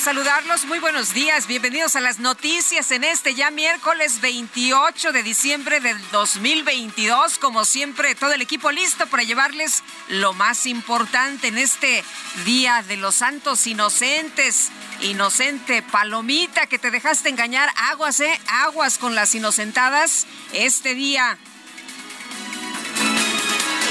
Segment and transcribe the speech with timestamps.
[0.00, 0.64] Saludarlos.
[0.64, 1.46] Muy buenos días.
[1.46, 7.38] Bienvenidos a las noticias en este ya miércoles 28 de diciembre del 2022.
[7.38, 12.02] Como siempre, todo el equipo listo para llevarles lo más importante en este
[12.44, 14.70] Día de los Santos Inocentes.
[15.02, 17.70] Inocente palomita que te dejaste engañar.
[17.76, 18.40] Aguas, ¿eh?
[18.48, 20.26] Aguas con las inocentadas.
[20.52, 21.38] Este día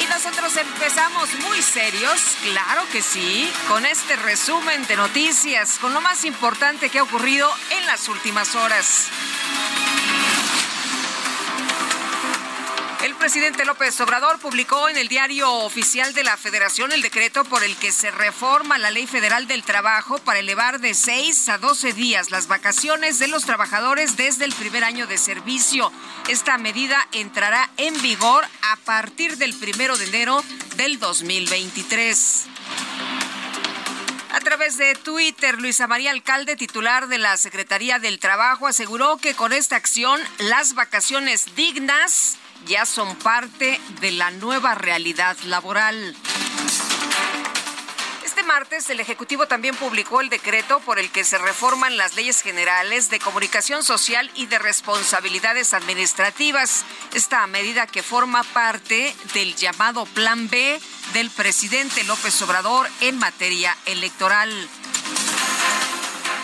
[0.03, 6.01] y nosotros empezamos muy serios, claro que sí, con este resumen de noticias, con lo
[6.01, 9.09] más importante que ha ocurrido en las últimas horas.
[13.03, 17.61] El presidente López Obrador publicó en el diario oficial de la Federación el decreto por
[17.61, 21.91] el que se reforma la Ley Federal del Trabajo para elevar de 6 a 12
[21.91, 25.91] días las vacaciones de los trabajadores desde el primer año de servicio.
[26.29, 30.41] Esta medida entrará en vigor a partir del primero de enero
[30.77, 32.45] del 2023.
[34.31, 39.36] A través de Twitter, Luisa María Alcalde, titular de la Secretaría del Trabajo, aseguró que
[39.36, 46.15] con esta acción las vacaciones dignas ya son parte de la nueva realidad laboral.
[48.23, 52.41] Este martes el Ejecutivo también publicó el decreto por el que se reforman las leyes
[52.41, 56.83] generales de comunicación social y de responsabilidades administrativas.
[57.13, 60.80] Esta medida que forma parte del llamado Plan B
[61.13, 64.51] del presidente López Obrador en materia electoral.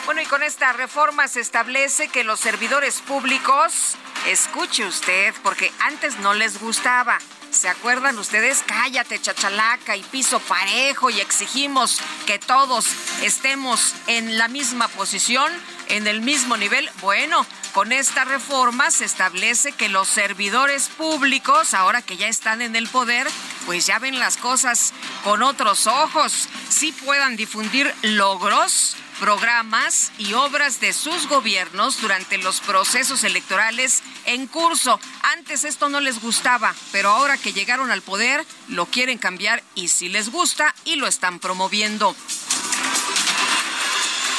[0.09, 6.18] Bueno, y con esta reforma se establece que los servidores públicos, escuche usted, porque antes
[6.18, 7.20] no les gustaba.
[7.52, 8.64] ¿Se acuerdan ustedes?
[8.66, 12.88] Cállate, chachalaca y piso parejo y exigimos que todos
[13.22, 15.52] estemos en la misma posición,
[15.90, 16.90] en el mismo nivel.
[17.02, 22.76] Bueno, con esta reforma se establece que los servidores públicos, ahora que ya están en
[22.76, 23.28] el poder,
[23.66, 30.80] pues ya ven las cosas con otros ojos, sí puedan difundir logros programas y obras
[30.80, 35.00] de sus gobiernos durante los procesos electorales en curso.
[35.38, 39.90] Antes esto no les gustaba, pero ahora que llegaron al poder lo quieren cambiar y
[39.90, 42.16] sí les gusta y lo están promoviendo.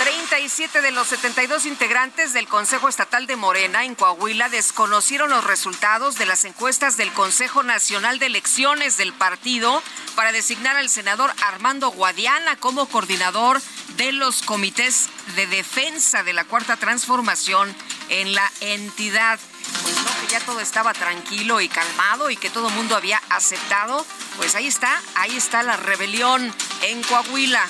[0.02, 6.16] 37 de los 72 integrantes del Consejo Estatal de Morena en Coahuila desconocieron los resultados
[6.16, 9.82] de las encuestas del Consejo Nacional de Elecciones del partido
[10.16, 13.60] para designar al senador Armando Guadiana como coordinador
[13.98, 17.76] de los comités de defensa de la Cuarta Transformación
[18.08, 19.38] en la entidad.
[19.82, 24.06] Pues que ya todo estaba tranquilo y calmado y que todo el mundo había aceptado.
[24.38, 27.68] Pues ahí está, ahí está la rebelión en Coahuila.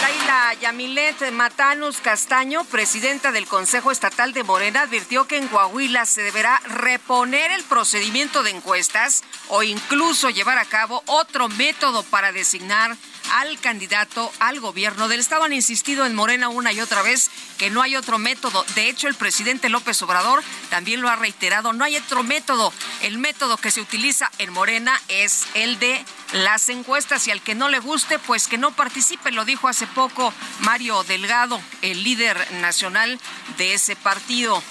[0.00, 6.22] Laila Yamilet Matanus Castaño, presidenta del Consejo Estatal de Morena, advirtió que en Coahuila se
[6.22, 12.96] deberá reponer el procedimiento de encuestas o incluso llevar a cabo otro método para designar
[13.32, 15.44] al candidato al gobierno del Estado.
[15.44, 18.64] Han insistido en Morena una y otra vez que no hay otro método.
[18.74, 21.72] De hecho, el presidente López Obrador también lo ha reiterado.
[21.72, 22.72] No hay otro método.
[23.02, 27.54] El método que se utiliza en Morena es el de las encuestas y al que
[27.54, 29.30] no le guste, pues que no participe.
[29.32, 33.20] Lo dijo hace poco Mario Delgado, el líder nacional
[33.58, 34.62] de ese partido.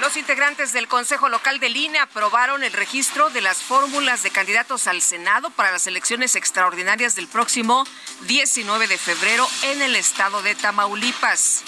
[0.00, 4.86] Los integrantes del Consejo Local del INE aprobaron el registro de las fórmulas de candidatos
[4.86, 7.84] al Senado para las elecciones extraordinarias del próximo
[8.26, 11.62] 19 de febrero en el estado de Tamaulipas.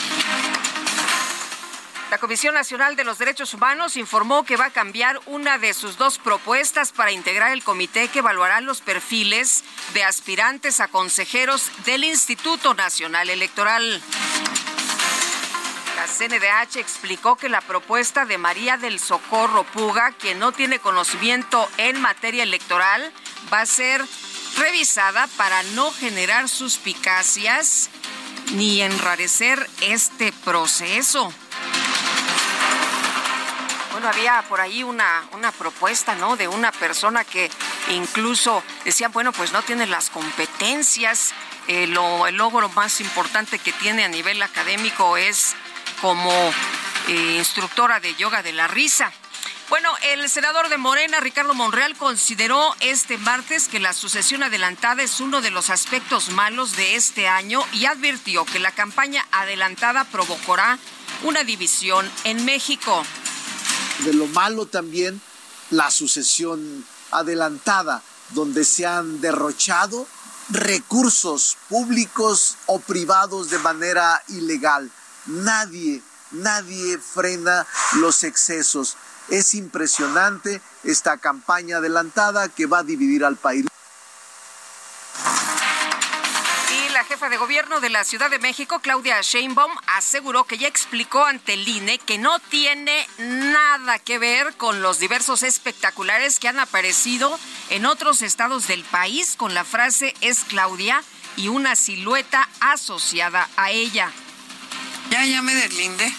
[2.11, 5.97] La Comisión Nacional de los Derechos Humanos informó que va a cambiar una de sus
[5.97, 12.05] dos propuestas para integrar el comité que evaluará los perfiles de aspirantes a consejeros del
[12.05, 14.03] Instituto Nacional Electoral.
[16.17, 22.01] CNDH explicó que la propuesta de María del Socorro Puga, quien no tiene conocimiento en
[22.01, 23.13] materia electoral,
[23.53, 24.03] va a ser
[24.57, 27.91] revisada para no generar suspicacias
[28.55, 31.31] ni enrarecer este proceso.
[33.93, 36.37] Bueno, había por ahí una, una propuesta, ¿no?
[36.37, 37.51] De una persona que
[37.91, 41.35] incluso decía, bueno, pues no tiene las competencias.
[41.69, 45.57] Eh, lo, el logro más importante que tiene a nivel académico es
[46.01, 46.31] como
[47.09, 49.13] eh, instructora de yoga de la risa.
[49.69, 55.21] Bueno, el senador de Morena, Ricardo Monreal, consideró este martes que la sucesión adelantada es
[55.21, 60.79] uno de los aspectos malos de este año y advirtió que la campaña adelantada provocará
[61.25, 63.05] una división en México.
[64.05, 65.21] De lo malo también
[65.71, 70.07] la sucesión adelantada, donde se han derrochado
[70.51, 74.91] recursos públicos o privados de manera ilegal.
[75.27, 78.97] Nadie, nadie frena los excesos.
[79.29, 83.67] Es impresionante esta campaña adelantada que va a dividir al país.
[86.71, 90.69] Y la jefa de gobierno de la Ciudad de México, Claudia Sheinbaum, aseguró que ya
[90.69, 96.49] explicó ante el INE que no tiene nada que ver con los diversos espectaculares que
[96.49, 97.37] han aparecido
[97.71, 101.03] en otros estados del país con la frase es Claudia
[101.37, 104.13] y una silueta asociada a ella.
[105.11, 106.13] Ya, ya me deslinde.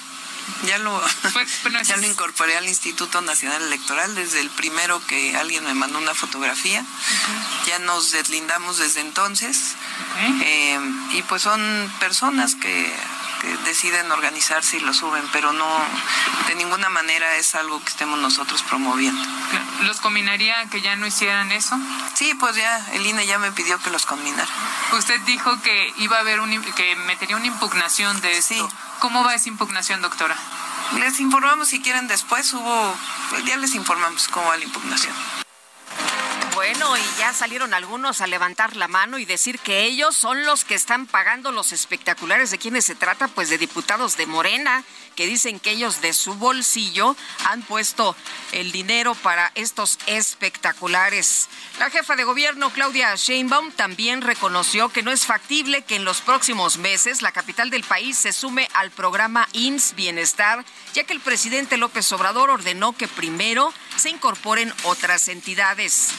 [0.66, 1.02] Ya lo,
[1.84, 6.14] ya lo incorporé al Instituto Nacional Electoral desde el primero que alguien me mandó una
[6.14, 6.84] fotografía.
[7.68, 9.76] Ya nos deslindamos desde entonces.
[10.44, 10.80] Eh,
[11.14, 12.94] y pues son personas que,
[13.42, 15.66] que deciden organizarse y lo suben, pero no,
[16.48, 19.22] de ninguna manera es algo que estemos nosotros promoviendo.
[19.82, 21.78] ¿Los combinaría que ya no hicieran eso?
[22.16, 24.48] Sí, pues ya, el INE ya me pidió que los combinara.
[24.94, 28.56] Usted dijo que iba a haber un, que metería una impugnación de esto.
[28.56, 28.76] Sí.
[29.00, 30.36] ¿Cómo va esa impugnación, doctora?
[31.00, 32.96] Les informamos si quieren después, hubo,
[33.46, 35.14] ya les informamos cómo va la impugnación.
[36.58, 40.66] Bueno, y ya salieron algunos a levantar la mano y decir que ellos son los
[40.66, 42.50] que están pagando los espectaculares.
[42.50, 43.28] ¿De quiénes se trata?
[43.28, 44.84] Pues de diputados de Morena,
[45.16, 47.16] que dicen que ellos de su bolsillo
[47.46, 48.16] han puesto
[48.54, 51.48] el dinero para estos espectaculares.
[51.78, 56.22] La jefa de gobierno, Claudia Sheinbaum, también reconoció que no es factible que en los
[56.22, 60.66] próximos meses la capital del país se sume al programa IMSS Bienestar,
[60.96, 66.14] ya que el presidente López Obrador ordenó que primero se incorporen otras entidades.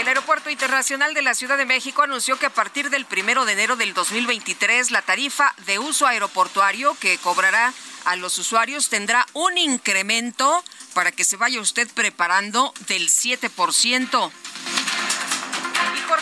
[0.00, 3.52] El Aeropuerto Internacional de la Ciudad de México anunció que a partir del primero de
[3.52, 7.74] enero del 2023 la tarifa de uso aeroportuario que cobrará
[8.06, 10.64] a los usuarios tendrá un incremento
[10.94, 14.30] para que se vaya usted preparando del 7%.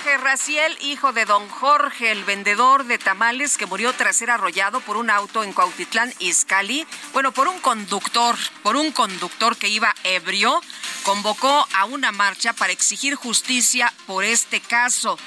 [0.08, 4.80] Jorge Raciel, hijo de don Jorge, el vendedor de tamales que murió tras ser arrollado
[4.80, 9.94] por un auto en Cuautitlán, Izcalli, bueno, por un conductor, por un conductor que iba
[10.04, 10.62] ebrio,
[11.02, 15.18] convocó a una marcha para exigir justicia por este caso.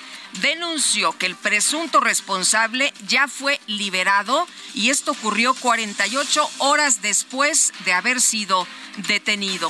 [0.41, 7.93] Denunció que el presunto responsable ya fue liberado y esto ocurrió 48 horas después de
[7.93, 8.65] haber sido
[8.97, 9.69] detenido.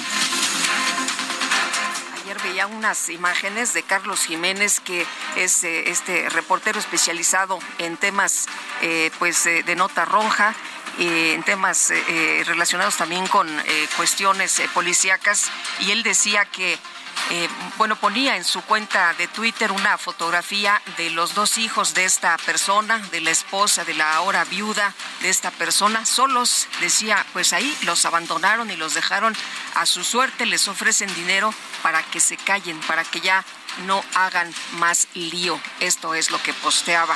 [2.43, 5.05] Veía unas imágenes de Carlos Jiménez, que
[5.35, 8.47] es eh, este reportero especializado en temas
[8.81, 10.55] eh, pues, eh, de nota roja,
[10.99, 11.91] en temas
[12.45, 13.47] relacionados también con
[13.95, 16.77] cuestiones policíacas, y él decía que
[17.29, 17.47] eh,
[17.77, 22.37] bueno, ponía en su cuenta de Twitter una fotografía de los dos hijos de esta
[22.37, 26.67] persona, de la esposa, de la ahora viuda de esta persona, solos.
[26.79, 29.35] Decía, pues ahí los abandonaron y los dejaron
[29.75, 33.45] a su suerte, les ofrecen dinero para que se callen, para que ya
[33.85, 35.59] no hagan más lío.
[35.79, 37.15] Esto es lo que posteaba.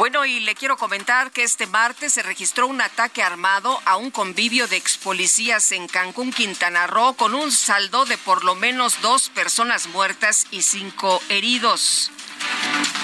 [0.00, 4.10] Bueno, y le quiero comentar que este martes se registró un ataque armado a un
[4.10, 9.02] convivio de ex policías en Cancún, Quintana Roo, con un saldo de por lo menos
[9.02, 12.10] dos personas muertas y cinco heridos.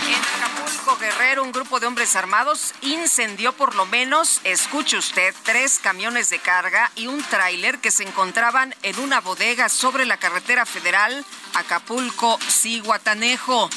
[0.07, 5.79] En Acapulco, Guerrero, un grupo de hombres armados incendió por lo menos, escuche usted, tres
[5.79, 10.65] camiones de carga y un tráiler que se encontraban en una bodega sobre la carretera
[10.65, 13.69] federal Acapulco-Ciguatanejo.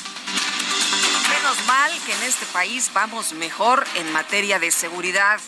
[1.50, 5.40] Menos mal que en este país vamos mejor en materia de seguridad.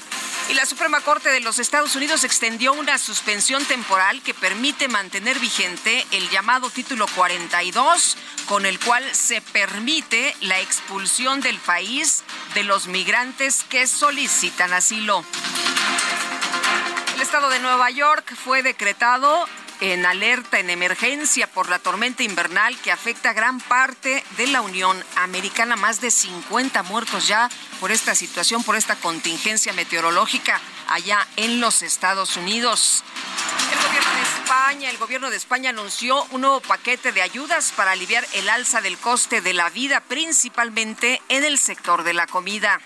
[0.49, 5.37] Y la Suprema Corte de los Estados Unidos extendió una suspensión temporal que permite mantener
[5.37, 8.17] vigente el llamado título 42,
[8.47, 12.23] con el cual se permite la expulsión del país
[12.55, 15.23] de los migrantes que solicitan asilo.
[17.13, 19.47] El estado de Nueva York fue decretado
[19.81, 24.61] en alerta en emergencia por la tormenta invernal que afecta a gran parte de la
[24.61, 25.75] Unión Americana.
[25.75, 31.81] Más de 50 muertos ya por esta situación, por esta contingencia meteorológica allá en los
[31.81, 33.03] Estados Unidos.
[33.71, 37.91] El gobierno de España, el gobierno de España anunció un nuevo paquete de ayudas para
[37.91, 42.79] aliviar el alza del coste de la vida, principalmente en el sector de la comida.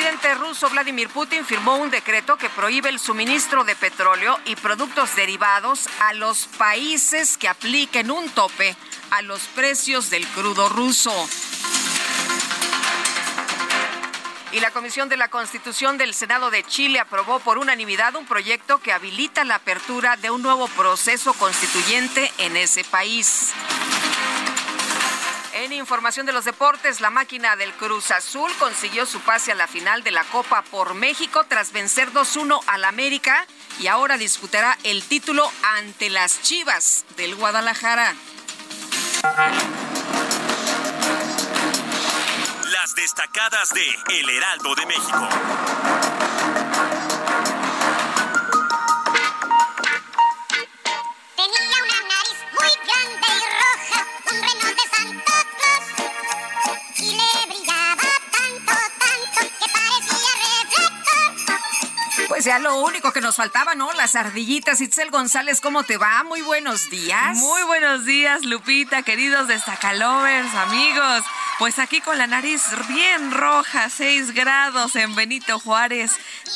[0.00, 4.56] El presidente ruso Vladimir Putin firmó un decreto que prohíbe el suministro de petróleo y
[4.56, 8.74] productos derivados a los países que apliquen un tope
[9.10, 11.12] a los precios del crudo ruso.
[14.52, 18.78] Y la Comisión de la Constitución del Senado de Chile aprobó por unanimidad un proyecto
[18.78, 23.52] que habilita la apertura de un nuevo proceso constituyente en ese país.
[25.60, 29.66] En información de los deportes, la máquina del Cruz Azul consiguió su pase a la
[29.66, 33.46] final de la Copa por México tras vencer 2-1 al América
[33.78, 38.14] y ahora disputará el título ante las Chivas del Guadalajara.
[42.72, 46.19] Las destacadas de El Heraldo de México.
[62.40, 63.92] Pues ya lo único que nos faltaba, ¿no?
[63.92, 64.80] Las ardillitas.
[64.80, 66.24] Itzel González, ¿cómo te va?
[66.24, 67.36] Muy buenos días.
[67.36, 71.22] Muy buenos días, Lupita, queridos destacalovers, amigos.
[71.58, 76.12] Pues aquí con la nariz bien roja, 6 grados en Benito Juárez.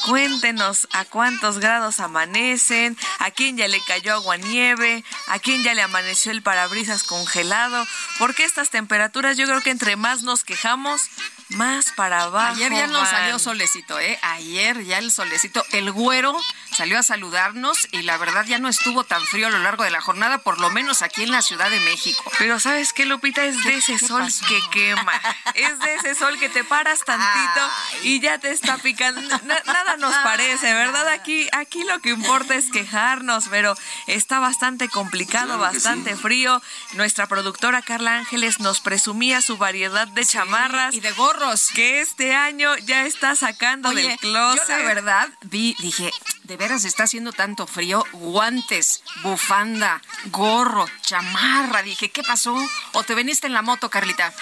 [0.07, 5.75] Cuéntenos a cuántos grados amanecen, a quién ya le cayó agua nieve, a quién ya
[5.75, 7.87] le amaneció el parabrisas congelado.
[8.19, 11.11] Porque estas temperaturas yo creo que entre más nos quejamos,
[11.51, 12.55] más para abajo.
[12.55, 14.19] Ayer ya nos salió solecito, ¿eh?
[14.23, 15.65] Ayer ya el solecito.
[15.73, 16.37] El güero
[16.73, 19.91] salió a saludarnos y la verdad ya no estuvo tan frío a lo largo de
[19.91, 22.25] la jornada, por lo menos aquí en la Ciudad de México.
[22.39, 23.45] Pero ¿sabes qué, Lupita?
[23.45, 24.47] Es de ese sol pasó?
[24.47, 25.13] que quema.
[25.55, 27.71] Es de ese sol que te paras tantito
[28.03, 29.21] y ya te está picando.
[29.45, 31.09] Na- nada nos parece, ¿verdad?
[31.09, 36.61] Aquí, aquí lo que importa es quejarnos, pero está bastante complicado, bastante frío.
[36.95, 40.95] Nuestra productora Carla Ángeles nos presumía su variedad de chamarras.
[40.95, 41.34] Y de gorros.
[41.75, 44.63] Que este año ya está sacando Oye, del closet.
[44.69, 46.13] yo la verdad vi, dije,
[46.45, 51.83] de veras está haciendo tanto frío, guantes, bufanda, gorro, chamarra.
[51.83, 52.57] Dije, ¿qué pasó?
[52.93, 54.33] ¿O te veniste en la moto, Carlita?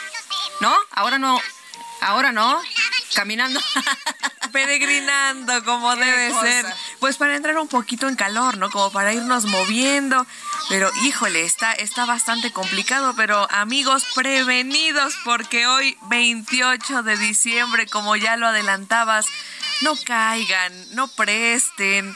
[0.60, 0.74] ¿No?
[0.92, 1.40] Ahora no.
[2.02, 2.60] Ahora no.
[3.14, 3.60] Caminando.
[4.52, 6.42] peregrinando como debe cosa.
[6.42, 6.66] ser.
[7.00, 8.70] Pues para entrar un poquito en calor, ¿no?
[8.70, 10.26] Como para irnos moviendo.
[10.68, 13.14] Pero híjole, está, está bastante complicado.
[13.16, 19.26] Pero amigos, prevenidos porque hoy 28 de diciembre, como ya lo adelantabas,
[19.80, 22.14] no caigan, no presten.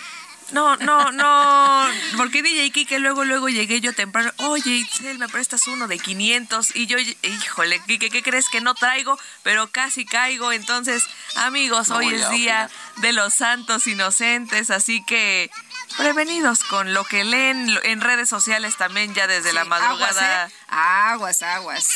[0.52, 1.86] No, no, no,
[2.16, 6.76] porque DJ Kike luego, luego llegué yo temprano, oye Itzel, me prestas uno de 500
[6.76, 9.18] y yo, híjole, Kike, ¿qué crees que no traigo?
[9.42, 15.50] Pero casi caigo, entonces, amigos, hoy es día de los santos inocentes, así que
[15.96, 20.44] prevenidos con lo que leen en redes sociales también ya desde la madrugada.
[20.44, 20.54] Aguas, ¿eh?
[20.68, 21.88] aguas, aguas.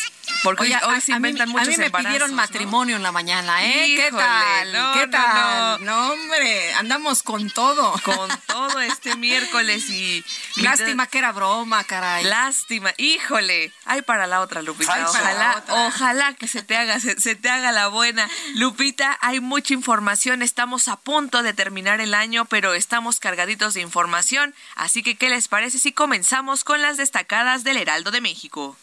[0.43, 2.37] Porque Oye, hoy a- se a mí- inventan a muchos mí me embarazos, pidieron ¿no?
[2.37, 3.95] matrimonio en la mañana, ¿eh?
[3.97, 4.73] ¿Qué tal?
[4.73, 5.85] no, ¿Qué tal?
[5.85, 6.13] no.
[6.13, 7.93] hombre, andamos con todo.
[8.05, 10.25] Con todo este miércoles y...
[10.57, 12.25] Lástima que era broma, caray.
[12.25, 13.73] Lástima, híjole.
[13.85, 14.95] Ay, para la otra, Lupita.
[14.95, 15.87] Ay, ojalá, otra.
[15.87, 18.29] ojalá que se te haga, se, se te haga la buena.
[18.55, 20.43] Lupita, hay mucha información.
[20.43, 24.55] Estamos a punto de terminar el año, pero estamos cargaditos de información.
[24.75, 28.77] Así que, ¿qué les parece si comenzamos con las destacadas del Heraldo de México?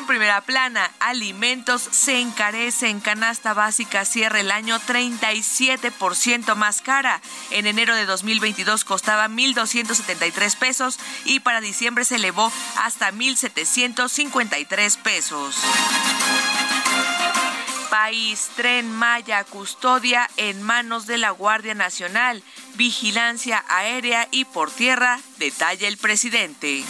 [0.00, 7.20] En primera plana, alimentos se encarece en canasta básica, cierra el año 37% más cara.
[7.50, 15.56] En enero de 2022 costaba 1.273 pesos y para diciembre se elevó hasta 1.753 pesos.
[17.90, 22.42] País, tren Maya, custodia en manos de la Guardia Nacional,
[22.76, 26.84] vigilancia aérea y por tierra, detalla el presidente.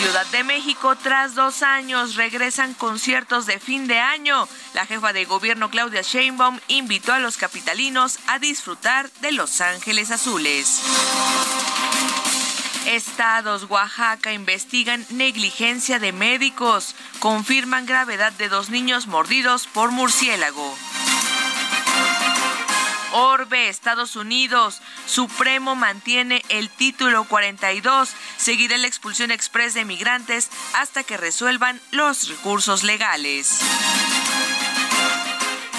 [0.00, 4.48] Ciudad de México, tras dos años, regresan conciertos de fin de año.
[4.72, 10.10] La jefa de gobierno Claudia Sheinbaum invitó a los capitalinos a disfrutar de Los Ángeles
[10.10, 10.80] Azules.
[12.86, 16.94] Estados, Oaxaca, investigan negligencia de médicos.
[17.18, 20.74] Confirman gravedad de dos niños mordidos por murciélago.
[23.12, 24.80] Orbe, Estados Unidos.
[25.06, 28.10] Supremo mantiene el título 42.
[28.36, 33.60] Seguirá la expulsión express de migrantes hasta que resuelvan los recursos legales.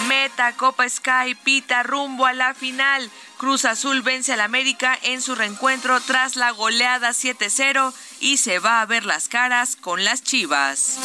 [0.07, 3.09] Meta Copa Sky pita rumbo a la final.
[3.37, 8.81] Cruz Azul vence al América en su reencuentro tras la goleada 7-0 y se va
[8.81, 10.99] a ver las caras con las Chivas.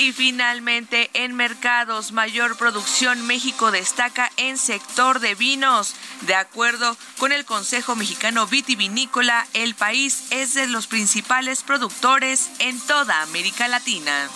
[0.00, 5.94] Y finalmente, en mercados, mayor producción México destaca en sector de vinos.
[6.22, 12.80] De acuerdo con el Consejo Mexicano Vitivinícola, el país es de los principales productores en
[12.80, 14.30] toda América Latina.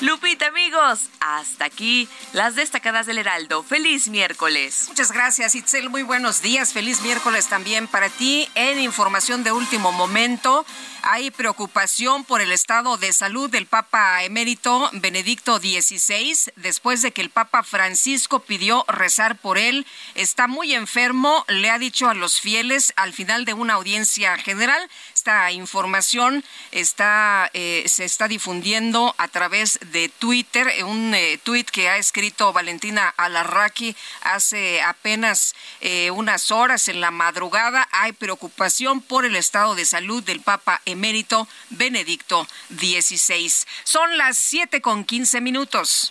[0.00, 3.64] Lupita, amigos, hasta aquí las destacadas del Heraldo.
[3.64, 4.84] Feliz miércoles.
[4.86, 5.90] Muchas gracias, Itzel.
[5.90, 6.72] Muy buenos días.
[6.72, 8.48] Feliz miércoles también para ti.
[8.54, 10.64] En información de último momento,
[11.02, 17.22] hay preocupación por el estado de salud del Papa emérito Benedicto XVI, después de que
[17.22, 19.84] el Papa Francisco pidió rezar por él.
[20.14, 24.88] Está muy enfermo, le ha dicho a los fieles al final de una audiencia general.
[25.28, 26.42] Esta información
[26.72, 32.54] está, eh, se está difundiendo a través de Twitter, un eh, tweet que ha escrito
[32.54, 37.86] Valentina Alarraqui hace apenas eh, unas horas en la madrugada.
[37.92, 43.52] Hay preocupación por el estado de salud del Papa emérito Benedicto XVI.
[43.84, 46.10] Son las 7 con 15 minutos.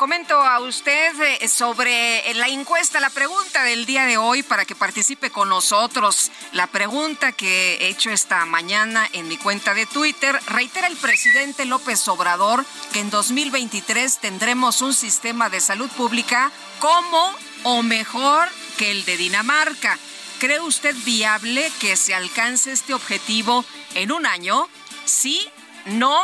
[0.00, 4.74] comento a usted eh, sobre la encuesta, la pregunta del día de hoy para que
[4.74, 6.30] participe con nosotros.
[6.52, 11.66] La pregunta que he hecho esta mañana en mi cuenta de Twitter reitera el presidente
[11.66, 12.64] López Obrador
[12.94, 19.18] que en 2023 tendremos un sistema de salud pública como o mejor que el de
[19.18, 19.98] Dinamarca.
[20.38, 24.66] ¿Cree usted viable que se alcance este objetivo en un año?
[25.04, 25.46] ¿Sí?
[25.84, 26.16] ¿No?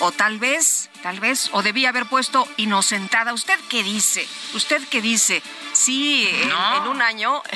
[0.00, 3.34] O tal vez, tal vez, o debía haber puesto inocentada.
[3.34, 4.26] ¿Usted qué dice?
[4.54, 5.42] ¿Usted qué dice?
[5.74, 7.42] Sí, en, un año.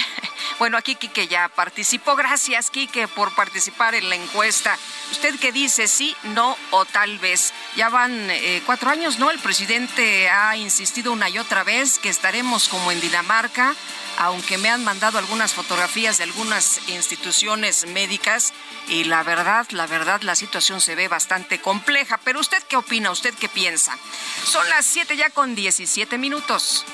[0.58, 2.16] Bueno, aquí Quique ya participó.
[2.16, 4.76] Gracias, Quique, por participar en la encuesta.
[5.12, 5.86] ¿Usted qué dice?
[5.86, 7.52] ¿Sí, no o tal vez?
[7.76, 9.30] Ya van eh, cuatro años, ¿no?
[9.30, 13.76] El presidente ha insistido una y otra vez que estaremos como en Dinamarca
[14.18, 18.52] aunque me han mandado algunas fotografías de algunas instituciones médicas
[18.88, 22.18] y la verdad, la verdad, la situación se ve bastante compleja.
[22.24, 23.98] Pero usted qué opina, usted qué piensa.
[24.44, 26.84] Son las 7 ya con 17 minutos.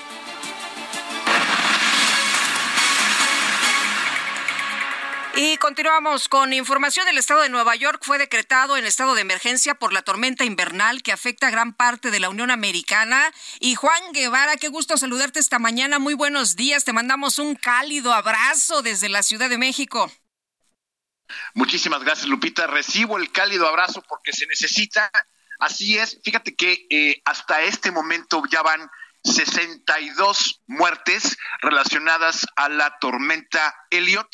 [5.36, 8.00] Y continuamos con información del estado de Nueva York.
[8.04, 12.12] Fue decretado en estado de emergencia por la tormenta invernal que afecta a gran parte
[12.12, 13.32] de la Unión Americana.
[13.58, 15.98] Y Juan Guevara, qué gusto saludarte esta mañana.
[15.98, 16.84] Muy buenos días.
[16.84, 20.12] Te mandamos un cálido abrazo desde la Ciudad de México.
[21.54, 22.68] Muchísimas gracias, Lupita.
[22.68, 25.10] Recibo el cálido abrazo porque se necesita.
[25.58, 26.20] Así es.
[26.22, 28.90] Fíjate que eh, hasta este momento ya van
[29.24, 34.28] 62 muertes relacionadas a la tormenta Elliot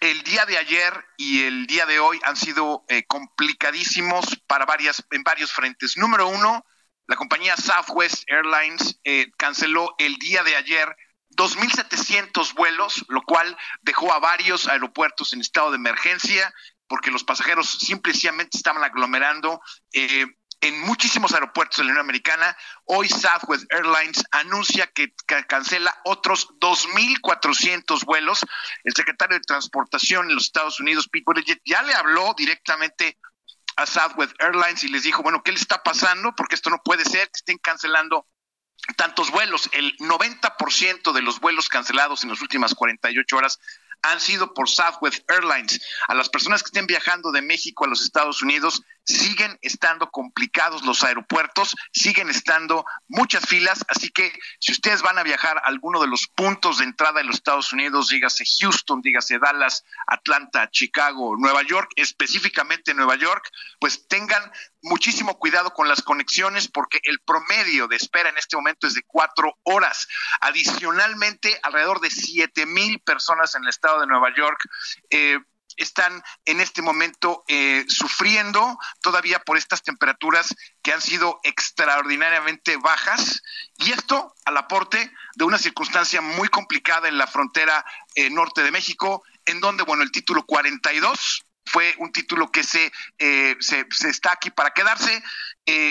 [0.00, 5.02] el día de ayer y el día de hoy han sido eh, complicadísimos para varias,
[5.10, 5.96] en varios frentes.
[5.96, 6.64] Número uno,
[7.06, 10.96] la compañía Southwest Airlines eh, canceló el día de ayer
[11.30, 16.52] 2.700 vuelos, lo cual dejó a varios aeropuertos en estado de emergencia
[16.88, 19.60] porque los pasajeros simplemente estaban aglomerando.
[19.92, 20.26] Eh,
[20.60, 22.56] en muchísimos aeropuertos de la Unión Americana.
[22.84, 25.12] Hoy Southwest Airlines anuncia que
[25.46, 28.40] cancela otros 2.400 vuelos.
[28.84, 33.18] El secretario de Transportación en los Estados Unidos, Pete Buttigieg, ya le habló directamente
[33.76, 36.34] a Southwest Airlines y les dijo, bueno, ¿qué le está pasando?
[36.34, 38.26] Porque esto no puede ser que estén cancelando
[38.96, 39.68] tantos vuelos.
[39.72, 43.58] El 90% de los vuelos cancelados en las últimas 48 horas
[44.02, 45.80] han sido por Southwest Airlines.
[46.08, 50.84] A las personas que estén viajando de México a los Estados Unidos, siguen estando complicados
[50.84, 56.00] los aeropuertos, siguen estando muchas filas, así que si ustedes van a viajar a alguno
[56.00, 61.36] de los puntos de entrada de los Estados Unidos, dígase Houston, dígase Dallas, Atlanta, Chicago,
[61.38, 64.50] Nueva York, específicamente Nueva York, pues tengan
[64.82, 69.02] muchísimo cuidado con las conexiones porque el promedio de espera en este momento es de
[69.02, 70.08] cuatro horas.
[70.40, 74.60] Adicionalmente, alrededor de siete mil personas en el estado de Nueva York
[75.10, 75.38] eh,
[75.76, 83.42] están en este momento eh, sufriendo todavía por estas temperaturas que han sido extraordinariamente bajas
[83.78, 87.84] y esto al aporte de una circunstancia muy complicada en la frontera
[88.14, 92.92] eh, norte de México, en donde, bueno, el título 42 fue un título que se,
[93.18, 95.22] eh, se, está aquí para quedarse.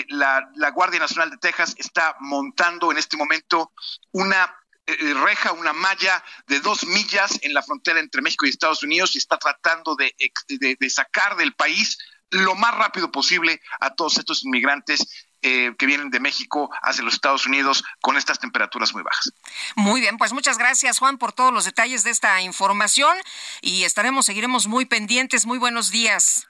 [0.08, 3.72] la, la Guardia Nacional de Texas está montando en este momento
[4.12, 4.54] una
[4.86, 9.14] eh, reja, una malla de dos millas en la frontera entre México y Estados Unidos
[9.14, 10.14] y está tratando de,
[10.48, 11.98] de, sacar del país
[12.30, 17.14] lo más rápido posible a todos estos inmigrantes eh, que vienen de México hacia los
[17.14, 19.32] Estados Unidos con estas temperaturas muy bajas.
[19.74, 23.16] Muy bien, pues muchas gracias Juan por todos los detalles de esta información
[23.60, 25.46] y estaremos, seguiremos muy pendientes.
[25.46, 26.46] Muy buenos días.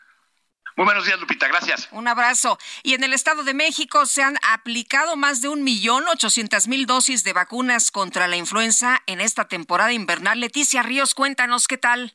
[0.76, 1.48] Muy buenos días, Lupita.
[1.48, 1.88] Gracias.
[1.90, 2.58] Un abrazo.
[2.82, 6.84] Y en el Estado de México se han aplicado más de un millón ochocientas mil
[6.84, 10.38] dosis de vacunas contra la influenza en esta temporada invernal.
[10.38, 12.12] Leticia Ríos, cuéntanos qué tal.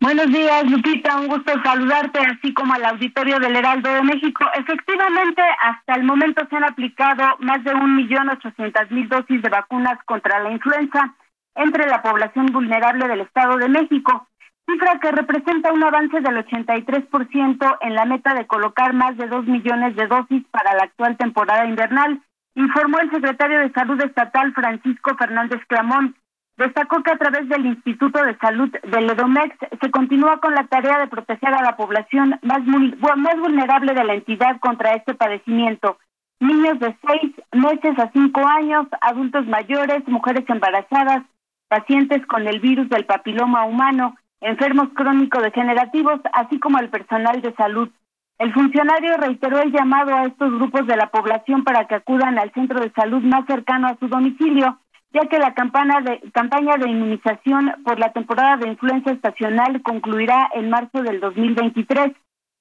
[0.00, 1.16] Buenos días, Lupita.
[1.18, 4.46] Un gusto saludarte, así como al auditorio del Heraldo de México.
[4.54, 9.48] Efectivamente, hasta el momento se han aplicado más de un millón ochocientas mil dosis de
[9.50, 11.14] vacunas contra la influenza
[11.54, 14.28] entre la población vulnerable del Estado de México
[14.66, 19.46] cifra que representa un avance del 83% en la meta de colocar más de 2
[19.46, 22.20] millones de dosis para la actual temporada invernal,
[22.54, 26.16] informó el secretario de Salud Estatal Francisco Fernández Clamón.
[26.56, 30.98] Destacó que a través del Instituto de Salud del EDOMEX se continúa con la tarea
[30.98, 35.98] de proteger a la población más, vulnerable de la entidad contra este padecimiento.
[36.40, 41.24] Niños de 6 meses a 5 años, adultos mayores, mujeres embarazadas,
[41.68, 47.88] pacientes con el virus del papiloma humano, enfermos crónico-degenerativos, así como al personal de salud.
[48.38, 52.52] El funcionario reiteró el llamado a estos grupos de la población para que acudan al
[52.52, 54.78] centro de salud más cercano a su domicilio,
[55.12, 60.50] ya que la campaña de, campaña de inmunización por la temporada de influenza estacional concluirá
[60.54, 62.12] en marzo del 2023.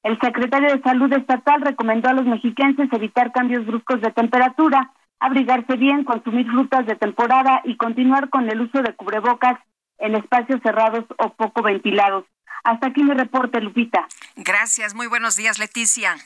[0.04, 5.76] El secretario de Salud Estatal recomendó a los mexiquenses evitar cambios bruscos de temperatura, abrigarse
[5.76, 9.60] bien, consumir frutas de temporada y continuar con el uso de cubrebocas
[10.00, 12.26] en espacios cerrados o poco ventilados.
[12.64, 14.08] Hasta aquí mi reporte, Lupita.
[14.36, 16.18] Gracias, muy buenos días, Leticia.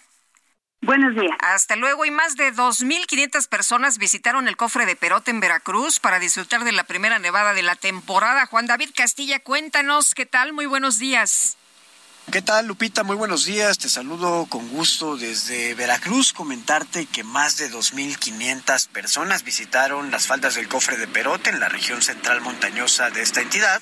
[0.82, 1.36] Buenos días.
[1.40, 2.06] Hasta luego.
[2.06, 6.72] Y más de 2.500 personas visitaron el cofre de Perote en Veracruz para disfrutar de
[6.72, 8.46] la primera nevada de la temporada.
[8.46, 10.54] Juan David Castilla, cuéntanos qué tal.
[10.54, 11.59] Muy buenos días.
[12.32, 13.02] ¿Qué tal, Lupita?
[13.04, 13.80] Muy buenos días.
[13.80, 16.32] Te saludo con gusto desde Veracruz.
[16.32, 21.70] Comentarte que más de 2.500 personas visitaron las faldas del cofre de Perote en la
[21.70, 23.82] región central montañosa de esta entidad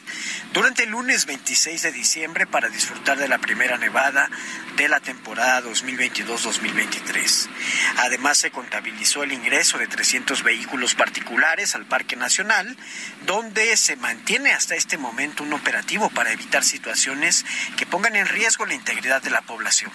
[0.54, 4.30] durante el lunes 26 de diciembre para disfrutar de la primera nevada
[4.78, 7.50] de la temporada 2022-2023.
[7.98, 12.78] Además, se contabilizó el ingreso de 300 vehículos particulares al Parque Nacional,
[13.26, 18.37] donde se mantiene hasta este momento un operativo para evitar situaciones que pongan en riesgo
[18.38, 19.92] la integridad de la población.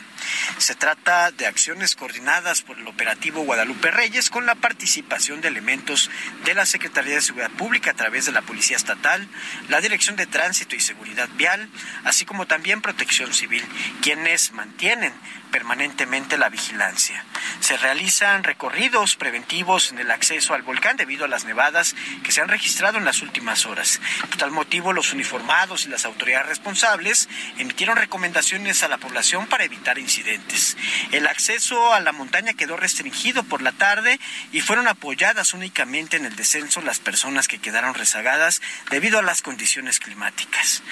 [0.59, 6.11] Se trata de acciones coordinadas por el operativo Guadalupe Reyes con la participación de elementos
[6.45, 9.29] de la Secretaría de Seguridad Pública a través de la Policía Estatal,
[9.69, 11.69] la Dirección de Tránsito y Seguridad Vial,
[12.05, 13.65] así como también Protección Civil,
[14.03, 15.13] quienes mantienen
[15.53, 17.25] permanentemente la vigilancia.
[17.61, 22.41] Se realizan recorridos preventivos en el acceso al volcán debido a las nevadas que se
[22.41, 24.01] han registrado en las últimas horas.
[24.23, 29.65] Por tal motivo, los uniformados y las autoridades responsables emitieron recomendaciones a la población para
[29.65, 30.77] evitar incidentes.
[31.12, 34.19] El acceso a la montaña quedó restringido por la tarde
[34.51, 39.43] y fueron apoyadas únicamente en el descenso las personas que quedaron rezagadas debido a las
[39.43, 40.83] condiciones climáticas.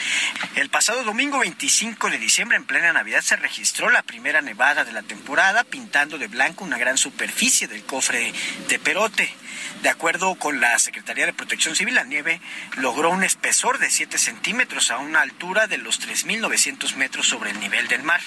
[0.54, 4.90] El pasado domingo 25 de diciembre, en plena Navidad, se registró la primera nevada de
[4.90, 8.32] la temporada, pintando de blanco una gran superficie del cofre
[8.68, 9.32] de Perote.
[9.84, 12.40] De acuerdo con la Secretaría de Protección Civil, la nieve
[12.76, 17.60] logró un espesor de 7 centímetros a una altura de los 3.900 metros sobre el
[17.60, 18.20] nivel del mar.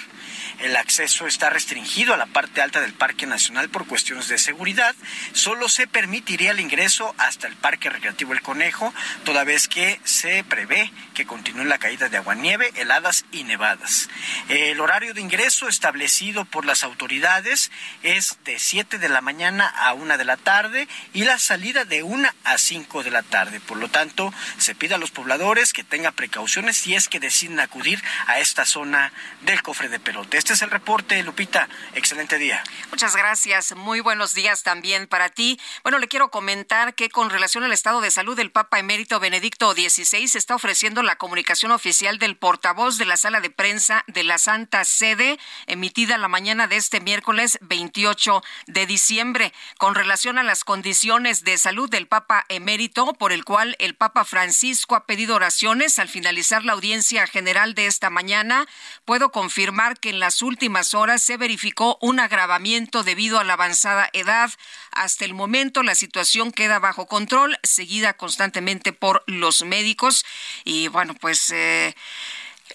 [0.60, 4.96] El acceso está restringido a la parte alta del Parque Nacional por cuestiones de seguridad.
[5.34, 8.94] Solo se permitiría el ingreso hasta el Parque Recreativo El Conejo,
[9.24, 14.10] toda vez que se prevé que continúe la caída de agua-nieve, heladas y nevadas.
[14.50, 17.72] El horario de ingreso establecido por las autoridades
[18.04, 22.04] es de 7 de la mañana a 1 de la tarde y la salida de
[22.04, 23.60] 1 a 5 de la tarde.
[23.60, 27.60] Por lo tanto, se pide a los pobladores que tengan precauciones si es que deciden
[27.60, 30.00] acudir a esta zona del cofre de
[30.32, 31.68] Este es el reporte, Lupita.
[31.94, 32.64] Excelente día.
[32.90, 33.76] Muchas gracias.
[33.76, 35.60] Muy buenos días también para ti.
[35.84, 39.74] Bueno, le quiero comentar que con relación al estado de salud del Papa Emérito Benedicto
[39.74, 44.24] XVI se está ofreciendo la comunicación oficial del portavoz de la sala de prensa de
[44.24, 50.44] la Santa Sede, emitida la mañana de este miércoles 28 de diciembre, con relación a
[50.44, 55.36] las condiciones de salud del Papa Emérito, por el cual el Papa Francisco ha pedido
[55.36, 58.68] oraciones al finalizar la audiencia general de esta mañana.
[59.06, 64.10] Puedo confirmar que en las últimas horas se verificó un agravamiento debido a la avanzada
[64.14, 64.52] edad.
[64.92, 70.24] Hasta el momento la situación queda bajo control, seguida constantemente por los médicos.
[70.64, 71.50] Y bueno, pues...
[71.50, 71.96] Eh,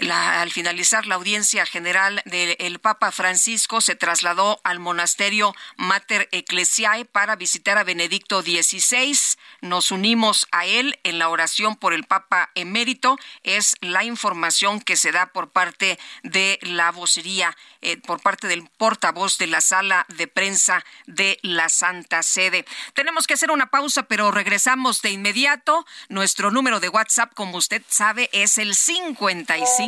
[0.00, 7.36] al finalizar la audiencia general del Papa Francisco, se trasladó al monasterio Mater Ecclesiae para
[7.36, 9.18] visitar a Benedicto XVI.
[9.60, 13.18] Nos unimos a él en la oración por el Papa emérito.
[13.42, 18.68] Es la información que se da por parte de la vocería, eh, por parte del
[18.76, 22.64] portavoz de la sala de prensa de la Santa Sede.
[22.94, 25.84] Tenemos que hacer una pausa, pero regresamos de inmediato.
[26.08, 29.28] Nuestro número de WhatsApp, como usted sabe, es el 55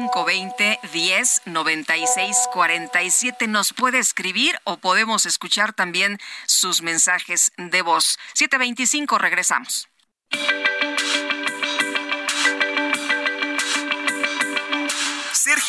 [0.09, 3.47] 520 10 96 47.
[3.49, 8.19] Nos puede escribir o podemos escuchar también sus mensajes de voz.
[8.35, 9.90] 725, regresamos.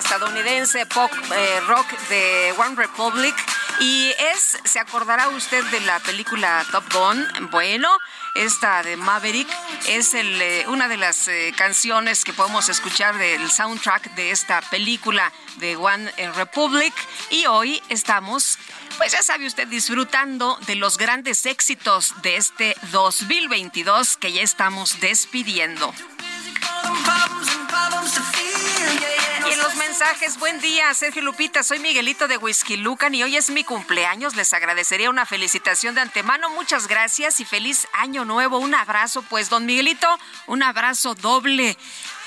[0.00, 3.59] Estadounidense pop eh, rock de One Republic.
[3.80, 7.50] Y es, se acordará usted de la película Top Gun.
[7.50, 7.88] Bueno,
[8.34, 9.48] esta de Maverick
[9.88, 14.60] es el, eh, una de las eh, canciones que podemos escuchar del soundtrack de esta
[14.60, 16.92] película de One Republic.
[17.30, 18.58] Y hoy estamos
[19.00, 25.00] pues ya sabe usted, disfrutando de los grandes éxitos de este 2022 que ya estamos
[25.00, 25.94] despidiendo.
[30.38, 34.34] Buen día, Sergio Lupita, soy Miguelito de Whisky Lucan y hoy es mi cumpleaños.
[34.34, 36.48] Les agradecería una felicitación de antemano.
[36.48, 38.58] Muchas gracias y feliz año nuevo.
[38.58, 40.08] Un abrazo, pues, don Miguelito,
[40.46, 41.76] un abrazo doble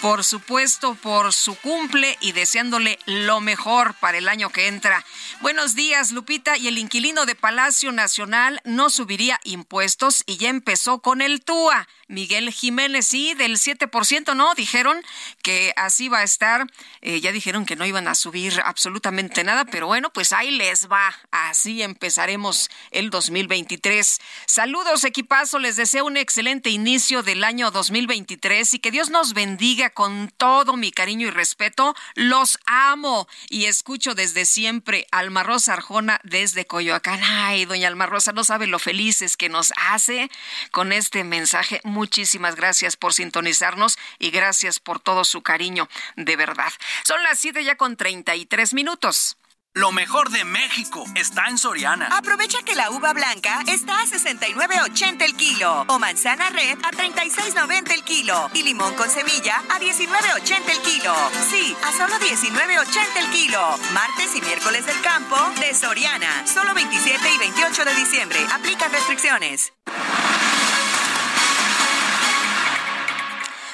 [0.03, 5.05] por supuesto, por su cumple y deseándole lo mejor para el año que entra.
[5.39, 6.57] Buenos días, Lupita.
[6.57, 11.87] Y el inquilino de Palacio Nacional no subiría impuestos y ya empezó con el TUA.
[12.09, 14.53] Miguel Jiménez, sí, del 7%, ¿no?
[14.55, 15.01] Dijeron
[15.41, 16.67] que así va a estar.
[17.01, 20.89] Eh, ya dijeron que no iban a subir absolutamente nada, pero bueno, pues ahí les
[20.91, 21.15] va.
[21.31, 24.19] Así empezaremos el 2023.
[24.45, 25.59] Saludos, equipazo.
[25.59, 30.75] Les deseo un excelente inicio del año 2023 y que Dios nos bendiga con todo
[30.75, 31.95] mi cariño y respeto.
[32.15, 37.21] Los amo y escucho desde siempre Alma Rosa Arjona desde Coyoacán.
[37.23, 40.29] Ay, doña Alma Rosa, no sabe lo felices que nos hace
[40.71, 41.81] con este mensaje.
[41.83, 46.71] Muchísimas gracias por sintonizarnos y gracias por todo su cariño, de verdad.
[47.03, 49.37] Son las siete ya con 33 minutos.
[49.75, 52.07] Lo mejor de México está en Soriana.
[52.15, 57.91] Aprovecha que la uva blanca está a 69.80 el kilo o manzana red a 36.90
[57.91, 61.15] el kilo y limón con semilla a 19.80 el kilo.
[61.49, 63.59] Sí, a solo 19.80 el kilo.
[63.93, 66.45] Martes y miércoles del campo de Soriana.
[66.45, 68.39] Solo 27 y 28 de diciembre.
[68.53, 69.73] Aplica restricciones.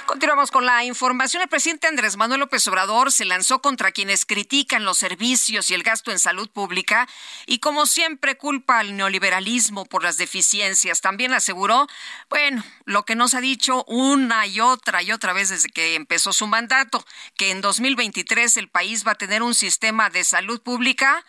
[0.09, 1.43] Continuamos con la información.
[1.43, 5.83] El presidente Andrés Manuel López Obrador se lanzó contra quienes critican los servicios y el
[5.83, 7.07] gasto en salud pública
[7.45, 11.01] y como siempre culpa al neoliberalismo por las deficiencias.
[11.01, 11.87] También aseguró,
[12.27, 16.33] bueno, lo que nos ha dicho una y otra y otra vez desde que empezó
[16.33, 17.05] su mandato,
[17.37, 21.23] que en 2023 el país va a tener un sistema de salud pública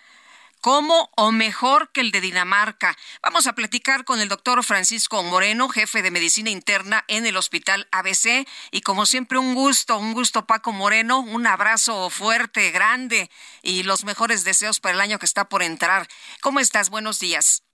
[0.61, 2.97] como o mejor que el de Dinamarca.
[3.23, 7.89] Vamos a platicar con el doctor Francisco Moreno, jefe de medicina interna en el Hospital
[7.93, 8.47] ABC.
[8.71, 13.31] Y como siempre, un gusto, un gusto Paco Moreno, un abrazo fuerte, grande
[13.63, 16.07] y los mejores deseos para el año que está por entrar.
[16.43, 16.91] ¿Cómo estás?
[16.91, 17.65] Buenos días.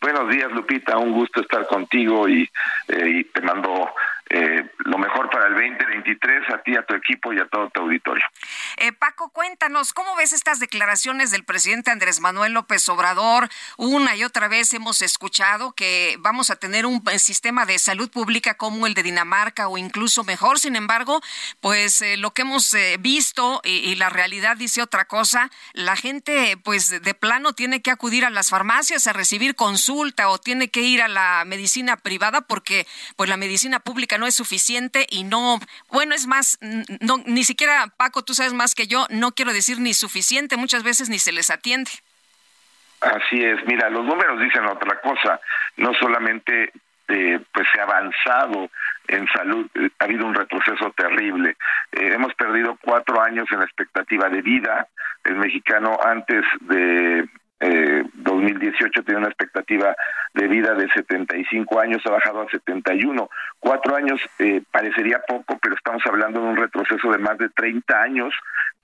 [0.00, 0.98] Buenos días, Lupita.
[0.98, 2.42] Un gusto estar contigo y,
[2.88, 3.88] eh, y te mando
[4.34, 7.82] eh, lo mejor para el 2023 a ti, a tu equipo y a todo tu
[7.82, 8.24] auditorio.
[8.78, 13.50] Eh, Paco, cuéntanos, ¿cómo ves estas declaraciones del presidente Andrés Manuel López Obrador?
[13.76, 18.54] Una y otra vez hemos escuchado que vamos a tener un sistema de salud pública
[18.54, 20.58] como el de Dinamarca o incluso mejor.
[20.58, 21.20] Sin embargo,
[21.60, 25.50] pues eh, lo que hemos visto y, y, la realidad dice otra cosa.
[25.74, 30.38] La gente, pues de plano tiene que acudir a las farmacias a recibir consulta o
[30.38, 35.06] tiene que ir a la medicina privada porque pues la medicina pública no es suficiente
[35.10, 35.58] y no,
[35.90, 36.58] bueno, es más,
[37.00, 40.82] no, ni siquiera, Paco, tú sabes más que yo, no quiero decir ni suficiente, muchas
[40.82, 41.90] veces ni se les atiende.
[43.00, 45.40] Así es, mira, los números dicen otra cosa,
[45.76, 46.72] no solamente
[47.08, 48.70] eh, pues se ha avanzado
[49.08, 51.56] en salud, eh, ha habido un retroceso terrible.
[51.92, 54.88] Eh, hemos perdido cuatro años en la expectativa de vida.
[55.24, 57.28] El mexicano antes de
[57.62, 59.94] eh, 2018 tenía una expectativa
[60.34, 63.30] de vida de 75 años, ha bajado a 71.
[63.60, 68.02] Cuatro años eh, parecería poco, pero estamos hablando de un retroceso de más de 30
[68.02, 68.34] años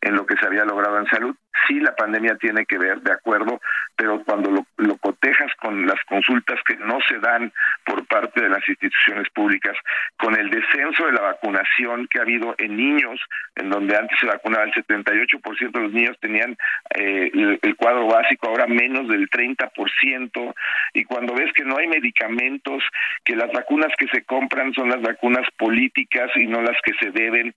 [0.00, 1.34] en lo que se había logrado en salud.
[1.66, 3.60] Sí, la pandemia tiene que ver, de acuerdo,
[3.96, 7.52] pero cuando lo, lo, cotejas con las consultas que no se dan
[7.84, 9.76] por parte de las instituciones públicas,
[10.18, 13.20] con el descenso de la vacunación que ha habido en niños,
[13.56, 16.56] en donde antes se vacunaba el 78% de los niños tenían
[16.94, 20.54] eh, el, el, cuadro básico, ahora menos del 30%,
[20.94, 22.84] y cuando ves que no hay medicamentos,
[23.24, 27.10] que las vacunas que se compran son las vacunas políticas y no las que se
[27.10, 27.54] deben,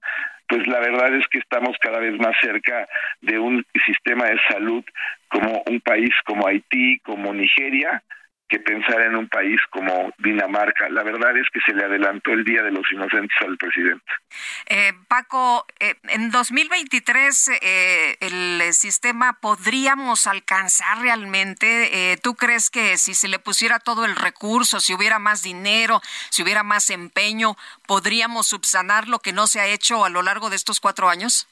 [0.52, 2.86] pues la verdad es que estamos cada vez más cerca
[3.22, 4.84] de un sistema de salud
[5.30, 8.04] como un país como Haití, como Nigeria,
[8.52, 10.90] que pensar en un país como Dinamarca.
[10.90, 14.04] La verdad es que se le adelantó el Día de los Inocentes al presidente.
[14.68, 22.12] Eh, Paco, eh, en 2023 eh, el sistema podríamos alcanzar realmente.
[22.12, 26.02] Eh, ¿Tú crees que si se le pusiera todo el recurso, si hubiera más dinero,
[26.30, 27.56] si hubiera más empeño,
[27.88, 31.48] podríamos subsanar lo que no se ha hecho a lo largo de estos cuatro años?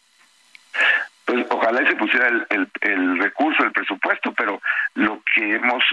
[1.30, 4.60] Pues ojalá se pusiera el, recurso, el presupuesto, pero
[4.96, 5.84] lo que hemos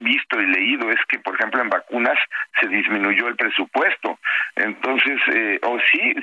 [0.00, 2.18] visto y leído es que, por ejemplo, en vacunas
[2.58, 4.18] se disminuyó el presupuesto.
[4.56, 6.14] Entonces, eh, o sí,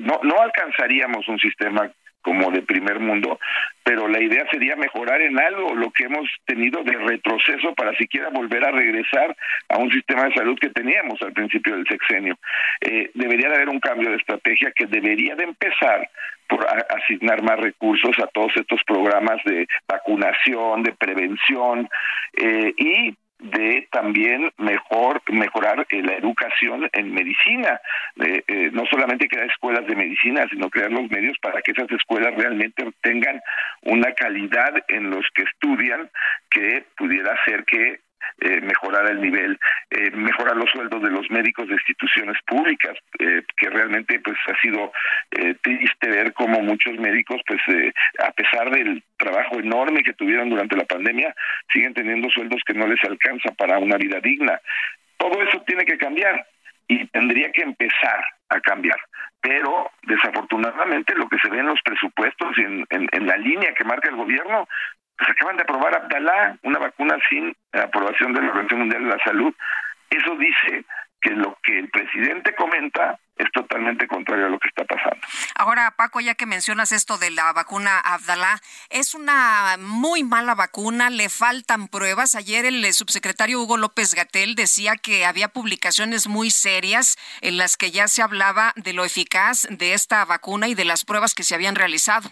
[0.00, 1.90] no, no alcanzaríamos un sistema
[2.26, 3.38] como de primer mundo,
[3.84, 8.30] pero la idea sería mejorar en algo lo que hemos tenido de retroceso para siquiera
[8.30, 9.36] volver a regresar
[9.68, 12.36] a un sistema de salud que teníamos al principio del sexenio.
[12.80, 16.10] Eh, debería de haber un cambio de estrategia que debería de empezar
[16.48, 21.88] por asignar más recursos a todos estos programas de vacunación, de prevención
[22.36, 27.80] eh, y de también mejor mejorar eh, la educación en medicina
[28.16, 31.90] eh, eh, no solamente crear escuelas de medicina sino crear los medios para que esas
[31.90, 33.40] escuelas realmente tengan
[33.82, 36.10] una calidad en los que estudian
[36.50, 38.00] que pudiera hacer que
[38.40, 39.58] eh, mejorar el nivel,
[39.90, 44.60] eh, mejorar los sueldos de los médicos de instituciones públicas, eh, que realmente pues ha
[44.60, 44.92] sido
[45.30, 50.50] eh, triste ver cómo muchos médicos pues eh, a pesar del trabajo enorme que tuvieron
[50.50, 51.34] durante la pandemia,
[51.72, 54.60] siguen teniendo sueldos que no les alcanza para una vida digna.
[55.16, 56.46] Todo eso tiene que cambiar
[56.88, 58.98] y tendría que empezar a cambiar.
[59.40, 63.74] Pero desafortunadamente lo que se ve en los presupuestos y en, en, en la línea
[63.74, 64.68] que marca el gobierno
[65.16, 69.24] pues acaban de aprobar Abdalá, una vacuna sin aprobación de la Organización Mundial de la
[69.24, 69.54] Salud.
[70.10, 70.84] Eso dice
[71.20, 75.20] que lo que el presidente comenta es totalmente contrario a lo que está pasando.
[75.56, 81.10] Ahora, Paco, ya que mencionas esto de la vacuna Abdalá, es una muy mala vacuna,
[81.10, 82.34] le faltan pruebas.
[82.34, 87.90] Ayer el subsecretario Hugo López Gatel decía que había publicaciones muy serias en las que
[87.90, 91.54] ya se hablaba de lo eficaz de esta vacuna y de las pruebas que se
[91.54, 92.30] habían realizado.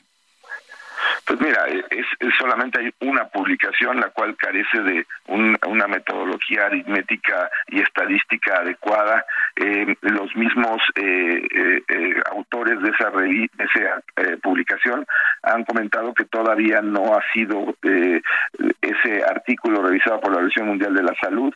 [1.26, 6.66] Pues mira, es, es, solamente hay una publicación la cual carece de un, una metodología
[6.66, 9.24] aritmética y estadística adecuada.
[9.56, 11.42] Eh, los mismos eh,
[11.88, 14.02] eh, autores de esa, de esa
[14.42, 15.06] publicación
[15.42, 21.02] han comentado que todavía no ha sido ese artículo revisado por la Organización Mundial de
[21.02, 21.54] la Salud.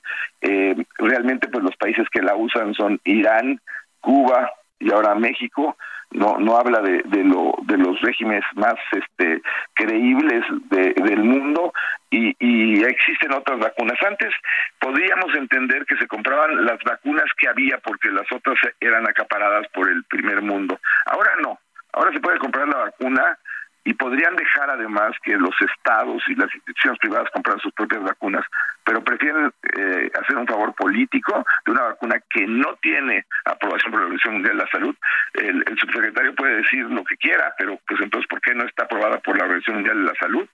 [0.98, 3.60] realmente, pues los países que la usan son Irán,
[4.00, 5.76] Cuba, y ahora México
[6.10, 9.42] no no habla de, de lo de los regímenes más este
[9.74, 11.72] creíbles del mundo
[12.10, 13.98] y, y existen otras vacunas.
[14.06, 14.32] Antes
[14.80, 19.88] podríamos entender que se compraban las vacunas que había porque las otras eran acaparadas por
[19.90, 20.78] el primer mundo.
[21.06, 21.58] Ahora no.
[21.92, 23.38] Ahora se puede comprar la vacuna
[23.84, 28.44] y podrían dejar además que los estados y las instituciones privadas compraran sus propias vacunas,
[28.84, 34.00] pero prefieren eh, hacer un favor político de una vacuna que no tiene aprobación por
[34.00, 34.96] la Organización Mundial de la Salud.
[35.34, 39.18] El, subsecretario puede decir lo que quiera, pero pues entonces, ¿por qué no está aprobada
[39.18, 40.48] por la Organización Mundial de la Salud?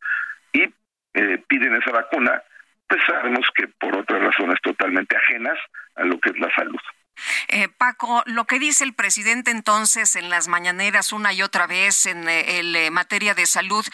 [0.52, 0.62] Y
[1.14, 2.42] eh, piden esa vacuna,
[2.86, 5.58] pues sabemos que por otras razones totalmente ajenas
[5.96, 6.80] a lo que es la salud.
[7.48, 12.06] Eh, Paco, lo que dice el presidente entonces en las mañaneras una y otra vez
[12.06, 13.84] en eh, el, eh, materia de salud,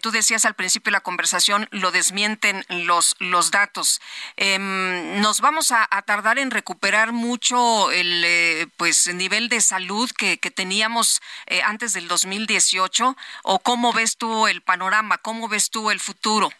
[0.00, 4.00] tú decías al principio de la conversación, lo desmienten los, los datos.
[4.36, 10.50] Em, ¿Nos vamos a, tardar en recuperar mucho el pues nivel de salud que, que
[10.50, 11.20] teníamos
[11.64, 13.16] antes del 2018?
[13.42, 15.18] ¿O cómo ves tú el panorama?
[15.18, 16.50] ¿Cómo ves tú el futuro?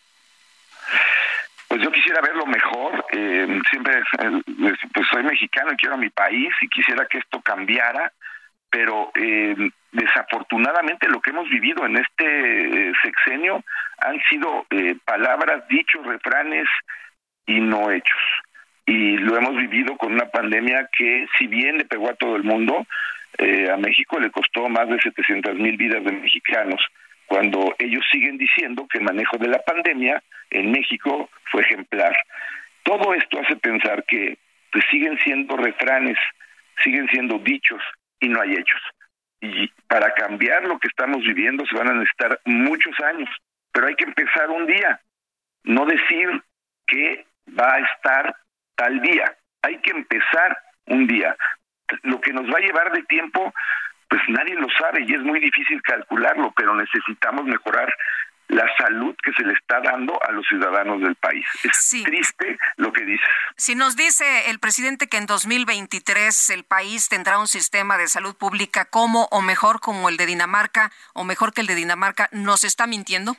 [1.77, 3.05] Pues yo quisiera verlo mejor.
[3.13, 7.39] Eh, siempre, eh, pues soy mexicano y quiero a mi país y quisiera que esto
[7.43, 8.11] cambiara,
[8.71, 9.55] pero eh,
[9.93, 13.63] desafortunadamente lo que hemos vivido en este sexenio
[13.99, 14.65] han sido
[15.05, 16.67] palabras, dichos, refranes
[17.45, 18.23] y no hechos.
[18.87, 22.45] Y lo hemos vivido con una pandemia que, si bien le pegó a todo el
[22.45, 22.87] mundo,
[23.39, 26.81] a México le costó más de 700 mil vidas de mexicanos
[27.27, 32.17] cuando ellos siguen diciendo que el manejo de la pandemia en México fue ejemplar.
[32.83, 34.39] Todo esto hace pensar que
[34.73, 36.19] pues, siguen siendo refranes,
[36.83, 37.83] siguen siendo dichos
[38.21, 38.81] y no hay hechos.
[39.41, 43.29] Y para cambiar lo que estamos viviendo se van a necesitar muchos años,
[43.73, 45.01] pero hay que empezar un día,
[45.65, 46.43] no decir
[46.87, 47.27] que
[47.59, 48.35] va a estar
[48.77, 50.57] tal día, hay que empezar
[50.87, 51.37] un día.
[52.03, 53.53] Lo que nos va a llevar de tiempo
[54.09, 57.93] pues nadie lo sabe y es muy difícil calcularlo, pero necesitamos mejorar
[58.49, 61.45] la salud que se le está dando a los ciudadanos del país.
[61.65, 63.25] Es triste lo que dice.
[63.57, 68.37] Si nos dice el presidente que en 2023 el país tendrá un sistema de salud
[68.37, 72.63] pública como o mejor como el de Dinamarca o mejor que el de Dinamarca, ¿nos
[72.63, 73.37] está mintiendo?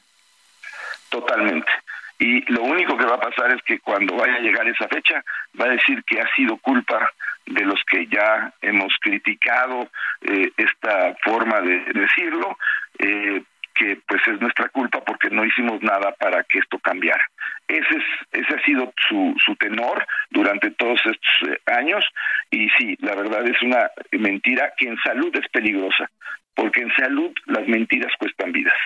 [1.09, 1.71] Totalmente.
[2.19, 5.23] Y lo único que va a pasar es que cuando vaya a llegar esa fecha,
[5.59, 7.11] va a decir que ha sido culpa
[7.47, 9.89] de los que ya hemos criticado
[10.21, 12.57] eh, esta forma de decirlo,
[12.99, 13.41] eh,
[13.73, 17.23] que pues es nuestra culpa porque no hicimos nada para que esto cambiara.
[17.67, 22.03] Ese, es, ese ha sido su, su tenor durante todos estos eh, años
[22.49, 26.09] y sí, la verdad es una mentira que en salud es peligrosa,
[26.55, 28.77] porque en salud las mentiras cuestan vidas.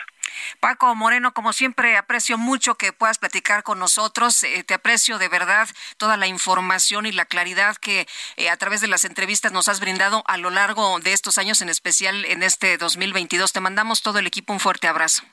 [0.60, 4.44] Paco Moreno, como siempre, aprecio mucho que puedas platicar con nosotros.
[4.44, 8.08] Eh, te aprecio de verdad toda la información y la claridad que
[8.38, 11.62] eh, a través de las entrevistas nos has brindado a lo largo de estos años,
[11.62, 13.54] en especial en este 2022.
[13.54, 15.24] Te mandamos todo el equipo un fuerte abrazo.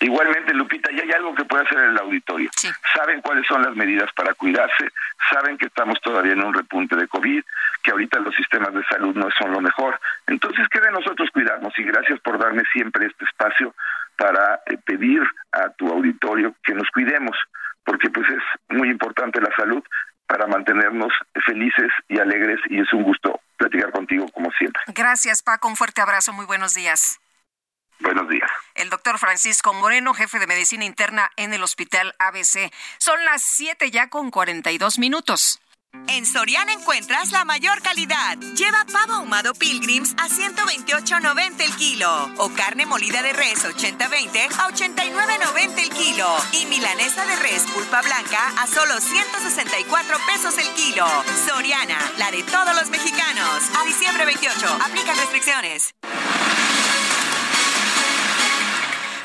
[0.00, 2.50] Igualmente, Lupita, ya hay algo que puede hacer el auditorio.
[2.94, 4.90] Saben cuáles son las medidas para cuidarse,
[5.30, 7.42] saben que estamos todavía en un repunte de COVID,
[7.82, 9.98] que ahorita los sistemas de salud no son lo mejor.
[10.26, 11.78] Entonces, ¿qué de nosotros cuidarnos?
[11.78, 13.74] Y gracias por darme siempre este espacio
[14.16, 15.22] para eh, pedir
[15.52, 17.36] a tu auditorio que nos cuidemos,
[17.84, 19.82] porque pues es muy importante la salud
[20.26, 21.12] para mantenernos
[21.44, 24.80] felices y alegres y es un gusto platicar contigo como siempre.
[24.88, 27.20] Gracias Paco, un fuerte abrazo, muy buenos días.
[28.00, 28.50] Buenos días.
[28.74, 32.72] El doctor Francisco Moreno, jefe de medicina interna en el Hospital ABC.
[32.98, 35.60] Son las 7 ya con 42 minutos.
[36.08, 38.36] En Soriana encuentras la mayor calidad.
[38.56, 44.70] Lleva pavo ahumado Pilgrims a 128.90 el kilo o carne molida de res 80-20 a
[44.70, 51.06] 89.90 el kilo y milanesa de res pulpa blanca a solo 164 pesos el kilo.
[51.46, 53.62] Soriana, la de todos los mexicanos.
[53.78, 55.94] A diciembre 28, aplica restricciones.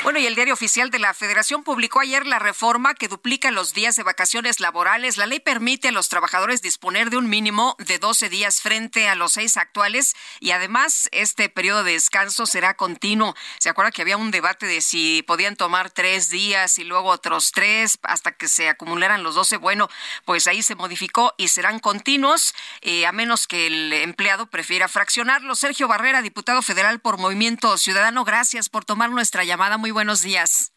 [0.10, 3.76] Bueno, y el diario oficial de la Federación publicó ayer la reforma que duplica los
[3.76, 5.18] días de vacaciones laborales.
[5.18, 9.14] La ley permite a los trabajadores disponer de un mínimo de 12 días frente a
[9.14, 13.36] los seis actuales y además este periodo de descanso será continuo.
[13.60, 17.52] ¿Se acuerda que había un debate de si podían tomar tres días y luego otros
[17.52, 19.58] tres hasta que se acumularan los 12?
[19.58, 19.90] Bueno,
[20.26, 25.54] pues ahí se modificó y serán continuos eh, a menos que el empleado prefiera fraccionarlo.
[25.54, 29.78] Sergio Barrera, diputado federal por Movimiento Ciudadano, gracias por tomar nuestra llamada.
[29.78, 30.72] Muy buenos días.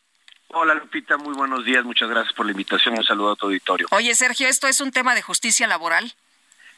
[0.48, 3.86] Hola Lupita, muy buenos días, muchas gracias por la invitación, un saludo a tu auditorio.
[3.92, 6.12] Oye Sergio, ¿esto es un tema de justicia laboral?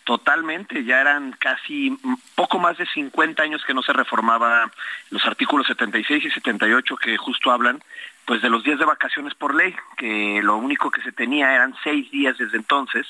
[0.05, 1.99] Totalmente, ya eran casi
[2.35, 4.71] poco más de 50 años que no se reformaba
[5.09, 7.83] los artículos 76 y 78 que justo hablan
[8.27, 11.75] pues de los días de vacaciones por ley, que lo único que se tenía eran
[11.83, 13.07] seis días desde entonces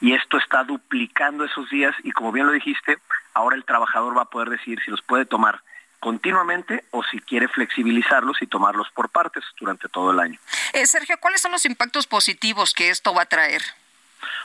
[0.00, 2.96] y esto está duplicando esos días y como bien lo dijiste,
[3.34, 5.60] ahora el trabajador va a poder decidir si los puede tomar
[6.00, 10.38] continuamente o si quiere flexibilizarlos y tomarlos por partes durante todo el año.
[10.72, 13.62] Eh, Sergio, ¿cuáles son los impactos positivos que esto va a traer?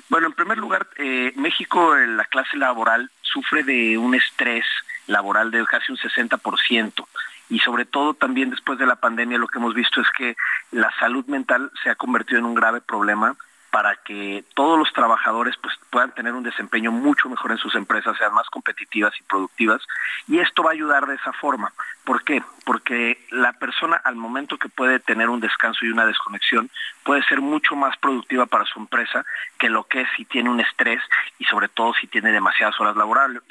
[0.09, 4.65] Bueno, en primer lugar, eh, México, en la clase laboral, sufre de un estrés
[5.07, 7.05] laboral de casi un 60%
[7.49, 10.35] y sobre todo también después de la pandemia lo que hemos visto es que
[10.71, 13.35] la salud mental se ha convertido en un grave problema
[13.73, 18.15] para que todos los trabajadores pues, puedan tener un desempeño mucho mejor en sus empresas,
[18.19, 19.81] sean más competitivas y productivas.
[20.27, 21.73] Y esto va a ayudar de esa forma.
[22.05, 22.43] ¿Por qué?
[22.65, 26.69] Porque la persona al momento que puede tener un descanso y una desconexión
[27.03, 29.25] puede ser mucho más productiva para su empresa
[29.57, 31.01] que lo que es si tiene un estrés
[31.39, 33.41] y sobre todo si tiene demasiadas horas laborables.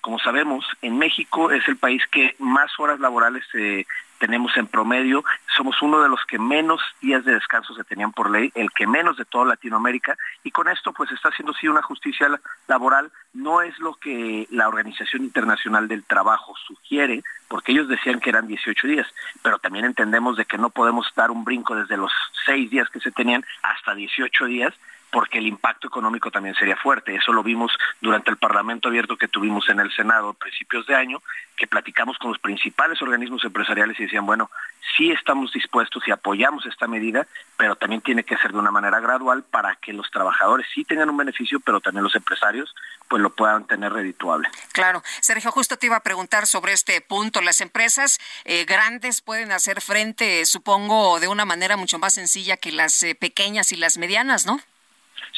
[0.00, 3.84] Como sabemos, en México es el país que más horas laborales eh,
[4.18, 5.24] tenemos en promedio,
[5.56, 8.86] somos uno de los que menos días de descanso se tenían por ley, el que
[8.86, 12.28] menos de toda Latinoamérica, y con esto pues está haciendo sí una justicia
[12.66, 18.30] laboral, no es lo que la Organización Internacional del Trabajo sugiere, porque ellos decían que
[18.30, 19.06] eran 18 días,
[19.42, 22.12] pero también entendemos de que no podemos dar un brinco desde los
[22.46, 24.74] 6 días que se tenían hasta 18 días,
[25.10, 27.14] porque el impacto económico también sería fuerte.
[27.14, 30.94] Eso lo vimos durante el Parlamento abierto que tuvimos en el Senado a principios de
[30.94, 31.22] año,
[31.56, 34.50] que platicamos con los principales organismos empresariales y decían, bueno,
[34.96, 39.00] sí estamos dispuestos y apoyamos esta medida, pero también tiene que ser de una manera
[39.00, 42.74] gradual para que los trabajadores sí tengan un beneficio, pero también los empresarios
[43.08, 44.48] pues lo puedan tener redituable.
[44.72, 45.02] Claro.
[45.20, 47.40] Sergio, justo te iba a preguntar sobre este punto.
[47.40, 52.70] Las empresas eh, grandes pueden hacer frente, supongo, de una manera mucho más sencilla que
[52.70, 54.60] las eh, pequeñas y las medianas, ¿no?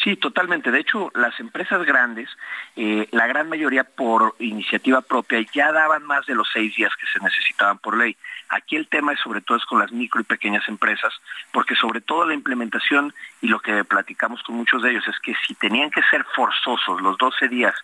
[0.03, 0.71] Sí, totalmente.
[0.71, 2.29] De hecho, las empresas grandes,
[2.77, 7.07] eh, la gran mayoría por iniciativa propia, ya daban más de los seis días que
[7.07, 8.17] se necesitaban por ley.
[8.49, 11.13] Aquí el tema es sobre todo es con las micro y pequeñas empresas,
[11.53, 13.13] porque sobre todo la implementación
[13.43, 17.01] y lo que platicamos con muchos de ellos es que si tenían que ser forzosos
[17.01, 17.75] los 12 días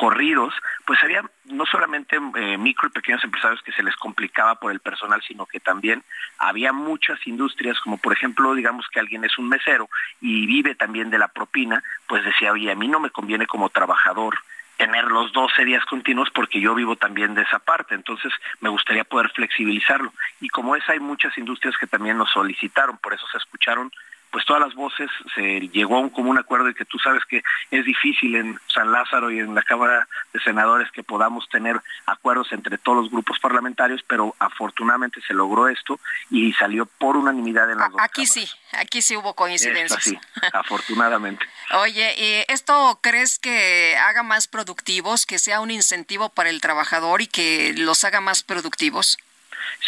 [0.00, 0.54] corridos,
[0.86, 4.80] pues había no solamente eh, micro y pequeños empresarios que se les complicaba por el
[4.80, 6.02] personal, sino que también
[6.38, 9.90] había muchas industrias, como por ejemplo, digamos que alguien es un mesero
[10.22, 13.68] y vive también de la propina, pues decía, oye, a mí no me conviene como
[13.68, 14.38] trabajador
[14.78, 19.04] tener los 12 días continuos porque yo vivo también de esa parte, entonces me gustaría
[19.04, 20.14] poder flexibilizarlo.
[20.40, 23.92] Y como es, hay muchas industrias que también nos solicitaron, por eso se escucharon
[24.30, 27.42] pues todas las voces se llegó a un común acuerdo y que tú sabes que
[27.70, 32.52] es difícil en San Lázaro y en la Cámara de Senadores que podamos tener acuerdos
[32.52, 35.98] entre todos los grupos parlamentarios, pero afortunadamente se logró esto
[36.30, 40.02] y salió por unanimidad en las dos Aquí sí, aquí sí hubo coincidencias.
[40.02, 40.18] Sí,
[40.52, 41.44] afortunadamente.
[41.82, 47.26] Oye, ¿esto crees que haga más productivos, que sea un incentivo para el trabajador y
[47.26, 49.18] que los haga más productivos?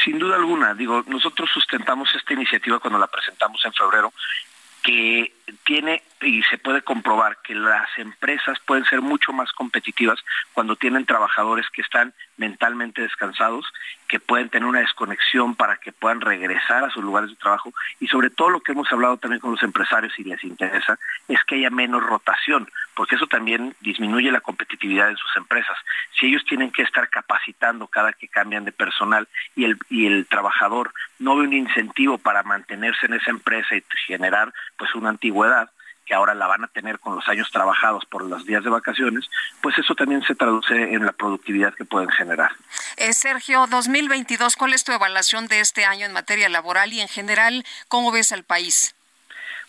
[0.05, 4.13] Sin duda alguna, digo, nosotros sustentamos esta iniciativa cuando la presentamos en febrero,
[4.83, 5.33] que
[5.65, 10.19] tiene y se puede comprobar que las empresas pueden ser mucho más competitivas
[10.53, 13.65] cuando tienen trabajadores que están mentalmente descansados,
[14.09, 18.09] que pueden tener una desconexión para que puedan regresar a sus lugares de trabajo y
[18.09, 21.55] sobre todo lo que hemos hablado también con los empresarios y les interesa es que
[21.57, 25.77] haya menos rotación, porque eso también disminuye la competitividad en sus empresas.
[26.19, 30.27] Si ellos tienen que estar capacitando cada que cambian de personal y el, y el
[30.27, 35.71] trabajador no ve un incentivo para mantenerse en esa empresa y generar pues una antigüedad,
[36.13, 39.31] que ahora la van a tener con los años trabajados por los días de vacaciones,
[39.63, 42.51] pues eso también se traduce en la productividad que pueden generar.
[42.99, 47.09] Eh, Sergio, 2022, ¿cuál es tu evaluación de este año en materia laboral y en
[47.09, 48.95] general, cómo ves al país?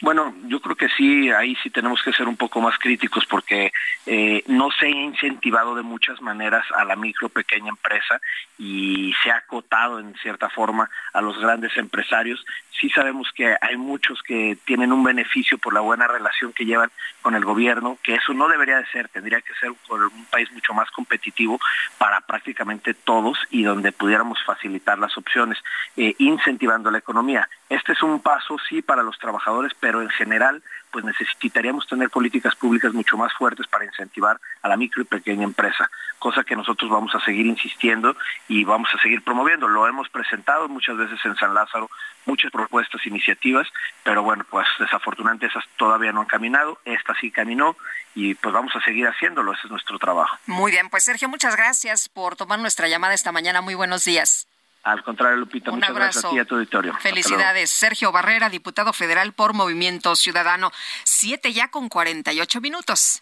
[0.01, 3.71] Bueno, yo creo que sí, ahí sí tenemos que ser un poco más críticos porque
[4.05, 8.19] eh, no se ha incentivado de muchas maneras a la micro pequeña empresa
[8.57, 12.45] y se ha acotado en cierta forma a los grandes empresarios.
[12.84, 16.91] Sí sabemos que hay muchos que tienen un beneficio por la buena relación que llevan
[17.21, 20.73] con el gobierno, que eso no debería de ser, tendría que ser un país mucho
[20.73, 21.61] más competitivo
[21.97, 25.59] para prácticamente todos y donde pudiéramos facilitar las opciones,
[25.95, 27.47] eh, incentivando la economía.
[27.69, 30.61] Este es un paso, sí, para los trabajadores, pero en general,
[30.93, 35.43] pues necesitaríamos tener políticas públicas mucho más fuertes para incentivar a la micro y pequeña
[35.43, 35.89] empresa,
[36.19, 38.15] cosa que nosotros vamos a seguir insistiendo
[38.47, 39.67] y vamos a seguir promoviendo.
[39.67, 41.89] Lo hemos presentado muchas veces en San Lázaro,
[42.25, 43.67] muchas propuestas, iniciativas,
[44.03, 47.75] pero bueno, pues desafortunadamente esas todavía no han caminado, esta sí caminó
[48.13, 50.37] y pues vamos a seguir haciéndolo, ese es nuestro trabajo.
[50.45, 54.47] Muy bien, pues Sergio, muchas gracias por tomar nuestra llamada esta mañana, muy buenos días.
[54.84, 56.93] Al contrario, Lupita, muchas gracias a ti y a tu auditorio.
[56.99, 57.69] Felicidades.
[57.69, 60.71] Sergio Barrera, diputado federal por Movimiento Ciudadano.
[61.03, 63.21] Siete ya con 48 minutos.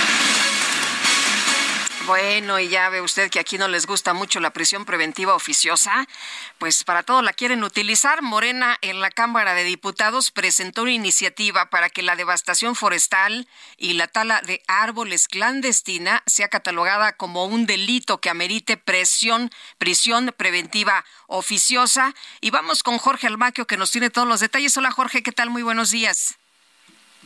[2.07, 6.07] Bueno, y ya ve usted que aquí no les gusta mucho la prisión preventiva oficiosa,
[6.57, 8.23] pues para todo la quieren utilizar.
[8.23, 13.47] Morena en la Cámara de Diputados presentó una iniciativa para que la devastación forestal
[13.77, 20.33] y la tala de árboles clandestina sea catalogada como un delito que amerite presión, prisión
[20.35, 22.15] preventiva oficiosa.
[22.41, 24.75] Y vamos con Jorge Almaquio que nos tiene todos los detalles.
[24.75, 25.51] Hola Jorge, ¿qué tal?
[25.51, 26.40] Muy buenos días.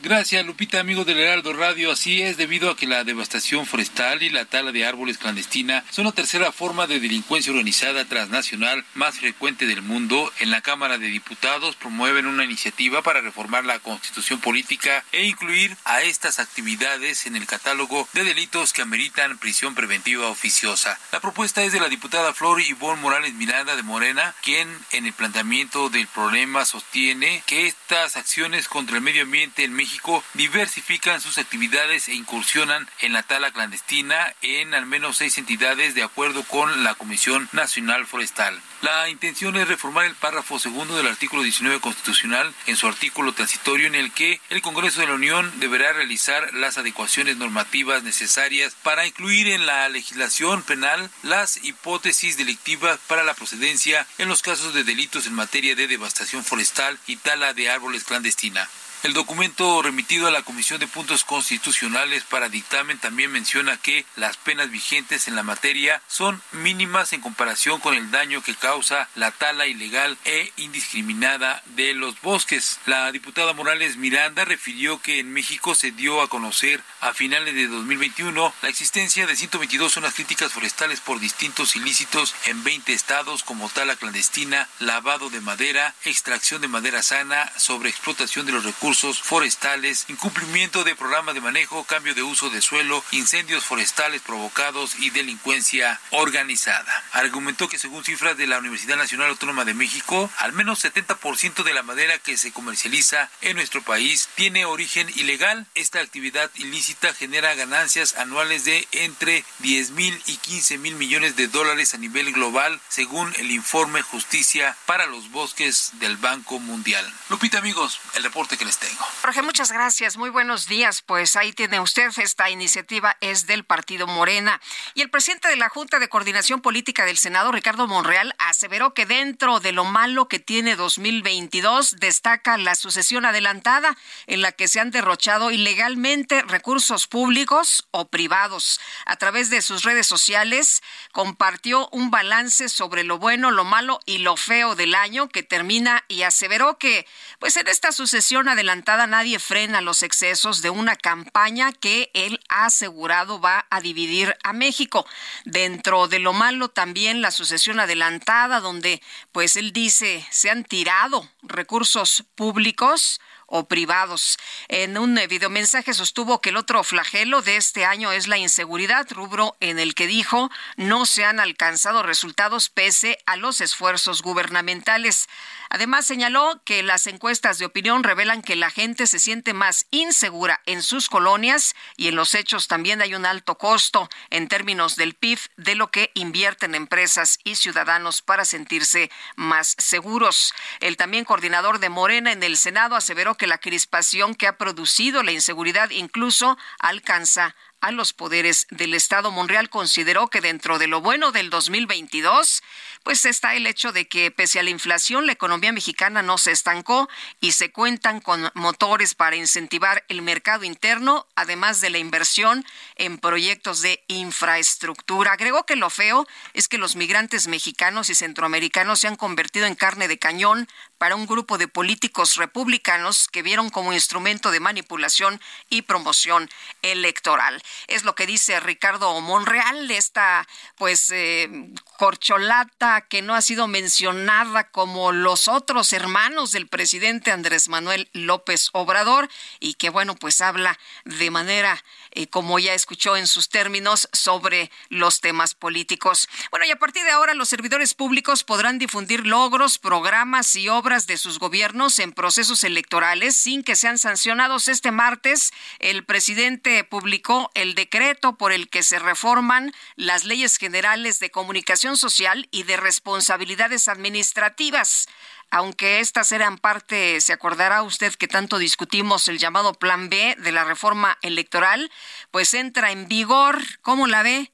[0.03, 1.89] Gracias, Lupita, amigo del Heraldo Radio.
[1.89, 6.03] Así es, debido a que la devastación forestal y la tala de árboles clandestina son
[6.03, 11.07] la tercera forma de delincuencia organizada transnacional más frecuente del mundo, en la Cámara de
[11.07, 17.37] Diputados promueven una iniciativa para reformar la constitución política e incluir a estas actividades en
[17.37, 20.99] el catálogo de delitos que ameritan prisión preventiva oficiosa.
[21.13, 25.13] La propuesta es de la diputada Flor Ivonne Morales Miranda de Morena, quien en el
[25.13, 31.21] planteamiento del problema sostiene que estas acciones contra el medio ambiente en México México diversifican
[31.21, 36.41] sus actividades e incursionan en la tala clandestina en al menos seis entidades de acuerdo
[36.41, 38.59] con la Comisión Nacional Forestal.
[38.81, 43.85] La intención es reformar el párrafo segundo del artículo 19 constitucional en su artículo transitorio
[43.85, 49.05] en el que el Congreso de la Unión deberá realizar las adecuaciones normativas necesarias para
[49.05, 54.83] incluir en la legislación penal las hipótesis delictivas para la procedencia en los casos de
[54.83, 58.67] delitos en materia de devastación forestal y tala de árboles clandestina.
[59.05, 64.35] El documento remitido a la Comisión de Puntos Constitucionales para dictamen también menciona que las
[64.35, 69.29] penas vigentes en la materia son mínimas en comparación con el daño que causa la
[69.29, 72.79] tala ilegal e indiscriminada de los bosques.
[72.87, 77.67] La diputada Morales Miranda refirió que en México se dio a conocer a finales de
[77.67, 83.69] 2021 la existencia de 122 zonas críticas forestales por distintos ilícitos en 20 estados como
[83.69, 90.83] tala clandestina, lavado de madera, extracción de madera sana, sobreexplotación de los recursos forestales, incumplimiento
[90.83, 97.03] de programa de manejo, cambio de uso de suelo, incendios forestales provocados y delincuencia organizada.
[97.11, 101.73] Argumentó que según cifras de la Universidad Nacional Autónoma de México, al menos 70% de
[101.73, 105.65] la madera que se comercializa en nuestro país tiene origen ilegal.
[105.75, 111.47] Esta actividad ilícita genera ganancias anuales de entre 10 mil y 15 mil millones de
[111.47, 117.11] dólares a nivel global, según el informe Justicia para los Bosques del Banco Mundial.
[117.29, 118.75] Lupita, amigos, el reporte que les.
[119.21, 120.17] Jorge, muchas gracias.
[120.17, 121.01] Muy buenos días.
[121.01, 122.11] Pues ahí tiene usted.
[122.17, 124.61] Esta iniciativa es del Partido Morena.
[124.93, 129.05] Y el presidente de la Junta de Coordinación Política del Senado, Ricardo Monreal, aseveró que
[129.05, 134.79] dentro de lo malo que tiene 2022 destaca la sucesión adelantada en la que se
[134.79, 138.79] han derrochado ilegalmente recursos públicos o privados.
[139.05, 144.19] A través de sus redes sociales compartió un balance sobre lo bueno, lo malo y
[144.19, 147.07] lo feo del año que termina y aseveró que
[147.39, 152.65] pues en esta sucesión adelantada nadie frena los excesos de una campaña que él ha
[152.65, 155.05] asegurado va a dividir a México.
[155.45, 159.01] Dentro de lo malo también la sucesión adelantada, donde
[159.31, 164.37] pues él dice se han tirado recursos públicos o privados.
[164.67, 169.55] En un videomensaje sostuvo que el otro flagelo de este año es la inseguridad, rubro
[169.59, 175.27] en el que dijo no se han alcanzado resultados pese a los esfuerzos gubernamentales.
[175.75, 180.61] Además, señaló que las encuestas de opinión revelan que la gente se siente más insegura
[180.65, 185.15] en sus colonias y en los hechos también hay un alto costo en términos del
[185.15, 190.53] PIB de lo que invierten empresas y ciudadanos para sentirse más seguros.
[190.79, 195.23] El también coordinador de Morena en el Senado aseveró que la crispación que ha producido
[195.23, 197.53] la inseguridad incluso alcanza
[197.85, 199.29] a los poderes del Estado.
[199.29, 202.63] Monreal consideró que dentro de lo bueno del 2022
[203.05, 206.51] pues está el hecho de que pese a la inflación, la economía mexicana no se
[206.51, 207.07] estancó
[207.39, 213.19] y se cuentan con motores para incentivar el mercado interno, además de la inversión en
[213.19, 215.33] proyectos de infraestructura.
[215.33, 219.75] Agregó que lo feo es que los migrantes mexicanos y centroamericanos se han convertido en
[219.75, 220.67] carne de cañón
[220.97, 226.49] para un grupo de políticos republicanos que vieron como instrumento de manipulación y promoción
[226.81, 227.61] electoral.
[227.87, 231.49] Es lo que dice Ricardo Monreal, esta pues eh,
[231.97, 238.69] corcholata que no ha sido mencionada como los otros hermanos del presidente Andrés Manuel López
[238.73, 239.29] Obrador
[239.59, 241.83] y que bueno pues habla de manera
[242.29, 246.27] como ya escuchó en sus términos, sobre los temas políticos.
[246.51, 251.07] Bueno, y a partir de ahora los servidores públicos podrán difundir logros, programas y obras
[251.07, 254.67] de sus gobiernos en procesos electorales sin que sean sancionados.
[254.67, 261.19] Este martes, el presidente publicó el decreto por el que se reforman las leyes generales
[261.19, 265.07] de comunicación social y de responsabilidades administrativas
[265.55, 270.51] aunque estas eran parte, se acordará usted que tanto discutimos el llamado Plan B de
[270.51, 271.89] la reforma electoral,
[272.29, 274.51] pues entra en vigor, ¿cómo la ve?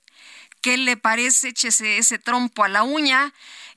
[0.61, 1.47] ¿Qué le parece?
[1.47, 3.33] Échese ese trompo a la uña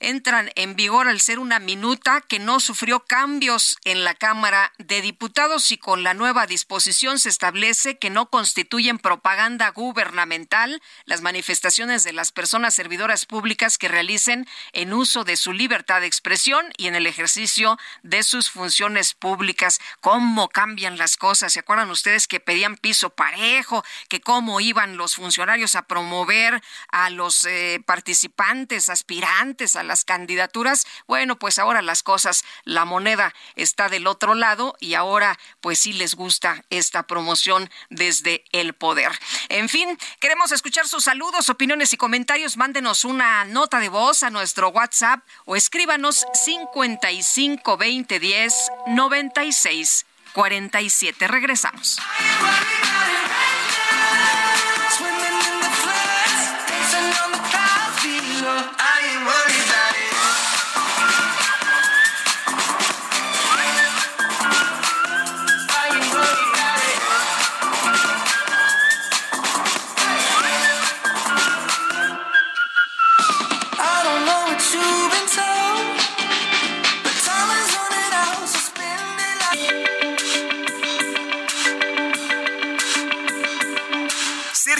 [0.08, 5.00] entran en vigor al ser una minuta que no sufrió cambios en la Cámara de
[5.00, 12.04] Diputados y con la nueva disposición se establece que no constituyen propaganda gubernamental las manifestaciones
[12.04, 16.86] de las personas servidoras públicas que realicen en uso de su libertad de expresión y
[16.86, 19.80] en el ejercicio de sus funciones públicas.
[20.00, 21.52] ¿Cómo cambian las cosas?
[21.52, 23.84] ¿Se acuerdan ustedes que pedían piso parejo?
[24.08, 30.04] ¿Que cómo iban los funcionarios a promover a los eh, participantes, aspirantes a la las
[30.04, 30.88] candidaturas.
[31.06, 35.92] Bueno, pues ahora las cosas, la moneda está del otro lado y ahora pues sí
[35.92, 39.12] les gusta esta promoción desde el poder.
[39.50, 42.56] En fin, queremos escuchar sus saludos, opiniones y comentarios.
[42.56, 48.54] Mándenos una nota de voz a nuestro WhatsApp o escríbanos 55 20 10
[48.88, 51.28] 96 47.
[51.28, 52.00] Regresamos.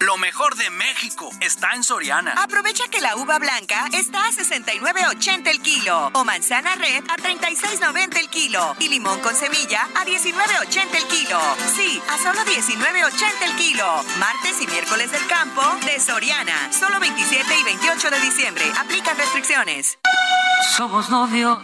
[0.00, 2.34] Lo mejor de México está en Soriana.
[2.36, 8.18] Aprovecha que la uva blanca está a 69.80 el kilo o manzana red a 36.90
[8.18, 11.40] el kilo y limón con semilla a 19.80 el kilo.
[11.74, 14.04] Sí, a solo 19.80 el kilo.
[14.18, 16.70] Martes y miércoles del campo de Soriana.
[16.72, 18.64] Solo 27 y 28 de diciembre.
[18.78, 19.98] Aplican restricciones.
[20.76, 21.58] Somos novios,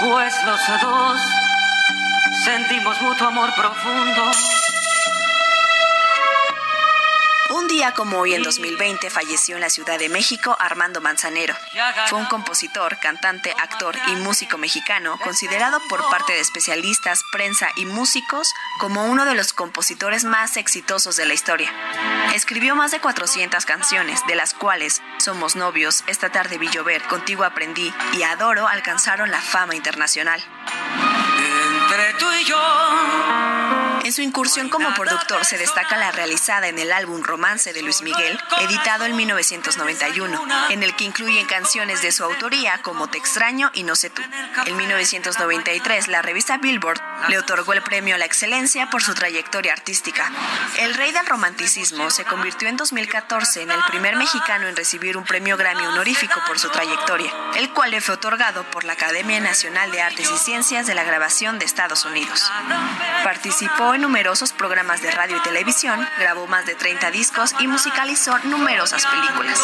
[0.00, 1.20] pues los dos
[2.44, 4.32] sentimos mutuo amor profundo
[7.50, 11.54] Un día como hoy en 2020 falleció en la Ciudad de México Armando Manzanero.
[12.06, 17.86] Fue un compositor, cantante, actor y músico mexicano considerado por parte de especialistas, prensa y
[17.86, 21.72] músicos como uno de los compositores más exitosos de la historia.
[22.34, 27.42] Escribió más de 400 canciones, de las cuales Somos novios, Esta tarde vi llover, Contigo
[27.42, 30.40] aprendí y Adoro alcanzaron la fama internacional.
[31.90, 33.69] Entre tú y yo
[34.04, 38.02] en su incursión como productor se destaca la realizada en el álbum Romance de Luis
[38.02, 43.70] Miguel, editado en 1991, en el que incluyen canciones de su autoría como Te extraño
[43.74, 44.22] y No sé tú.
[44.66, 49.72] En 1993, la revista Billboard le otorgó el premio a la excelencia por su trayectoria
[49.72, 50.30] artística.
[50.78, 55.24] El rey del romanticismo se convirtió en 2014 en el primer mexicano en recibir un
[55.24, 59.90] premio Grammy honorífico por su trayectoria, el cual le fue otorgado por la Academia Nacional
[59.90, 62.50] de Artes y Ciencias de la Grabación de Estados Unidos.
[63.24, 68.38] Participó en numerosos programas de radio y televisión, grabó más de 30 discos y musicalizó
[68.44, 69.60] numerosas películas.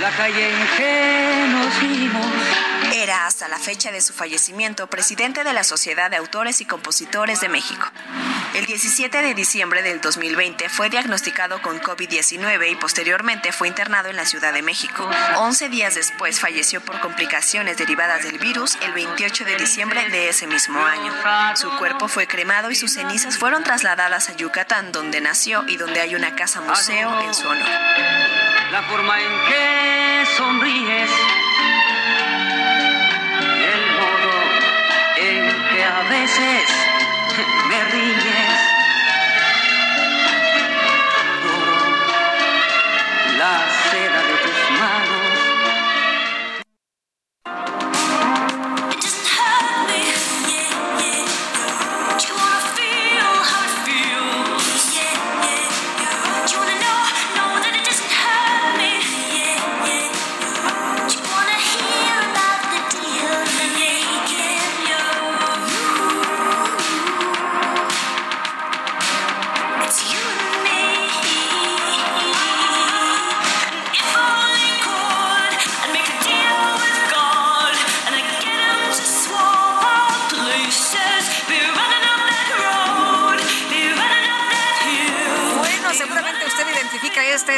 [0.00, 2.26] la calle en que nos vimos
[2.92, 7.40] era hasta la fecha de su fallecimiento presidente de la Sociedad de Autores y Compositores
[7.40, 7.90] de México.
[8.54, 14.16] El 17 de diciembre del 2020 fue diagnosticado con COVID-19 y posteriormente fue internado en
[14.16, 15.10] la Ciudad de México.
[15.38, 20.46] 11 días después falleció por complicaciones derivadas del virus el 28 de diciembre de ese
[20.46, 21.12] mismo año.
[21.56, 26.00] Su cuerpo fue cremado y sus cenizas fueron trasladadas a Yucatán, donde nació y donde
[26.00, 27.68] hay una casa museo en su honor.
[28.70, 31.10] La forma en que sonríes.
[33.72, 34.32] El modo
[35.16, 36.70] en que a veces
[37.68, 38.33] me ríes.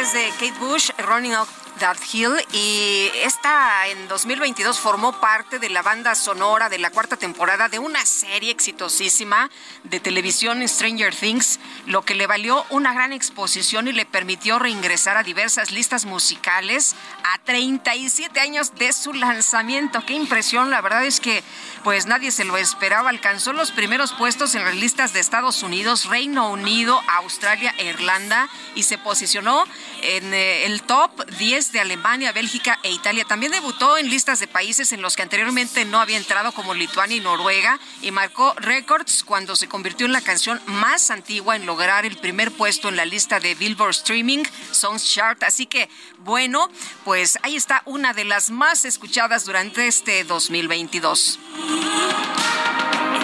[0.07, 5.19] Identifica este es de Kate Bush, Running Up That Hill, y esta en 2022 formó
[5.19, 9.49] parte de la banda sonora de la cuarta temporada de una serie exitosísima
[9.83, 15.17] de televisión Stranger Things, lo que le valió una gran exposición y le permitió reingresar
[15.17, 20.05] a diversas listas musicales a 37 años de su lanzamiento.
[20.05, 21.43] Qué impresión, la verdad es que
[21.83, 23.09] pues nadie se lo esperaba.
[23.09, 28.83] Alcanzó los primeros puestos en las listas de Estados Unidos, Reino Unido, Australia Irlanda y
[28.83, 29.63] se posicionó
[30.01, 33.25] en eh, el top 10 de Alemania, Bélgica e Italia.
[33.25, 37.17] También debutó en listas de países en los que anteriormente no había entrado como Lituania
[37.17, 42.05] y Noruega y marcó récords cuando se convirtió en la canción más antigua en lograr
[42.05, 45.41] el primer puesto en la lista de Billboard Streaming Songs Chart.
[45.43, 45.89] Así que
[46.19, 46.69] bueno,
[47.05, 51.39] pues ahí está una de las más escuchadas durante este 2022.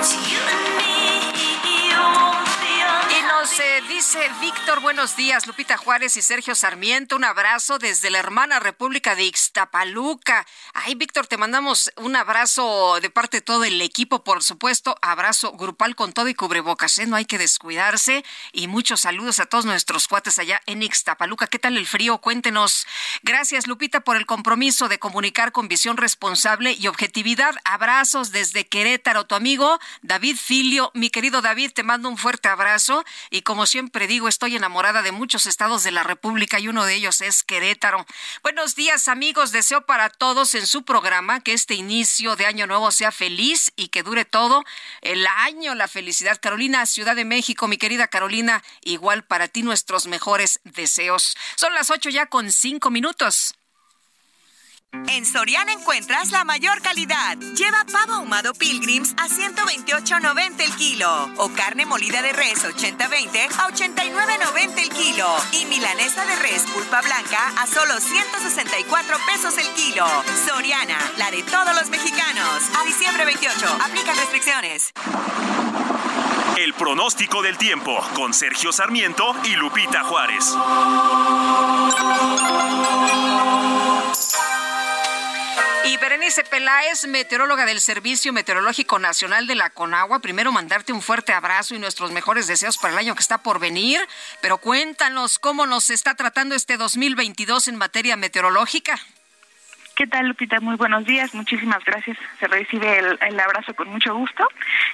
[0.04, 0.63] Y
[3.44, 8.20] nos eh, dice Víctor, buenos días, Lupita Juárez y Sergio Sarmiento, un abrazo desde la
[8.20, 10.46] hermana República de Ixtapaluca.
[10.74, 15.52] Ay, Víctor, te mandamos un abrazo de parte de todo el equipo, por supuesto, abrazo
[15.58, 17.06] grupal con todo y cubrebocas, ¿eh?
[17.06, 18.24] no hay que descuidarse.
[18.54, 21.48] Y muchos saludos a todos nuestros cuates allá en Ixtapaluca.
[21.48, 22.20] ¿Qué tal el frío?
[22.20, 22.88] Cuéntenos.
[23.24, 27.56] Gracias, Lupita, por el compromiso de comunicar con visión responsable y objetividad.
[27.66, 30.92] Abrazos desde Querétaro, tu amigo David Filio.
[30.94, 33.04] Mi querido David, te mando un fuerte abrazo
[33.34, 36.94] y como siempre digo, estoy enamorada de muchos estados de la República y uno de
[36.94, 38.06] ellos es Querétaro.
[38.44, 42.92] Buenos días amigos, deseo para todos en su programa que este inicio de año nuevo
[42.92, 44.64] sea feliz y que dure todo
[45.02, 46.40] el año la felicidad.
[46.40, 51.36] Carolina, Ciudad de México, mi querida Carolina, igual para ti nuestros mejores deseos.
[51.56, 53.56] Son las ocho ya con cinco minutos.
[54.94, 57.38] En Soriana encuentras la mayor calidad.
[57.56, 63.70] Lleva pavo ahumado Pilgrims a 128.90 el kilo o carne molida de res 80-20 a
[63.70, 70.06] 89.90 el kilo y milanesa de res pulpa blanca a solo 164 pesos el kilo.
[70.48, 72.64] Soriana, la de todos los mexicanos.
[72.80, 74.92] A diciembre 28, aplica restricciones.
[76.58, 80.56] El pronóstico del tiempo con Sergio Sarmiento y Lupita Juárez.
[85.86, 91.34] Y Berenice Peláez, meteoróloga del Servicio Meteorológico Nacional de la Conagua, primero mandarte un fuerte
[91.34, 94.00] abrazo y nuestros mejores deseos para el año que está por venir,
[94.40, 98.98] pero cuéntanos cómo nos está tratando este 2022 en materia meteorológica.
[99.96, 100.60] ¿Qué tal, Lupita?
[100.60, 101.36] Muy buenos días.
[101.36, 102.18] Muchísimas gracias.
[102.40, 104.48] Se recibe el, el, abrazo con mucho gusto.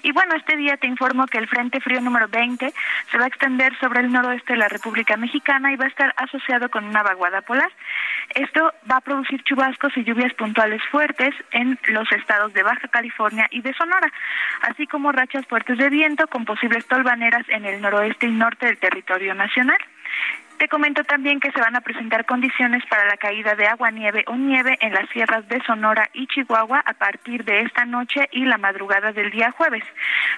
[0.04, 2.74] Y bueno, este día te informo que el Frente Frío número 20
[3.10, 6.14] se va a extender sobre el noroeste de la República Mexicana y va a estar
[6.18, 7.72] asociado con una vaguada polar.
[8.36, 13.48] Esto va a producir chubascos y lluvias puntuales fuertes en los estados de Baja California
[13.52, 14.12] y de Sonora,
[14.64, 18.78] así como rachas fuertes de viento con posibles tolvaneras en el noroeste y norte del
[18.78, 19.80] territorio nacional.
[20.60, 24.26] Te comento también que se van a presentar condiciones para la caída de agua, nieve
[24.28, 28.44] o nieve en las sierras de Sonora y Chihuahua a partir de esta noche y
[28.44, 29.86] la madrugada del día jueves.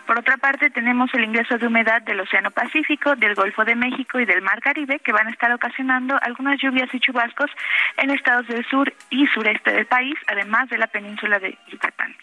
[0.06, 4.20] Por otra parte, tenemos el ingreso de humedad del Océano Pacífico, del Golfo de México
[4.20, 7.50] y del Mar Caribe que van a estar ocasionando algunas lluvias y chubascos
[7.98, 12.16] en estados del sur y sureste del país, además de la península de Yucatán.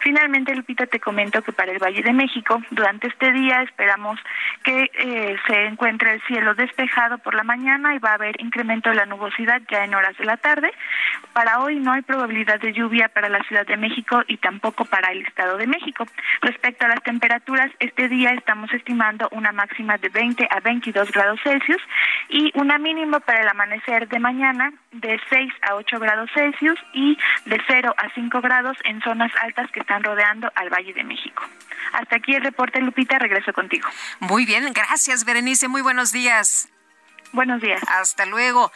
[0.00, 4.18] Finalmente, Lupita, te comento que para el Valle de México, durante este día esperamos
[4.64, 8.90] que eh, se encuentre el cielo despejado por la mañana y va a haber incremento
[8.90, 10.70] de la nubosidad ya en horas de la tarde.
[11.32, 15.12] Para hoy no hay probabilidad de lluvia para la Ciudad de México y tampoco para
[15.12, 16.06] el Estado de México.
[16.40, 21.40] Respecto a las temperaturas, este día estamos estimando una máxima de 20 a 22 grados
[21.42, 21.80] Celsius
[22.28, 27.18] y una mínima para el amanecer de mañana de 6 a 8 grados Celsius y
[27.46, 31.42] de 0 a 5 grados en zonas altas que están rodeando al Valle de México.
[31.92, 33.18] Hasta aquí el reporte, Lupita.
[33.18, 33.88] Regreso contigo.
[34.20, 35.68] Muy bien, gracias, Berenice.
[35.68, 36.68] Muy buenos días.
[37.32, 37.80] Buenos días.
[37.88, 38.70] Hasta luego.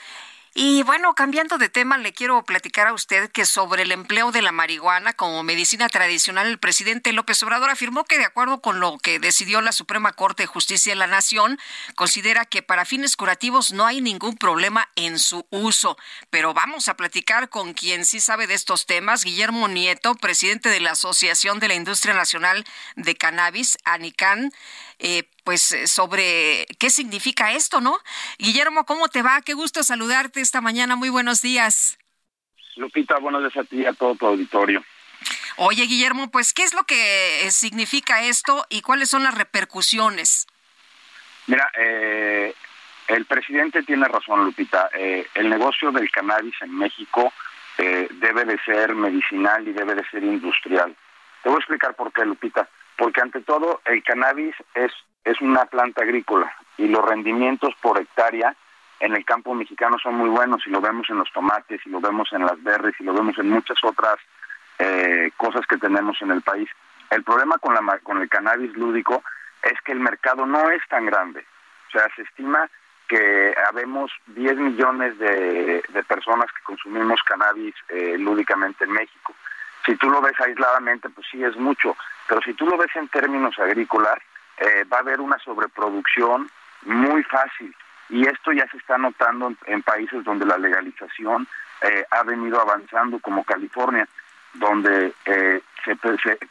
[0.58, 4.40] Y bueno, cambiando de tema, le quiero platicar a usted que sobre el empleo de
[4.40, 8.96] la marihuana como medicina tradicional, el presidente López Obrador afirmó que de acuerdo con lo
[8.96, 11.58] que decidió la Suprema Corte de Justicia de la Nación,
[11.94, 15.98] considera que para fines curativos no hay ningún problema en su uso.
[16.30, 20.80] Pero vamos a platicar con quien sí sabe de estos temas, Guillermo Nieto, presidente de
[20.80, 24.54] la Asociación de la Industria Nacional de Cannabis, ANICAN.
[25.00, 27.96] Eh, pues eh, sobre qué significa esto, ¿no?
[28.36, 29.40] Guillermo, ¿cómo te va?
[29.42, 30.96] Qué gusto saludarte esta mañana.
[30.96, 31.98] Muy buenos días.
[32.74, 34.84] Lupita, buenos días a ti y a todo tu auditorio.
[35.56, 40.48] Oye, Guillermo, pues, ¿qué es lo que significa esto y cuáles son las repercusiones?
[41.46, 42.52] Mira, eh,
[43.06, 44.90] el presidente tiene razón, Lupita.
[44.94, 47.32] Eh, el negocio del cannabis en México
[47.78, 50.96] debe de ser medicinal y debe de ser industrial.
[51.42, 54.92] Te voy a explicar por qué, Lupita porque ante todo el cannabis es,
[55.26, 58.54] es una planta agrícola y los rendimientos por hectárea
[59.00, 62.00] en el campo mexicano son muy buenos y lo vemos en los tomates y lo
[62.00, 64.16] vemos en las berries y lo vemos en muchas otras
[64.78, 66.68] eh, cosas que tenemos en el país.
[67.10, 69.24] El problema con, la, con el cannabis lúdico
[69.62, 71.44] es que el mercado no es tan grande.
[71.88, 72.70] O sea, se estima
[73.08, 79.34] que habemos 10 millones de, personas que consumimos cannabis eh, lúdicamente en México.
[79.84, 81.96] Si tú lo ves aisladamente, pues sí es mucho,
[82.28, 84.18] pero si tú lo ves en términos agrícolas,
[84.58, 86.50] eh, va a haber una sobreproducción
[86.82, 87.74] muy fácil.
[88.08, 91.48] Y esto ya se está notando en, países donde la legalización
[91.82, 94.08] eh, ha venido avanzando, como California,
[94.54, 95.96] donde eh, se,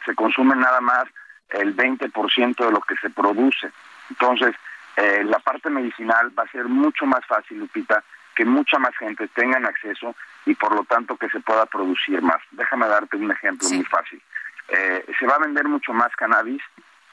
[0.06, 1.06] se, consume nada más
[1.49, 3.72] el 20% de lo que se produce.
[4.10, 4.56] Entonces,
[4.97, 8.01] la parte medicinal va a ser mucho más fácil, Lupita,
[8.36, 12.41] que mucha más gente tengan acceso y por lo tanto que se pueda producir más.
[12.51, 14.22] Déjame darte un ejemplo muy fácil.
[14.68, 16.62] Eh, se va a vender mucho más cannabis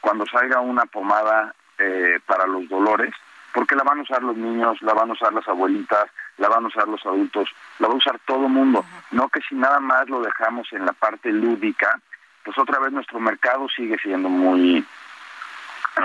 [0.02, 3.14] cuando salga una pomada eh, para los dolores,
[3.54, 6.64] porque la van a usar los niños, la van a usar las abuelitas, la van
[6.64, 7.48] a usar los adultos,
[7.78, 8.84] la va a usar todo el mundo.
[9.12, 12.00] No que si nada más lo dejamos en la parte lúdica,
[12.44, 14.84] pues otra vez nuestro mercado sigue siendo muy,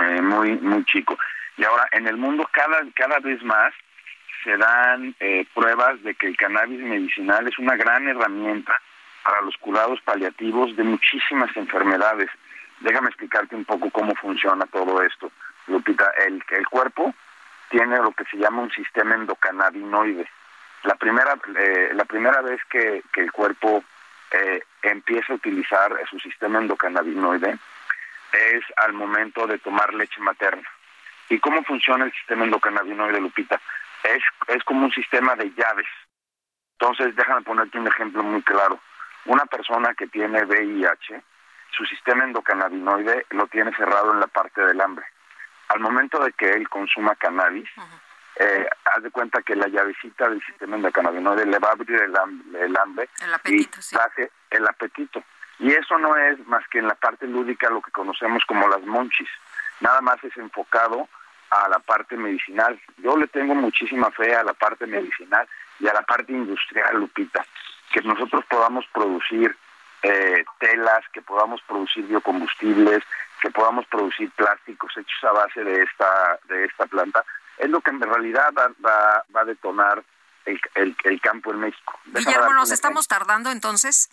[0.00, 1.18] eh, muy, muy chico.
[1.56, 3.74] Y ahora en el mundo cada, cada vez más
[4.44, 8.80] se dan eh, pruebas de que el cannabis medicinal es una gran herramienta
[9.24, 12.30] para los curados paliativos de muchísimas enfermedades.
[12.80, 15.30] Déjame explicarte un poco cómo funciona todo esto.
[15.66, 17.14] Lupita, el, el cuerpo
[17.70, 20.28] tiene lo que se llama un sistema endocannabinoide.
[20.84, 23.84] La primera, eh, la primera vez que, el cuerpo
[24.30, 27.58] eh, empieza a utilizar su sistema endocannabinoide
[28.32, 30.68] es al momento de tomar leche materna.
[31.28, 33.60] ¿Y cómo funciona el sistema endocannabinoide, Lupita?
[34.04, 35.86] es, es como un sistema de llaves.
[36.78, 38.78] Entonces, déjame ponerte un ejemplo muy claro.
[39.26, 41.22] Una persona que tiene VIH,
[41.70, 45.06] su sistema endocannabinoide lo tiene cerrado en la parte del hambre.
[45.68, 47.68] Al momento de que él consuma cannabis,
[48.36, 52.16] eh, haz de cuenta que la llavecita del sistema endocannabinoide le va a abrir el,
[52.16, 55.22] hambre, el apetito, y hace el apetito.
[55.58, 58.82] Y eso no es más que en la parte lúdica lo que conocemos como las
[58.82, 59.28] monchis.
[59.80, 61.08] Nada más es enfocado
[61.50, 62.80] a la parte medicinal.
[62.98, 65.48] Yo le tengo muchísima fe a la parte medicinal
[65.80, 67.44] y a la parte industrial, Lupita,
[67.90, 69.56] que nosotros podamos producir
[70.02, 73.02] eh, telas, que podamos producir biocombustibles,
[73.40, 77.24] que podamos producir plásticos hechos a base de esta de esta planta,
[77.58, 78.70] es lo que en realidad va,
[79.34, 80.02] va, a detonar
[80.44, 80.60] el,
[81.04, 81.98] el, campo en México.
[82.06, 84.10] Guillermo, ¿nos estamos tardando entonces?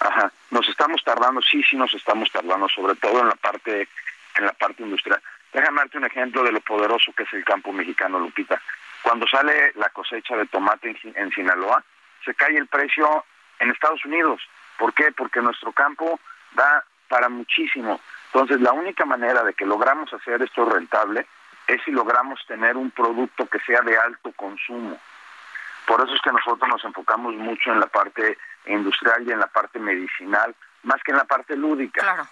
[0.00, 3.88] Ajá, nos estamos tardando, sí, sí nos estamos tardando, sobre todo en la parte
[4.36, 5.20] en la parte industrial.
[5.52, 8.60] Déjame darte un ejemplo de lo poderoso que es el campo mexicano, Lupita.
[9.02, 11.84] Cuando sale la cosecha de tomate en, Sinaloa,
[12.24, 13.24] se cae el precio
[13.60, 14.40] en Estados Unidos.
[14.78, 15.12] ¿Por qué?
[15.12, 16.18] Porque nuestro campo
[16.52, 18.00] da para muchísimo.
[18.32, 21.26] Entonces, la única manera de que logramos hacer esto rentable
[21.66, 24.98] es si logramos tener un producto que sea de alto consumo.
[25.86, 29.46] Por eso es que nosotros nos enfocamos mucho en la parte industrial y en la
[29.46, 32.00] parte medicinal, más que en la parte lúdica.
[32.00, 32.26] Claro.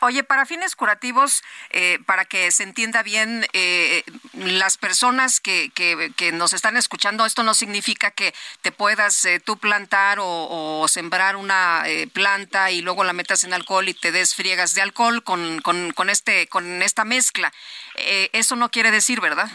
[0.00, 6.32] Oye, para fines curativos, eh, para que se entienda bien, eh, las personas que, que,
[6.32, 8.32] nos están escuchando, esto no significa que
[8.62, 13.88] te puedas eh, tú plantar o, sembrar una planta y luego la metas en alcohol
[13.88, 17.52] y te des friegas de alcohol con, con, con este, con esta mezcla.
[17.96, 19.50] eso no quiere decir, ¿verdad?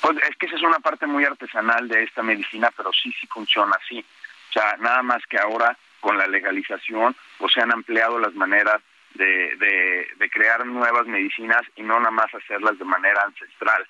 [0.00, 3.26] Pues es que esa es una parte muy artesanal de esta medicina, pero sí, sí
[3.26, 4.04] funciona así.
[4.50, 8.80] O sea, nada más que ahora con la legalización, pues se han ampliado las maneras
[9.14, 13.86] de, de, crear nuevas medicinas y no nada más hacerlas de manera ancestral.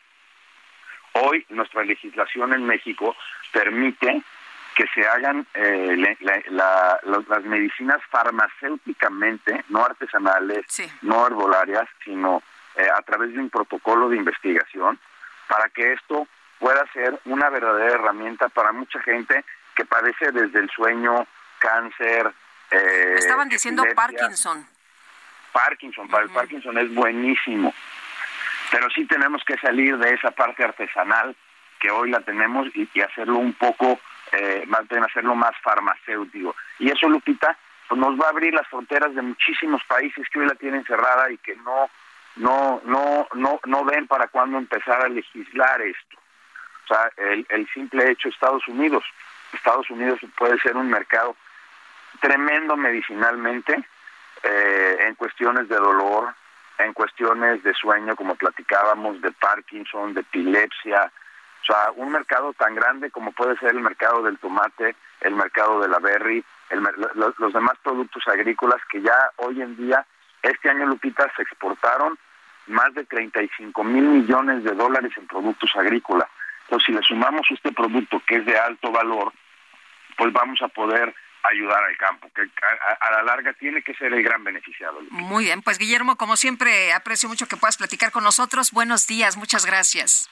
[1.13, 3.17] Hoy nuestra legislación en México
[3.53, 4.23] permite
[4.75, 10.67] que se hagan eh, las medicinas farmacéuticamente, no artesanales,
[11.03, 12.43] no herbolarias, sino
[12.75, 14.99] eh, a través de un protocolo de investigación,
[15.49, 16.27] para que esto
[16.59, 19.45] pueda ser una verdadera herramienta para mucha gente
[19.77, 21.27] que padece desde el sueño,
[21.59, 22.33] cáncer.
[22.71, 24.74] Eh, estaban diciendo Parkinson.
[25.55, 27.73] Parkinson, para el Parkinson es buenísimo.
[28.73, 31.37] Pero sí tenemos que salir de esa parte artesanal
[31.79, 34.01] que hoy la tenemos y, hacerlo un poco,
[34.33, 36.57] eh, más bien hacerlo más farmacéutico.
[36.81, 37.57] Y eso, Lupita,
[37.89, 41.31] pues nos va a abrir las fronteras de muchísimos países que hoy la tienen cerrada
[41.31, 41.89] y que no,
[42.37, 46.17] no, no, no, no ven para cuándo empezar a legislar esto.
[46.85, 49.05] O sea, el, el simple hecho Estados Unidos.
[49.53, 51.37] Estados Unidos puede ser un mercado
[52.21, 53.85] tremendo medicinalmente
[54.45, 56.35] eh, en cuestiones de dolor,
[56.79, 61.11] en cuestiones de sueño, como platicábamos, de Parkinson, de epilepsia.
[61.63, 65.81] O sea, un mercado tan grande como puede ser el mercado del tomate, el mercado
[65.81, 66.45] de la berry,
[67.15, 70.05] los, demás productos agrícolas que ya hoy en día,
[70.43, 72.19] este año, Lupita, se exportaron
[72.67, 76.29] más de 35 mil millones de dólares en productos agrícolas.
[76.65, 79.33] Entonces, si le sumamos este producto que es de alto valor,
[80.17, 81.15] pues vamos a poder
[81.45, 85.01] ayudar al campo, que a, la larga tiene que ser el gran beneficiado.
[85.11, 88.73] Muy bien, pues Guillermo, como siempre, aprecio mucho que puedas platicar con nosotros.
[88.73, 90.31] Buenos días, muchas gracias.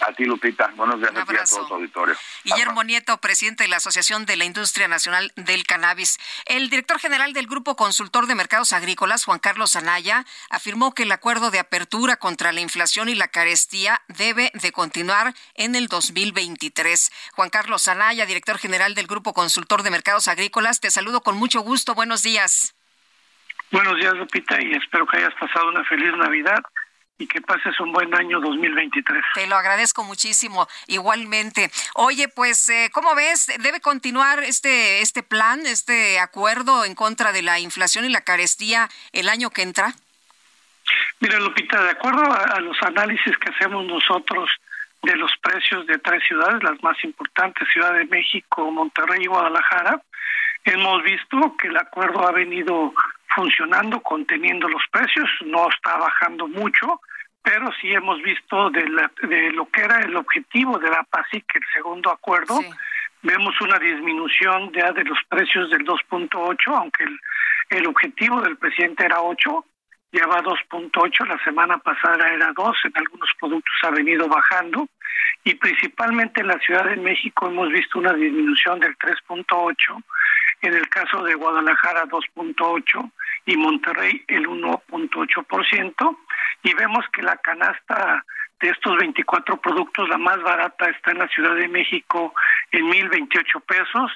[0.00, 0.72] A ti, Lupita.
[0.76, 2.14] Buenos días a ti a todo tu auditorio.
[2.44, 6.18] Guillermo Nieto, presidente de la Asociación de la Industria Nacional del Cannabis.
[6.46, 11.12] El director general del Grupo Consultor de Mercados Agrícolas, Juan Carlos Anaya, afirmó que el
[11.12, 17.12] acuerdo de apertura contra la inflación y la carestía debe de continuar en el 2023.
[17.34, 21.60] Juan Carlos Anaya, director general del Grupo Consultor de Mercados Agrícolas, te saludo con mucho
[21.60, 21.94] gusto.
[21.94, 22.74] Buenos días.
[23.70, 26.62] Buenos días, Lupita, y espero que hayas pasado una feliz Navidad
[27.18, 29.22] y que pases un buen año 2023.
[29.34, 31.70] Te lo agradezco muchísimo, igualmente.
[31.94, 33.46] Oye, pues, eh, ¿cómo ves?
[33.60, 38.88] ¿Debe continuar este, este plan, este acuerdo en contra de la inflación y la carestía
[39.12, 39.94] el año que entra?
[41.20, 44.50] Mira, Lupita, de acuerdo a, los análisis que hacemos nosotros
[45.02, 50.00] de los precios de tres ciudades, las más importantes, Ciudad de México, Monterrey y Guadalajara,
[50.64, 52.92] hemos visto que el acuerdo ha venido
[53.34, 57.00] funcionando, conteniendo los precios, no está bajando mucho,
[57.42, 58.84] pero sí hemos visto de,
[59.52, 62.60] lo que era el objetivo de la PASIC, el segundo acuerdo,
[63.22, 67.18] vemos una disminución ya de los precios del 2.8, aunque el,
[67.70, 69.64] el objetivo del presidente era 8,
[70.12, 74.86] ya va 2.8, la semana pasada era 2, en algunos productos ha venido bajando
[75.44, 79.74] y principalmente en la Ciudad de México hemos visto una disminución del 3.8,
[80.62, 83.10] en el caso de Guadalajara 2.8
[83.46, 86.18] y Monterrey el 1.8%,
[86.62, 88.24] y vemos que la canasta
[88.60, 92.32] de estos 24 productos, la más barata está en la Ciudad de México
[92.70, 94.12] en 1.028 pesos,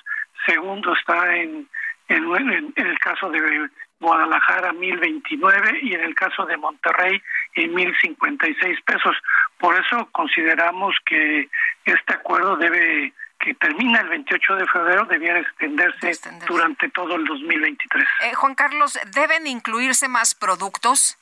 [0.47, 1.68] segundo está en,
[2.09, 3.68] en, el caso de
[3.99, 7.20] Guadalajara 1.029 y en el caso de Monterrey
[7.55, 9.16] en 1.056 pesos.
[9.59, 11.49] Por eso consideramos que
[11.84, 16.12] este acuerdo debe que termina el 28 de febrero debiera extenderse,
[16.47, 18.09] durante todo el 2023.
[18.24, 21.18] Eh, Juan Carlos, ¿deben incluirse más productos?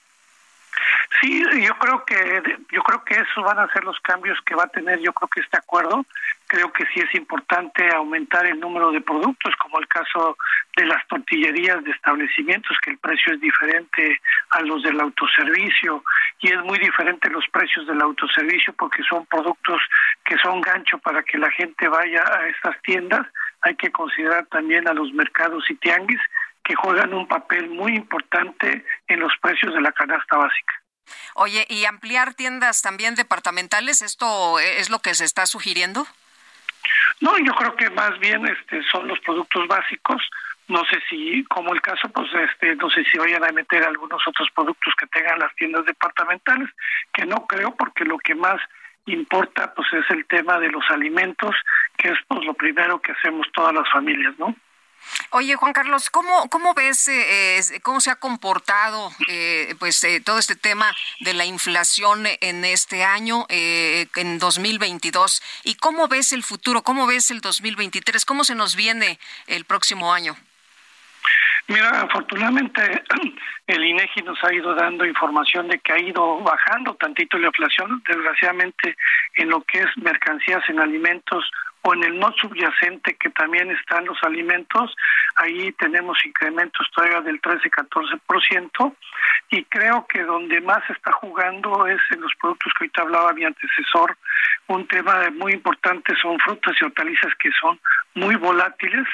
[1.20, 2.42] Sí, yo creo que
[2.72, 5.28] yo creo que eso van a ser los cambios que va a tener yo creo
[5.28, 6.04] que este acuerdo.
[6.54, 10.36] Creo que sí es importante aumentar el número de productos, como el caso
[10.76, 16.04] de las tortillerías de establecimientos, que el precio es diferente a los del autoservicio
[16.38, 19.82] y es muy diferente los precios del autoservicio porque son productos
[20.24, 23.26] que son gancho para que la gente vaya a estas tiendas.
[23.62, 26.20] Hay que considerar también a los mercados y tianguis
[26.62, 30.74] que juegan un papel muy importante en los precios de la canasta básica.
[31.34, 34.02] Oye, ¿y ampliar tiendas también departamentales?
[34.02, 36.06] ¿Esto es lo que se está sugiriendo?
[37.20, 40.22] No, yo creo que más bien este son los productos básicos.
[40.68, 44.26] No sé si, como el caso, pues este, no sé si vayan a meter algunos
[44.26, 46.70] otros productos que tengan las tiendas departamentales,
[47.12, 48.60] que no creo, porque lo que más
[49.06, 51.54] importa, pues es el tema de los alimentos,
[51.96, 54.54] que es pues lo primero que hacemos todas las familias, ¿no?
[55.36, 60.38] Oye, Juan Carlos, ¿cómo, cómo ves eh, cómo se ha comportado eh, pues eh, todo
[60.38, 65.42] este tema de la inflación en este año, en 2022?
[65.64, 66.82] ¿Y cómo ves el futuro?
[66.82, 68.24] ¿Cómo ves el 2023?
[68.24, 69.18] ¿Cómo se nos viene
[69.48, 70.36] el próximo año?
[71.66, 73.02] Mira, afortunadamente
[73.66, 78.00] el INEGI nos ha ido dando información de que ha ido bajando tantito la inflación.
[78.06, 78.96] Desgraciadamente,
[79.34, 81.50] en lo que es mercancías en alimentos
[81.86, 84.94] o en el no subyacente que también están los alimentos,
[85.36, 88.94] ahí tenemos incrementos todavía del 13-14%
[89.50, 93.44] y creo que donde más está jugando es en los productos que ahorita hablaba mi
[93.44, 94.16] antecesor,
[94.68, 97.78] un tema muy importante son frutas y hortalizas que son
[98.14, 99.06] muy volátiles,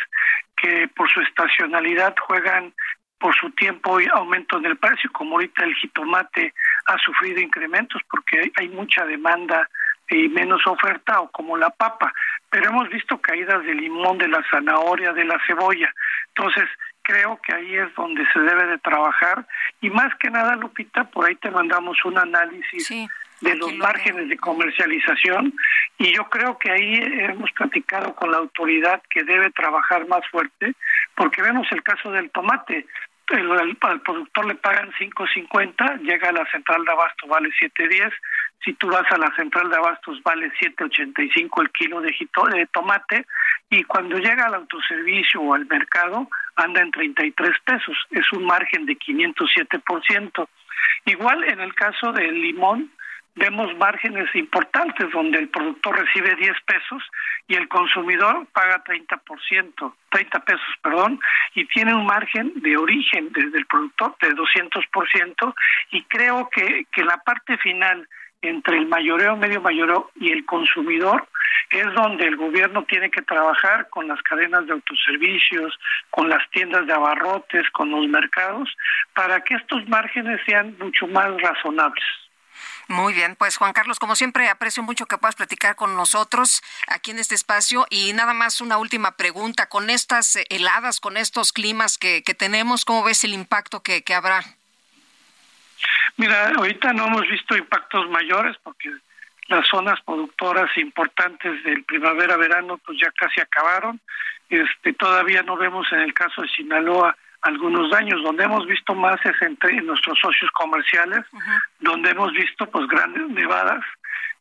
[0.57, 2.73] que por su estacionalidad juegan
[3.19, 6.55] por su tiempo y aumento en el precio, como ahorita el jitomate
[6.87, 9.69] ha sufrido incrementos porque hay mucha demanda
[10.11, 12.13] y menos oferta o como la papa,
[12.51, 15.93] pero hemos visto caídas de limón, de la zanahoria, de la cebolla.
[16.29, 16.69] Entonces,
[17.03, 19.47] creo que ahí es donde se debe de trabajar.
[19.81, 22.89] Y más que nada, Lupita, por ahí te mandamos un análisis
[23.41, 25.55] de los márgenes de comercialización.
[25.99, 30.75] Y yo creo que ahí hemos platicado con la autoridad que debe trabajar más fuerte
[31.15, 32.87] porque vemos el caso del tomate.
[33.29, 38.13] El, al productor le pagan 5.50, llega a la central de abasto vale 7.10,
[38.65, 42.15] si tú vas a la central de abastos vale 7.85 el kilo de,
[42.57, 43.27] de tomate
[43.71, 48.85] y cuando llega al autoservicio o al mercado anda en 33 pesos, es un margen
[48.85, 50.49] de 507%.
[51.07, 52.91] Igual en el caso del limón,
[53.37, 57.03] vemos márgenes importantes donde el productor recibe 10 pesos
[57.47, 61.21] y el consumidor paga 30%, 30 pesos, perdón,
[61.55, 65.55] y tiene un margen de origen desde el productor de 200%
[65.93, 68.07] y creo que, que la parte final
[68.43, 71.29] entre el mayoreo, medio mayoreo y el consumidor
[71.71, 75.79] es donde el gobierno tiene que trabajar con las cadenas de autoservicios,
[76.11, 78.69] con las tiendas de abarrotes, con los mercados,
[79.15, 82.05] para que estos márgenes sean mucho más razonables.
[82.89, 87.13] Muy bien, pues Juan Carlos, como siempre, aprecio mucho que puedas platicar con nosotros aquí
[87.13, 87.87] en este espacio.
[87.89, 93.05] Y nada más una última pregunta, con estas heladas, con estos climas que, tenemos, ¿cómo
[93.05, 94.43] ves el impacto que, que habrá?
[96.17, 98.91] Mira, ahorita no hemos visto impactos mayores porque
[99.49, 104.01] las zonas productoras importantes del primavera-verano pues ya casi acabaron.
[104.49, 108.23] Este, todavía no vemos en el caso de Sinaloa algunos daños.
[108.23, 111.25] Donde hemos visto más es entre nuestros socios comerciales,
[111.81, 113.81] donde hemos visto pues grandes nevadas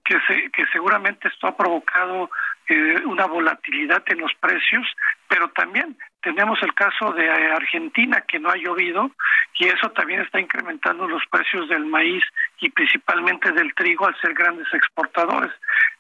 [0.04, 2.30] que, se, que seguramente esto ha provocado
[2.70, 4.86] eh, una volatilidad en los precios,
[5.28, 9.10] pero también tenemos el caso de Argentina que no ha llovido
[9.58, 12.24] y eso también está incrementando los precios del maíz
[12.60, 15.52] y principalmente del trigo al ser grandes exportadores.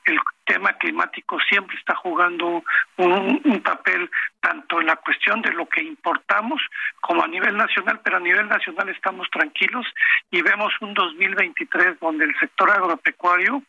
[0.05, 2.63] El tema climático siempre está jugando
[2.97, 4.09] un, un, papel
[4.39, 6.61] tanto en la cuestión de lo que importamos
[7.01, 9.87] como a nivel nacional, pero a nivel nacional estamos tranquilos
[10.29, 13.63] y vemos un 2023 donde el sector agropecuario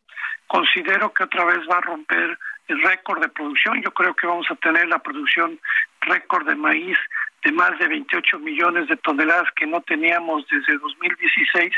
[0.51, 2.37] considero que otra vez va a romper
[2.67, 3.81] el récord de producción.
[3.83, 5.61] Yo creo que vamos a tener la producción
[6.01, 6.99] récord de maíz
[7.45, 11.73] de más de 28 millones de toneladas que no teníamos desde 2016,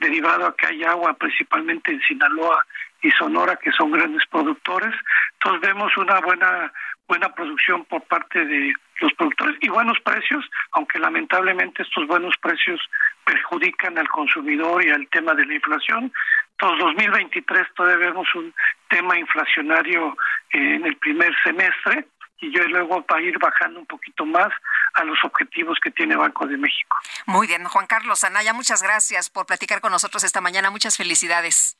[0.00, 2.66] derivado a que hay agua principalmente en Sinaloa
[3.00, 4.94] y Sonora, que son grandes productores.
[5.34, 6.72] Entonces vemos una buena
[7.06, 12.80] buena producción por parte de los productores y buenos precios, aunque lamentablemente estos buenos precios
[13.26, 16.12] perjudican al consumidor y al tema de la inflación.
[16.52, 18.54] Entonces, 2023 todavía vemos un
[18.88, 20.16] tema inflacionario
[20.52, 22.06] en el primer semestre,
[22.40, 24.48] y yo luego va a ir bajando un poquito más
[24.94, 26.96] a los objetivos que tiene Banco de México.
[27.26, 30.70] Muy bien, Juan Carlos Anaya, muchas gracias por platicar con nosotros esta mañana.
[30.70, 31.78] Muchas felicidades.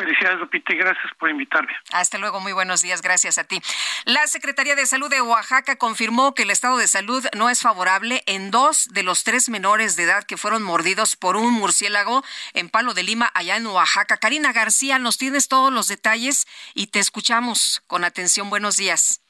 [0.00, 1.74] Felicidades, Lupita, y gracias por invitarme.
[1.92, 3.60] Hasta luego, muy buenos días, gracias a ti.
[4.06, 8.22] La Secretaría de Salud de Oaxaca confirmó que el estado de salud no es favorable
[8.24, 12.24] en dos de los tres menores de edad que fueron mordidos por un murciélago
[12.54, 14.16] en Palo de Lima, allá en Oaxaca.
[14.16, 18.48] Karina García, nos tienes todos los detalles y te escuchamos con atención.
[18.48, 19.20] Buenos días.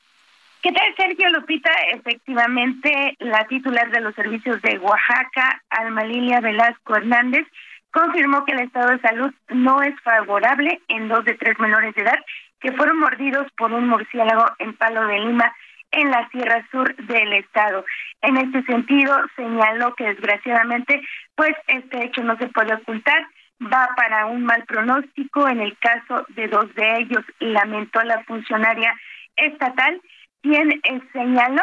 [0.63, 1.73] ¿Qué tal, Sergio Lupita?
[1.95, 7.45] Efectivamente, la titular de los servicios de Oaxaca, Alma Lilia Velasco Hernández,
[7.93, 12.03] confirmó que el estado de salud no es favorable en dos de tres menores de
[12.03, 12.19] edad
[12.61, 15.55] que fueron mordidos por un murciélago en Palo de Lima,
[15.93, 17.85] en la Sierra Sur del estado.
[18.23, 21.03] En este sentido, señaló que desgraciadamente,
[21.35, 23.27] pues este hecho no se puede ocultar,
[23.63, 28.95] va para un mal pronóstico en el caso de dos de ellos, lamentó la funcionaria
[29.37, 30.01] estatal
[30.43, 31.63] quien eh, señaló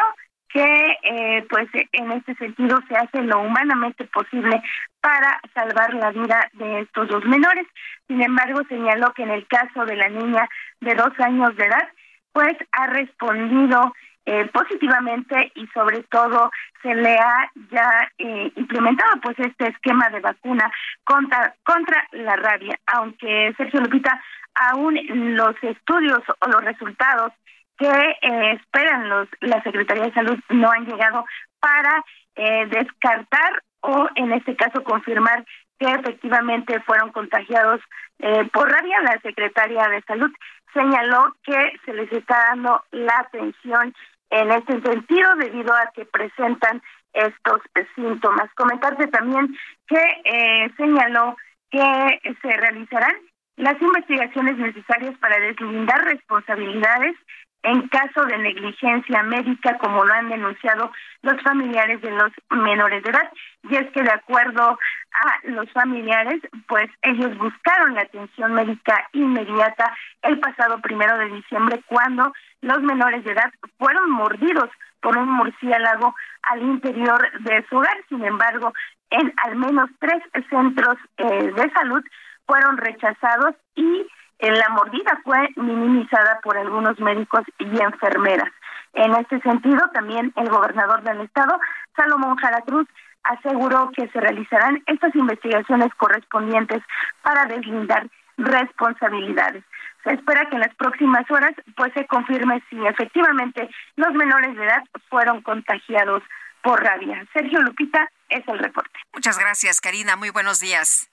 [0.52, 4.62] que eh, pues en este sentido se hace lo humanamente posible
[5.00, 7.66] para salvar la vida de estos dos menores.
[8.06, 10.48] Sin embargo, señaló que en el caso de la niña
[10.80, 11.88] de dos años de edad,
[12.32, 13.92] pues ha respondido
[14.30, 16.50] eh, positivamente y sobre todo
[16.82, 20.70] se le ha ya eh, implementado pues este esquema de vacuna
[21.02, 24.22] contra contra la rabia aunque Sergio Lupita
[24.54, 25.00] aún
[25.34, 27.32] los estudios o los resultados
[27.78, 31.24] que eh, esperan los la Secretaría de Salud no han llegado
[31.60, 35.44] para eh, descartar o en este caso confirmar
[35.78, 37.80] que efectivamente fueron contagiados
[38.18, 39.00] eh, por rabia.
[39.02, 40.30] La Secretaría de Salud
[40.74, 43.94] señaló que se les está dando la atención
[44.30, 46.82] en este sentido debido a que presentan
[47.12, 47.60] estos
[47.94, 48.52] síntomas.
[48.54, 49.56] Comentarte también
[49.86, 51.36] que señaló
[51.70, 53.14] que se realizarán
[53.56, 57.16] las investigaciones necesarias para deslindar responsabilidades
[57.62, 63.10] en caso de negligencia médica, como lo han denunciado los familiares de los menores de
[63.10, 63.32] edad.
[63.64, 64.78] Y es que de acuerdo
[65.12, 71.82] a los familiares, pues ellos buscaron la atención médica inmediata el pasado primero de diciembre
[71.86, 74.70] cuando los menores de edad fueron mordidos
[75.00, 77.96] por un murciélago al interior de su hogar.
[78.08, 78.72] Sin embargo,
[79.10, 82.02] en al menos tres centros eh, de salud
[82.46, 84.06] fueron rechazados y
[84.38, 88.50] eh, la mordida fue minimizada por algunos médicos y enfermeras.
[88.94, 91.58] En este sentido, también el gobernador del estado,
[91.96, 92.86] Salomón Jaracruz,
[93.24, 96.82] aseguró que se realizarán estas investigaciones correspondientes
[97.22, 98.08] para deslindar
[98.38, 99.64] responsabilidades.
[100.04, 104.64] Se espera que en las próximas horas pues se confirme si efectivamente los menores de
[104.64, 106.22] edad fueron contagiados
[106.62, 107.26] por rabia.
[107.32, 108.98] Sergio Lupita es el reporte.
[109.12, 110.16] Muchas gracias, Karina.
[110.16, 111.10] Muy buenos días.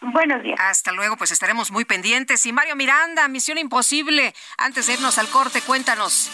[0.00, 0.58] Buenos días.
[0.60, 2.44] Hasta luego, pues estaremos muy pendientes.
[2.46, 4.34] Y Mario Miranda, Misión Imposible.
[4.58, 6.30] Antes de irnos al corte, cuéntanos.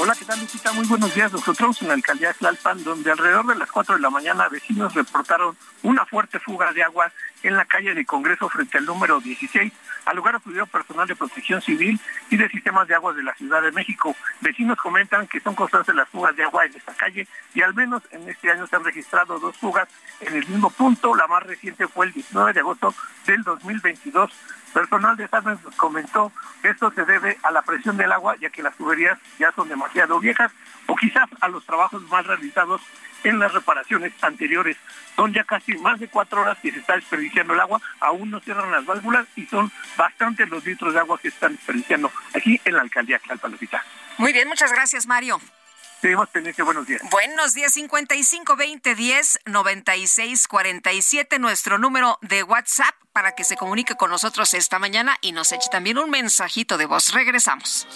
[0.00, 0.72] Hola, ¿qué tal, Lucita?
[0.72, 1.32] Muy buenos días.
[1.32, 4.48] Nos encontramos en la alcaldía de Tlalpan, donde alrededor de las 4 de la mañana
[4.48, 7.12] vecinos reportaron una fuerte fuga de agua
[7.42, 9.72] en la calle de Congreso frente al número 16.
[10.06, 12.00] Al lugar acudió personal de protección civil
[12.30, 14.16] y de sistemas de aguas de la Ciudad de México.
[14.40, 18.02] Vecinos comentan que son constantes las fugas de agua en esta calle y al menos
[18.10, 19.88] en este año se han registrado dos fugas
[20.20, 21.14] en el mismo punto.
[21.14, 22.94] La más reciente fue el 19 de agosto
[23.26, 24.32] del 2022.
[24.72, 26.30] Personal de nos comentó
[26.62, 29.68] que esto se debe a la presión del agua, ya que las tuberías ya son
[29.68, 30.52] demasiado viejas,
[30.86, 32.80] o quizás a los trabajos mal realizados
[33.24, 34.76] en las reparaciones anteriores.
[35.16, 38.40] Son ya casi más de cuatro horas que se está desperdiciando el agua, aún no
[38.40, 42.60] cierran las válvulas y son bastantes los litros de agua que se están desperdiciando aquí
[42.64, 43.84] en la alcaldía Tlalpalopita.
[44.18, 45.40] Muy bien, muchas gracias, Mario.
[46.00, 47.02] Seguimos pendiente, buenos días.
[47.10, 53.96] Buenos días, 55 20 10 96 47, nuestro número de WhatsApp para que se comunique
[53.96, 57.12] con nosotros esta mañana y nos eche también un mensajito de voz.
[57.12, 57.88] Regresamos.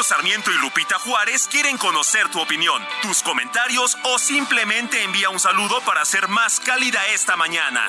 [0.00, 5.80] Sarmiento y Lupita Juárez quieren conocer tu opinión, tus comentarios o simplemente envía un saludo
[5.84, 7.86] para hacer más cálida esta mañana.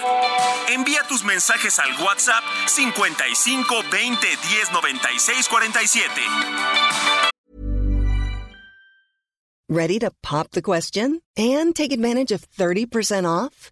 [0.68, 6.12] Envía tus mensajes al WhatsApp 55 20 10 96 47.
[9.70, 13.72] Ready to pop the question and take advantage of 30% off?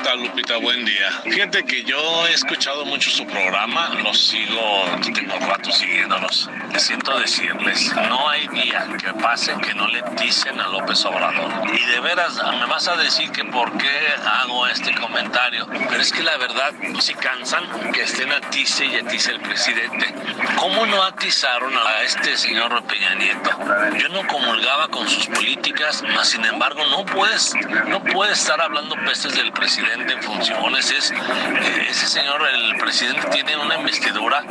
[0.00, 0.56] ¿Qué tal, Lupita?
[0.56, 1.10] Buen día.
[1.24, 6.48] Fíjate que yo he escuchado mucho su programa, los sigo, tengo rato siguiéndolos.
[6.78, 11.52] Siento decirles, no hay día que pase que no le dicen a López Obrador.
[11.74, 15.66] Y de veras, me vas a decir que por qué hago este comentario.
[15.68, 20.14] Pero es que la verdad, si cansan que estén atice y atice el presidente.
[20.56, 23.50] ¿Cómo no atizaron a este señor Peña Nieto?
[23.98, 27.54] Yo no comulgaba con sus políticas, mas sin embargo no puedes,
[27.88, 30.90] no puedes estar hablando pestes del presidente en funciones.
[30.90, 34.42] Es, eh, ese señor, el presidente, tiene una investidura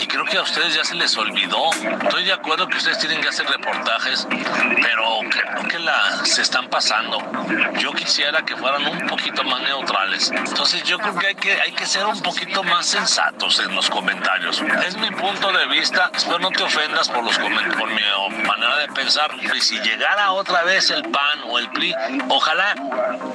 [0.00, 1.70] y creo que a ustedes ya se les olvidó.
[1.72, 6.68] Estoy de acuerdo que ustedes tienen que hacer reportajes, pero creo que la, se están
[6.68, 7.18] pasando.
[7.78, 10.30] Yo quisiera que fueran un poquito más neutrales.
[10.30, 13.88] Entonces yo creo que hay que, hay que ser un poquito más sensatos en los
[13.88, 14.62] comentarios.
[14.86, 16.10] Es mi punto de vista.
[16.14, 18.02] Espero no te ofendas por, los por mi
[18.46, 19.30] manera de pensar.
[19.54, 21.94] Y si llegara otra vez el PAN o el PRI,
[22.28, 22.74] ojalá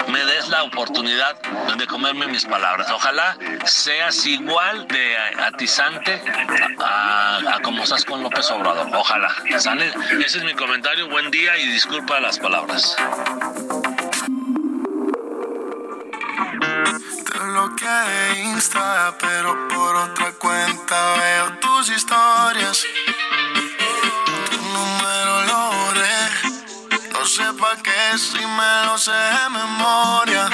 [0.08, 1.36] me des la oportunidad
[1.78, 2.90] de comerme mis palabras.
[2.92, 6.22] Ojalá seas igual de atizante
[6.80, 8.90] a, a como estás con López Obrador.
[8.94, 9.34] Ojalá.
[9.58, 9.94] ¿Sale?
[10.24, 11.08] Ese es mi comentario.
[11.10, 12.96] Buen día y disculpa las palabras.
[17.54, 22.84] bloqueé de Insta, pero por otra cuenta veo tus historias.
[24.50, 25.64] Tu número lo
[27.24, 30.50] no sé pa' qué si me lo sé de memoria.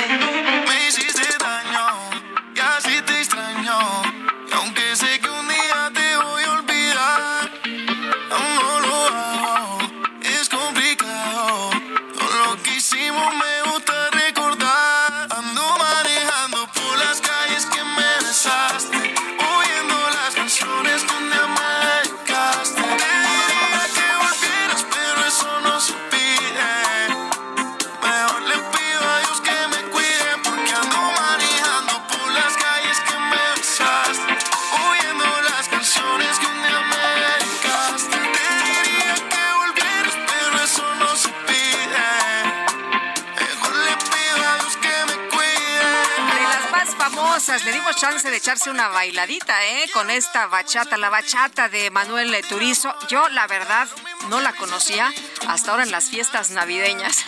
[47.99, 49.89] Chance de echarse una bailadita, ¿eh?
[49.91, 52.95] Con esta bachata, la bachata de Manuel Turizo.
[53.09, 53.89] Yo, la verdad,
[54.29, 55.13] no la conocía
[55.49, 57.25] hasta ahora en las fiestas navideñas.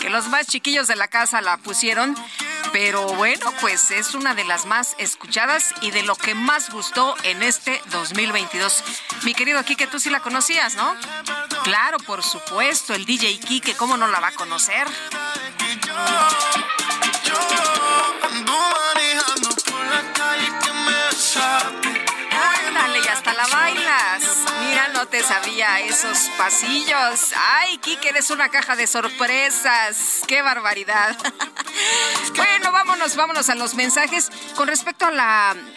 [0.00, 2.16] que los más chiquillos de la casa la pusieron.
[2.72, 7.14] Pero bueno, pues es una de las más escuchadas y de lo que más gustó
[7.22, 8.82] en este 2022.
[9.22, 10.96] Mi querido Kike, tú sí la conocías, ¿no?
[11.62, 14.88] Claro, por supuesto, el DJ Kike, ¿cómo no la va a conocer?
[24.60, 27.32] Mira, no te sabía esos pasillos.
[27.36, 30.22] Ay, Kike, eres una caja de sorpresas.
[30.26, 31.16] Qué barbaridad.
[32.36, 34.30] bueno, vámonos, vámonos a los mensajes.
[34.56, 35.06] Con respecto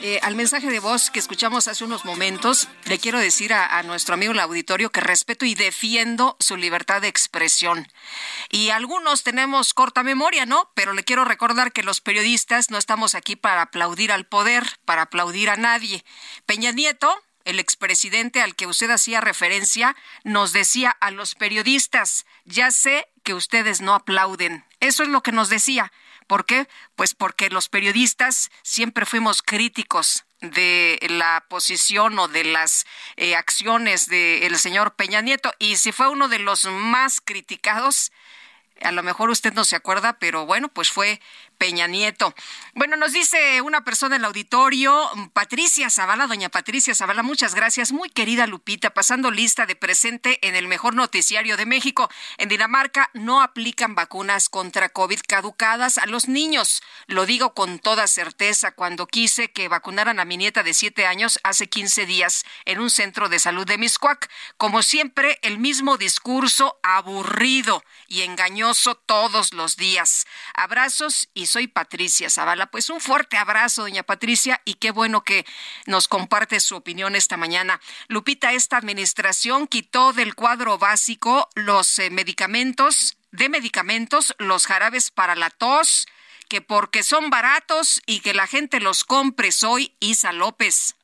[0.01, 3.83] eh, al mensaje de voz que escuchamos hace unos momentos, le quiero decir a, a
[3.83, 7.87] nuestro amigo el auditorio que respeto y defiendo su libertad de expresión.
[8.49, 10.71] Y algunos tenemos corta memoria, ¿no?
[10.73, 15.03] Pero le quiero recordar que los periodistas no estamos aquí para aplaudir al poder, para
[15.03, 16.03] aplaudir a nadie.
[16.45, 22.71] Peña Nieto, el expresidente al que usted hacía referencia, nos decía a los periodistas, ya
[22.71, 24.65] sé que ustedes no aplauden.
[24.79, 25.91] Eso es lo que nos decía.
[26.27, 26.67] ¿Por qué?
[26.95, 32.85] Pues porque los periodistas siempre fuimos críticos de la posición o de las
[33.17, 35.51] eh, acciones del señor Peña Nieto.
[35.57, 38.11] Y si fue uno de los más criticados,
[38.81, 41.19] a lo mejor usted no se acuerda, pero bueno, pues fue
[41.59, 42.33] Peña Nieto.
[42.73, 47.91] Bueno, nos dice una persona en el auditorio, Patricia Zavala, doña Patricia Zavala, muchas gracias,
[47.91, 52.09] muy querida Lupita, pasando lista de presente en el mejor noticiario de México.
[52.37, 56.81] En Dinamarca no aplican vacunas contra COVID caducadas a los niños.
[57.07, 61.39] Lo digo con toda certeza cuando quise que vacunaran a mi nieta de siete años
[61.43, 64.31] hace 15 días en un centro de salud de Miscuac.
[64.55, 70.25] Como siempre, el mismo discurso aburrido y engañoso todos los días.
[70.53, 72.67] Abrazos y soy Patricia Zavala.
[72.67, 75.45] Pues un fuerte abrazo, doña Patricia, y qué bueno que
[75.85, 77.81] nos comparte su opinión esta mañana.
[78.07, 85.35] Lupita, esta administración quitó del cuadro básico los eh, medicamentos, de medicamentos, los jarabes para
[85.35, 86.07] la tos,
[86.47, 89.51] que porque son baratos y que la gente los compre.
[89.51, 90.95] Soy Isa López.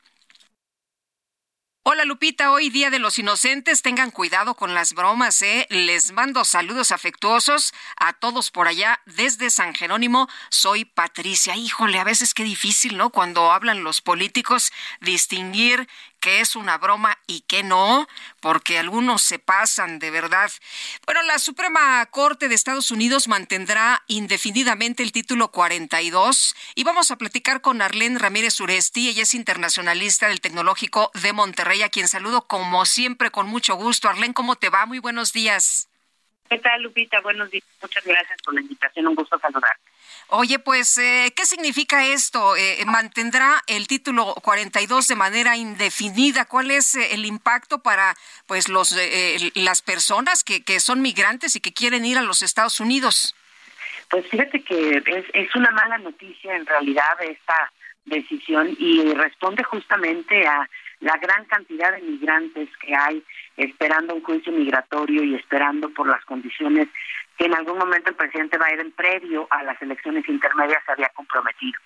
[1.87, 5.67] Hola Lupita, hoy Día de los Inocentes, tengan cuidado con las bromas, ¿eh?
[5.69, 10.27] Les mando saludos afectuosos a todos por allá desde San Jerónimo.
[10.49, 11.55] Soy Patricia.
[11.55, 13.11] Híjole, a veces qué difícil, ¿no?
[13.11, 15.87] Cuando hablan los políticos, distinguir
[16.25, 18.07] qué es una broma y qué no,
[18.39, 20.49] porque algunos se pasan de verdad.
[21.05, 27.17] Bueno, la Suprema Corte de Estados Unidos mantendrá indefinidamente el título 42 y vamos a
[27.17, 32.47] platicar con Arlene Ramírez Uresti, ella es internacionalista del Tecnológico de Monterrey, a quien saludo
[32.47, 34.09] como siempre con mucho gusto.
[34.09, 34.87] Arlene, ¿cómo te va?
[34.87, 35.89] Muy buenos días.
[36.49, 37.21] ¿Qué tal, Lupita?
[37.21, 37.65] Buenos días.
[37.79, 39.05] Muchas gracias por la invitación.
[39.05, 39.94] Un gusto saludarte.
[40.29, 42.55] Oye, pues, eh, ¿qué significa esto?
[42.55, 46.45] Eh, ¿Mantendrá el título 42 de manera indefinida?
[46.45, 48.15] ¿Cuál es eh, el impacto para
[48.47, 52.41] pues los eh, las personas que, que son migrantes y que quieren ir a los
[52.41, 53.35] Estados Unidos?
[54.09, 57.71] Pues fíjate que es, es una mala noticia en realidad esta
[58.05, 60.67] decisión y responde justamente a
[61.01, 63.23] la gran cantidad de migrantes que hay
[63.57, 66.87] esperando un juicio migratorio y esperando por las condiciones
[67.37, 71.79] que en algún momento el presidente Biden previo a las elecciones intermedias se había comprometido.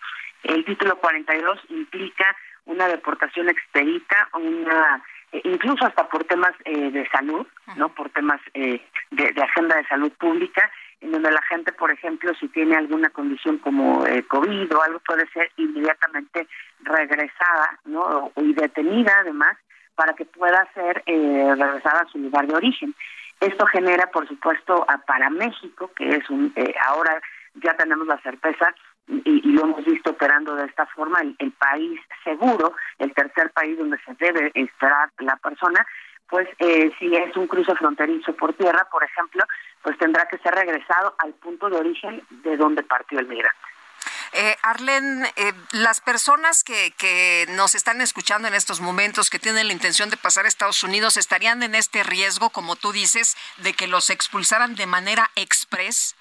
[0.43, 2.35] El título 42 implica
[2.65, 7.45] una deportación expedita, una eh, incluso hasta por temas eh, de salud,
[7.76, 8.81] no por temas eh,
[9.11, 10.71] de, de, agenda de salud pública,
[11.01, 14.99] en donde la gente, por ejemplo, si tiene alguna condición como eh, COVID o algo,
[14.99, 16.47] puede ser inmediatamente
[16.81, 19.57] regresada, no y detenida además
[19.95, 22.95] para que pueda ser eh, regresada a su lugar de origen.
[23.40, 27.22] Esto genera, por supuesto, a, para México, que es un, eh, ahora
[27.56, 28.74] ya tenemos la certeza
[29.07, 33.98] y, lo hemos visto operando de esta forma, el, país seguro, el tercer país donde
[34.06, 35.86] se debe esperar la persona,
[36.30, 39.44] pues eh, si es un cruce fronterizo por tierra, por ejemplo,
[39.82, 43.57] pues tendrá que ser regresado al punto de origen de donde partió el migrante.
[44.34, 49.68] Eh, Arlen, eh, las personas que, que nos están escuchando en estos momentos, que tienen
[49.68, 53.73] la intención de pasar a Estados Unidos, ¿estarían en este riesgo, como tú dices, de
[53.73, 56.15] que los expulsaran de manera express?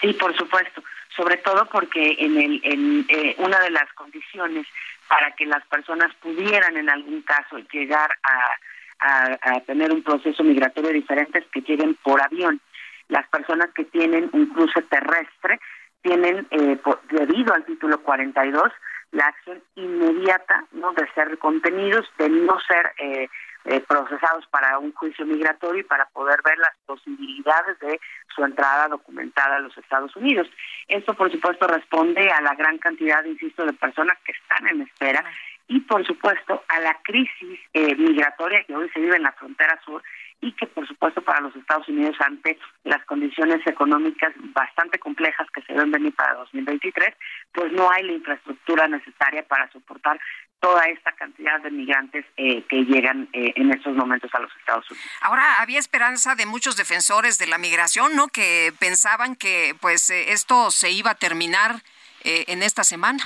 [0.00, 0.82] Sí, por supuesto,
[1.16, 4.66] sobre todo porque en, el, en eh, una de las condiciones
[5.08, 10.92] para que las personas pudieran en algún caso llegar a, a tener un proceso migratorio
[10.92, 12.60] diferente es que lleguen por avión.
[13.08, 15.60] Las personas que tienen un cruce terrestre
[16.02, 16.78] tienen, eh,
[17.10, 18.72] debido al título 42,
[19.12, 23.28] la acción inmediata no de ser contenidos, de no ser eh,
[23.64, 27.98] eh, procesados para un juicio migratorio y para poder ver las posibilidades de
[28.34, 30.48] su entrada documentada a los Estados Unidos.
[30.88, 35.24] Esto, por supuesto, responde a la gran cantidad, insisto, de personas que están en espera
[35.68, 40.02] y, por supuesto, a la crisis migratoria que hoy se vive en la frontera sur
[40.40, 45.62] y que por supuesto para los Estados Unidos ante las condiciones económicas bastante complejas que
[45.62, 47.14] se ven venir para 2023,
[47.52, 50.20] pues no hay la infraestructura necesaria para soportar
[50.60, 54.88] toda esta cantidad de migrantes eh, que llegan eh, en estos momentos a los Estados
[54.90, 55.10] Unidos.
[55.20, 58.28] Ahora había esperanza de muchos defensores de la migración, ¿no?
[58.28, 61.76] Que pensaban que pues eh, esto se iba a terminar
[62.24, 63.22] en esta semana.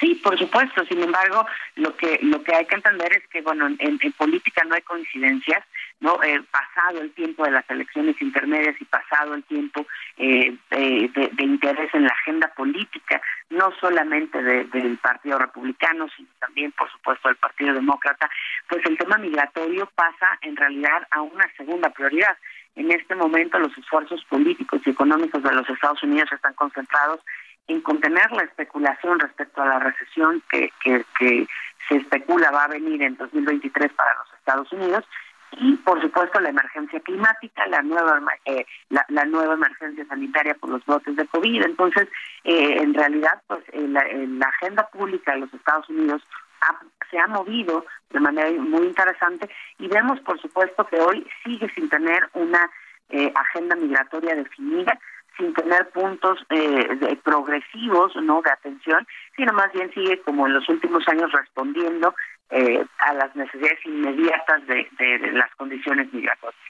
[0.00, 0.84] Sí, por supuesto.
[0.86, 1.46] Sin embargo,
[1.76, 5.64] lo que lo que hay que entender es que bueno, en política no hay coincidencias
[6.00, 9.86] no eh, pasado el tiempo de las elecciones intermedias y pasado el tiempo
[10.18, 13.20] eh, de, interés en la agenda política
[13.50, 18.28] no solamente del partido republicano sino también por supuesto del partido demócrata
[18.68, 22.36] pues el tema migratorio pasa en realidad a una segunda prioridad.
[22.74, 27.20] En este momento los esfuerzos políticos y económicos de los Estados Unidos están concentrados
[27.68, 31.46] en contener la especulación respecto a la recesión que, que, que
[31.88, 35.04] se especula va a venir en 2023 para los Estados Unidos
[35.52, 40.84] y por supuesto la emergencia climática, la nueva eh, la, nueva emergencia sanitaria por los
[40.84, 41.62] brotes de COVID.
[41.64, 42.08] Entonces,
[42.44, 44.02] eh, en realidad, pues la,
[44.46, 46.22] agenda pública de los Estados Unidos
[47.10, 49.48] se ha movido de manera muy interesante
[49.78, 52.70] y vemos, por supuesto, que hoy sigue sin tener una
[53.10, 54.98] eh, agenda migratoria definida
[55.38, 59.06] sin tener puntos de progresivos no de atención
[59.36, 62.14] sino más bien sigue como en los últimos años respondiendo
[62.50, 64.86] eh, a las necesidades inmediatas de,
[65.32, 66.60] las condiciones migratorias.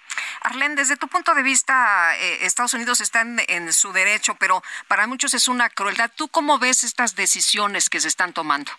[0.42, 5.06] Arlen, desde tu punto de vista, eh, Estados Unidos está en, su derecho, pero para
[5.06, 6.10] muchos es una crueldad.
[6.16, 8.70] ¿Tú cómo ves estas decisiones que se están tomando?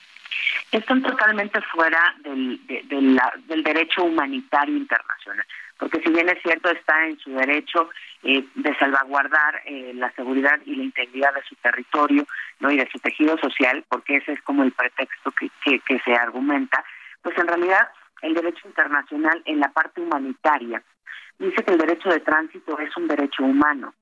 [0.72, 5.46] Están totalmente fuera del, del derecho humanitario internacional,
[5.78, 7.90] porque si bien es cierto, está en su derecho
[8.24, 12.26] eh, de salvaguardar eh, la seguridad y la integridad de su territorio
[12.60, 16.14] no y de su tejido social, porque ese es como el pretexto que, que, se
[16.14, 16.84] argumenta,
[17.22, 17.88] pues en realidad
[18.22, 20.82] el derecho internacional en la parte humanitaria
[21.38, 23.94] dice que el derecho de tránsito es un derecho humano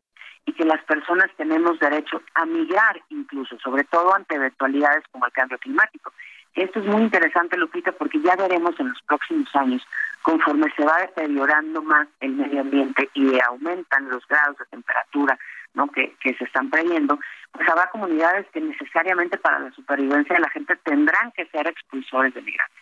[0.45, 5.31] y que las personas tenemos derecho a migrar incluso, sobre todo ante eventualidades como el
[5.31, 6.14] cambio climático.
[6.56, 9.86] Esto es muy interesante, Lupita, porque ya veremos en los próximos años,
[10.22, 15.38] conforme se va deteriorando más el medio ambiente y aumentan los grados de temperatura
[15.73, 15.88] ¿no?
[15.88, 17.19] que, se están previendo,
[17.52, 22.34] pues habrá comunidades que necesariamente para la supervivencia de la gente tendrán que ser expulsores
[22.34, 22.77] de migrantes.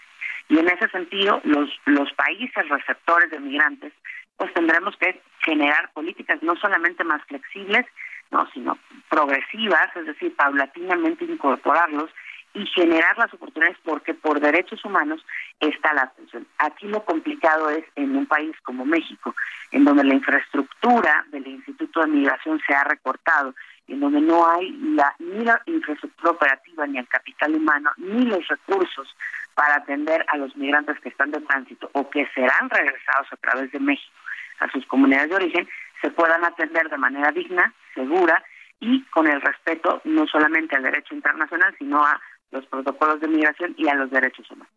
[0.50, 3.92] Y en ese sentido, los, los países receptores de migrantes,
[4.38, 7.88] pues tendremos que generar políticas no solamente más flexibles,
[8.30, 8.78] no, sino
[9.10, 12.12] progresivas, es decir, paulatinamente incorporarlos
[12.54, 15.26] y generar las oportunidades porque por derechos humanos
[15.60, 16.46] está la atención.
[16.60, 19.36] Aquí lo complicado es en un país como México,
[19.72, 23.56] en donde la infraestructura del Instituto de Migración se ha recortado,
[23.88, 28.48] en donde no hay la, ni la infraestructura operativa, ni el capital humano, ni los
[28.48, 29.16] recursos
[29.56, 33.72] para atender a los migrantes que están de tránsito o que serán regresados a través
[33.72, 34.14] de México
[34.60, 35.70] a sus comunidades de origen,
[36.02, 38.44] se puedan atender de manera digna, segura
[38.80, 42.20] y con el respeto no solamente al derecho internacional, sino a
[42.54, 44.72] los protocolos de migración y a los derechos humanos.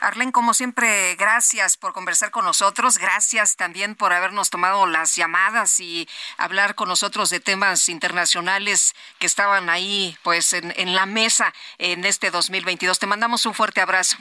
[0.00, 5.80] Arlen, como siempre, gracias por conversar con nosotros, gracias también por habernos tomado las llamadas
[5.80, 6.08] y
[6.38, 12.04] hablar con nosotros de temas internacionales que estaban ahí pues en, en la mesa en
[12.04, 12.98] este 2022.
[12.98, 14.16] Te mandamos un fuerte abrazo.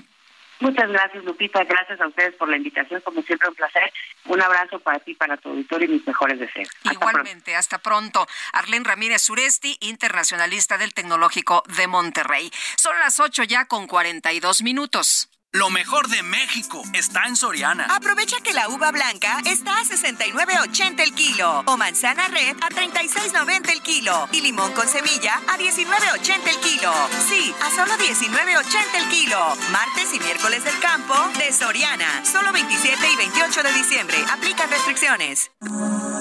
[0.60, 1.64] Muchas gracias, Lupita.
[1.64, 3.02] Gracias a ustedes por la invitación.
[3.02, 3.92] Como siempre, un placer.
[4.26, 6.70] Un abrazo para ti, para tu auditorio y mis mejores deseos.
[6.92, 8.26] Igualmente, hasta pronto.
[8.54, 12.52] Arlen Ramírez Suresti, internacionalista del Tecnológico de Monterrey.
[12.78, 15.30] Son las ocho ya con 42 minutos.
[15.56, 17.86] Lo mejor de México está en Soriana.
[17.86, 23.72] Aprovecha que la uva blanca está a 69.80 el kilo o manzana red a 36.90
[23.72, 26.94] el kilo y limón con semilla a 19.80 el kilo.
[27.30, 29.56] Sí, a solo 19.80 el kilo.
[29.72, 32.26] Martes y miércoles del campo de Soriana.
[32.26, 34.18] Solo 27 y 28 de diciembre.
[34.34, 35.52] Aplican restricciones.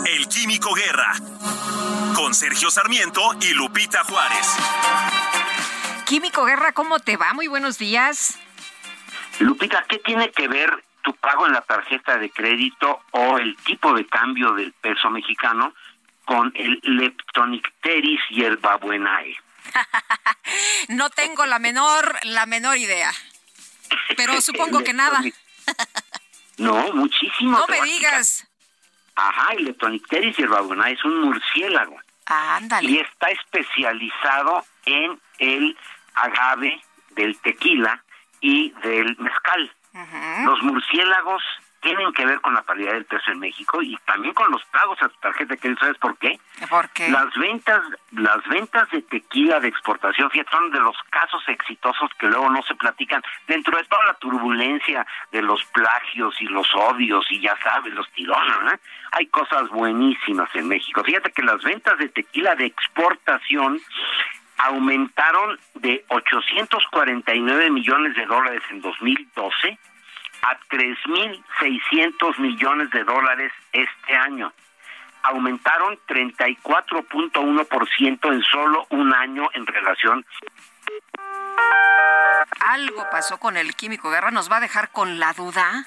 [0.06, 1.12] El Químico Guerra.
[2.14, 4.46] Con Sergio Sarmiento y Lupita Juárez.
[6.04, 7.34] Químico Guerra, ¿cómo te va?
[7.34, 8.38] Muy buenos días.
[9.40, 13.92] Lupita, ¿qué tiene que ver tu pago en la tarjeta de crédito o el tipo
[13.92, 15.74] de cambio del peso mexicano
[16.24, 19.36] con el Leptonicteris y el Babuenae?
[20.88, 23.10] no tengo la menor, la menor idea.
[24.16, 25.20] Pero supongo que nada.
[26.58, 27.58] no, muchísimo.
[27.58, 28.46] No me digas.
[29.16, 31.98] Ajá, el Leptonicteris y el Babuenae es un murciélago.
[32.26, 32.90] ándale.
[32.90, 35.76] Y está especializado en el
[36.14, 36.80] agave
[37.10, 38.03] del tequila
[38.44, 39.72] y del mezcal.
[40.44, 41.42] Los murciélagos
[41.80, 44.98] tienen que ver con la paridad del peso en México y también con los pagos
[45.02, 45.80] a tu tarjeta de crédito.
[45.80, 46.38] ¿Sabes por qué?
[46.68, 47.08] ¿Por qué?
[47.08, 47.80] Las ventas,
[48.12, 52.62] las ventas de tequila de exportación, fíjate, son de los casos exitosos que luego no
[52.62, 57.56] se platican dentro de toda la turbulencia de los plagios y los odios y ya
[57.62, 58.74] sabes, los tirones.
[58.74, 58.80] ¿eh?
[59.12, 61.02] Hay cosas buenísimas en México.
[61.04, 63.80] Fíjate que las ventas de tequila de exportación
[64.64, 69.78] aumentaron de 849 millones de dólares en 2012
[70.42, 74.50] a 3.600 millones de dólares este año.
[75.22, 80.24] Aumentaron 34.1% en solo un año en relación.
[82.60, 85.86] Algo pasó con el químico guerra, nos va a dejar con la duda.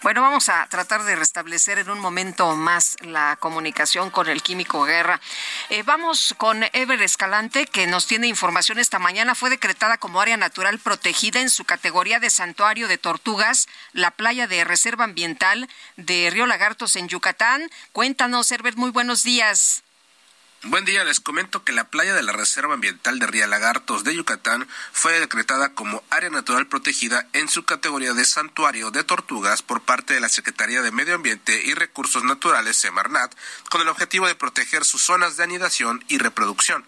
[0.00, 4.84] Bueno, vamos a tratar de restablecer en un momento más la comunicación con el químico
[4.84, 5.20] Guerra.
[5.68, 9.34] Eh, vamos con Ever Escalante, que nos tiene información esta mañana.
[9.34, 14.46] Fue decretada como área natural protegida en su categoría de santuario de tortugas, la playa
[14.46, 17.70] de reserva ambiental de Río Lagartos en Yucatán.
[17.92, 19.82] Cuéntanos, Herbert, muy buenos días.
[20.64, 24.14] Buen día, les comento que la playa de la Reserva Ambiental de Ría Lagartos de
[24.14, 29.80] Yucatán fue decretada como área natural protegida en su categoría de santuario de tortugas por
[29.80, 33.34] parte de la Secretaría de Medio Ambiente y Recursos Naturales, Semarnat,
[33.70, 36.84] con el objetivo de proteger sus zonas de anidación y reproducción.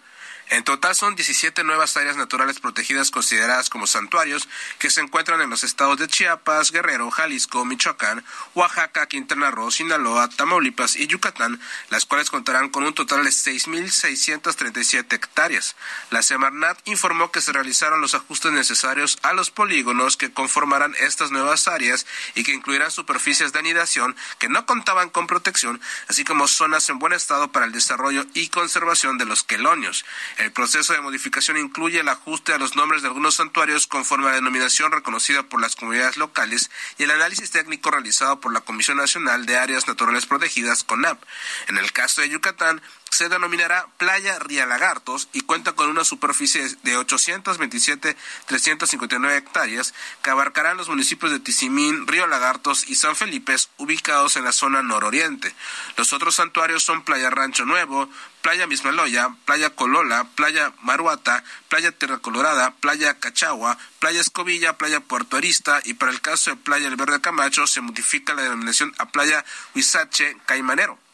[0.49, 4.47] En total son 17 nuevas áreas naturales protegidas consideradas como santuarios
[4.77, 8.23] que se encuentran en los estados de Chiapas, Guerrero, Jalisco, Michoacán,
[8.53, 11.59] Oaxaca, Quintana Roo, Sinaloa, Tamaulipas y Yucatán,
[11.89, 15.75] las cuales contarán con un total de 6.637 hectáreas.
[16.11, 21.31] La Semarnat informó que se realizaron los ajustes necesarios a los polígonos que conformarán estas
[21.31, 22.05] nuevas áreas
[22.35, 26.99] y que incluirán superficies de anidación que no contaban con protección, así como zonas en
[26.99, 30.05] buen estado para el desarrollo y conservación de los quelonios.
[30.37, 34.29] El proceso de modificación incluye el ajuste a los nombres de algunos santuarios conforme a
[34.31, 38.97] la denominación reconocida por las comunidades locales y el análisis técnico realizado por la Comisión
[38.97, 41.23] Nacional de Áreas Naturales Protegidas, CONAP.
[41.67, 42.81] En el caso de Yucatán,
[43.15, 50.75] se denominará Playa Ría Lagartos y cuenta con una superficie de 827.359 hectáreas que abarcarán
[50.75, 55.55] los municipios de Tizimín, Río Lagartos y San Felipe, ubicados en la zona nororiente.
[55.95, 58.09] Los otros santuarios son Playa Rancho Nuevo,
[58.41, 65.37] Playa Mismaloya, Playa Colola, Playa Maruata, Playa Tierra Colorada, Playa Cachagua, Playa Escobilla, Playa Puerto
[65.37, 69.05] Arista y para el caso de Playa El Verde Camacho se modifica la denominación a
[69.05, 71.04] Playa Huizache Caimanero.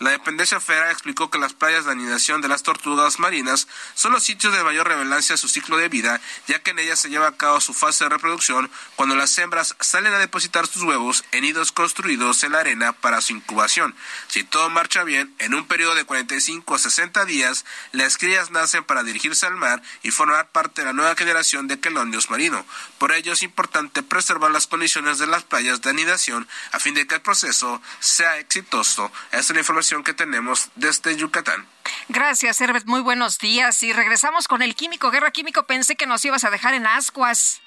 [0.00, 4.22] La dependencia federal explicó que las playas de anidación de las tortugas marinas son los
[4.22, 7.26] sitios de mayor relevancia a su ciclo de vida, ya que en ellas se lleva
[7.26, 11.42] a cabo su fase de reproducción cuando las hembras salen a depositar sus huevos en
[11.42, 13.96] nidos construidos en la arena para su incubación.
[14.28, 18.84] Si todo marcha bien, en un periodo de 45 a 60 días, las crías nacen
[18.84, 22.64] para dirigirse al mar y formar parte de la nueva generación de quelonios marino.
[22.98, 27.08] Por ello es importante preservar las condiciones de las playas de anidación a fin de
[27.08, 29.10] que el proceso sea exitoso.
[29.32, 31.66] Esta es la información que tenemos desde Yucatán.
[32.08, 32.86] Gracias, Herbert.
[32.86, 33.82] Muy buenos días.
[33.82, 35.10] Y regresamos con el químico.
[35.10, 37.62] Guerra Químico, pensé que nos ibas a dejar en ascuas.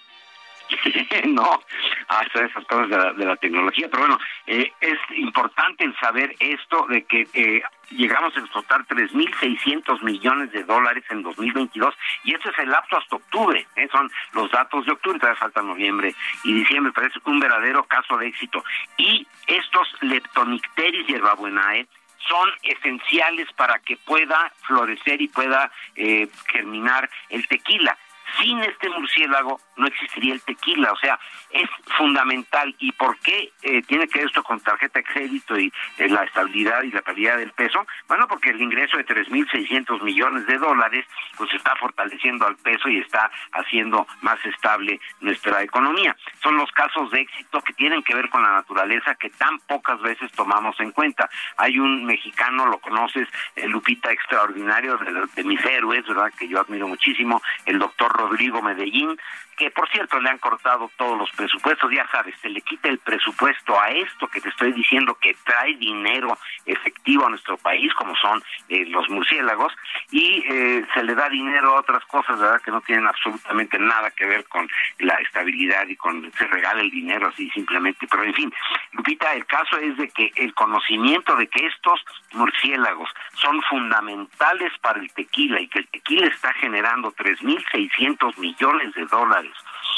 [1.27, 1.61] no,
[2.07, 6.33] hasta esas cosas de la, de la tecnología, pero bueno, eh, es importante el saber
[6.39, 11.93] esto de que eh, llegamos a explotar 3.600 millones de dólares en 2022
[12.23, 13.89] y eso es el lapso hasta octubre, ¿eh?
[13.91, 18.27] son los datos de octubre, todavía falta noviembre y diciembre, parece un verdadero caso de
[18.27, 18.63] éxito.
[18.97, 21.87] Y estos Leptonicteris hierbabuenae
[22.27, 27.97] son esenciales para que pueda florecer y pueda eh, germinar el tequila.
[28.39, 31.19] Sin este murciélago no existiría el tequila, o sea,
[31.53, 32.75] es fundamental.
[32.79, 36.23] ¿Y por qué eh, tiene que ver esto con tarjeta de crédito y eh, la
[36.23, 37.85] estabilidad y la calidad del peso?
[38.07, 41.05] Bueno, porque el ingreso de 3.600 millones de dólares
[41.37, 46.15] pues está fortaleciendo al peso y está haciendo más estable nuestra economía.
[46.41, 50.01] Son los casos de éxito que tienen que ver con la naturaleza que tan pocas
[50.01, 51.29] veces tomamos en cuenta.
[51.57, 56.31] Hay un mexicano, lo conoces, el Lupita extraordinario de, de mis héroes, ¿verdad?
[56.37, 59.17] Que yo admiro muchísimo, el doctor Rodrigo Medellín,
[59.61, 62.97] que por cierto le han cortado todos los presupuestos, ya sabes, se le quita el
[62.97, 66.35] presupuesto a esto que te estoy diciendo que trae dinero
[66.65, 69.71] efectivo a nuestro país, como son eh, los murciélagos,
[70.09, 74.09] y eh, se le da dinero a otras cosas, ¿verdad?, que no tienen absolutamente nada
[74.09, 74.67] que ver con
[74.97, 78.07] la estabilidad y con se regala el dinero así simplemente.
[78.09, 78.51] Pero en fin,
[78.93, 84.99] Lupita, el caso es de que el conocimiento de que estos murciélagos son fundamentales para
[84.99, 89.50] el tequila y que el tequila está generando 3.600 millones de dólares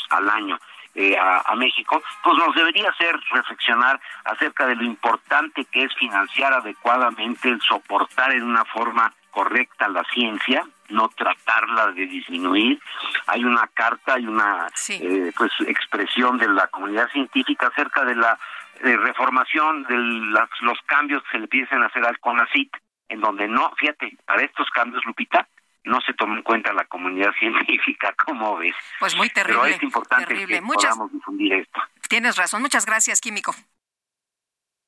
[0.09, 0.59] al año
[0.95, 6.53] eh, a, México, pues nos debería hacer reflexionar acerca de lo importante que es financiar
[6.53, 12.79] adecuadamente, el soportar en una forma correcta la ciencia, no tratarla de disminuir.
[13.25, 18.37] Hay una carta, hay una eh, pues expresión de la comunidad científica acerca de la
[18.81, 22.71] eh, reformación de los cambios que se le a hacer al CONACIT,
[23.09, 25.47] en donde no, fíjate, para estos cambios, Lupita,
[25.85, 28.75] no se toma en cuenta la comunidad científica, como ves?
[28.99, 29.61] Pues muy terrible.
[29.63, 31.81] Pero es importante que podamos difundir esto.
[32.07, 32.61] Tienes razón.
[32.61, 33.55] Muchas gracias, Químico.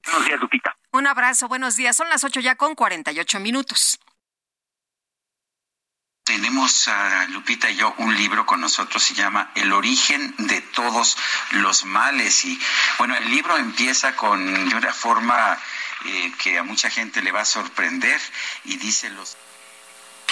[0.06, 0.78] Buenos días, Lupita.
[0.92, 1.96] Un abrazo, buenos días.
[1.96, 4.00] Son las ocho ya con 48 minutos.
[6.24, 11.18] Tenemos a Lupita y yo un libro con nosotros, se llama El origen de todos
[11.52, 12.46] los males.
[12.46, 12.60] Y
[12.98, 15.58] bueno, el libro empieza con una forma
[16.06, 18.20] eh, que a mucha gente le va a sorprender
[18.64, 19.38] y dice los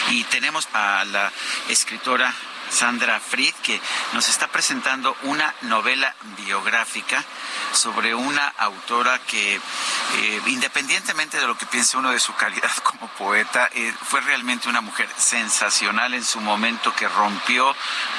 [0.10, 1.32] y tenemos a la
[1.70, 2.34] escritora
[2.74, 3.80] Sandra Fried, que
[4.14, 7.24] nos está presentando una novela biográfica
[7.72, 13.08] sobre una autora que, eh, independientemente de lo que piense uno de su calidad como
[13.10, 17.76] poeta, eh, fue realmente una mujer sensacional en su momento que rompió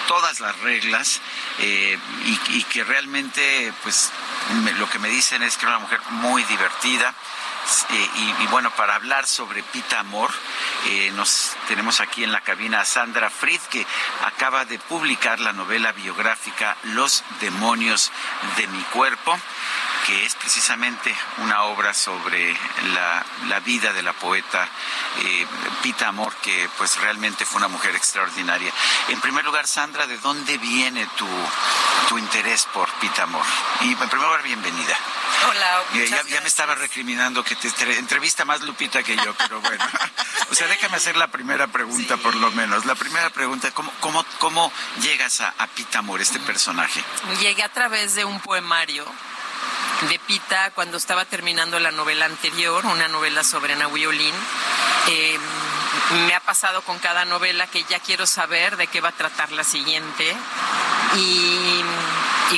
[0.07, 1.21] todas las reglas
[1.59, 1.99] eh,
[2.51, 4.11] y, que realmente, pues,
[4.79, 7.15] lo que me dicen es que era una mujer muy divertida
[8.41, 10.31] y, bueno, para hablar sobre Pita Amor,
[10.87, 13.87] eh, nos tenemos aquí en la cabina a Sandra Fried, que
[14.25, 18.13] acaba de publicar la novela biográfica Los demonios
[18.57, 19.39] de mi cuerpo
[20.05, 22.55] que es precisamente una obra sobre
[22.95, 24.69] la, vida de la poeta
[25.23, 25.47] eh,
[25.83, 28.71] Pita Amor, que pues realmente fue una mujer extraordinaria.
[29.09, 31.27] En primer lugar, Sandra, ¿de dónde viene tu,
[32.09, 33.45] tu interés por Pita Amor?
[33.81, 34.97] Y en primer lugar, bienvenida.
[35.49, 37.69] Hola, ya, ya, me estaba recriminando que te
[37.99, 39.85] entrevista más Lupita que yo, pero bueno.
[40.51, 42.85] o sea, déjame hacer la primera pregunta por lo menos.
[42.85, 47.03] La primera pregunta, ¿cómo, cómo, cómo llegas a, a Pita Amor, este personaje?
[47.41, 49.07] Llegué a través de un poemario
[50.03, 54.35] de Pita cuando estaba terminando la novela anterior, una novela sobre Nahui Olin.
[55.09, 55.39] Eh,
[56.27, 59.53] me ha pasado con cada novela que ya quiero saber de qué va a tratar
[59.53, 60.37] la siguiente.
[61.17, 61.83] Y,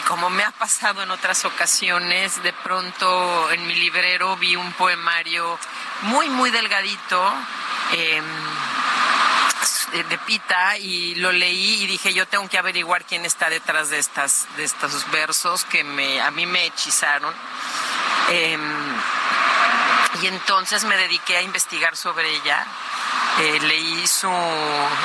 [0.08, 5.58] como me ha pasado en otras ocasiones, de pronto en mi librero vi un poemario
[6.02, 7.34] muy, muy delgadito.
[7.92, 8.24] Em,
[9.92, 13.98] de Pita y lo leí y dije yo tengo que averiguar quién está detrás de
[13.98, 17.34] estas de estos versos que me a mí me hechizaron.
[18.28, 18.60] Em,
[20.22, 22.66] y entonces me dediqué a investigar sobre ella.
[23.38, 24.28] Eh, leí su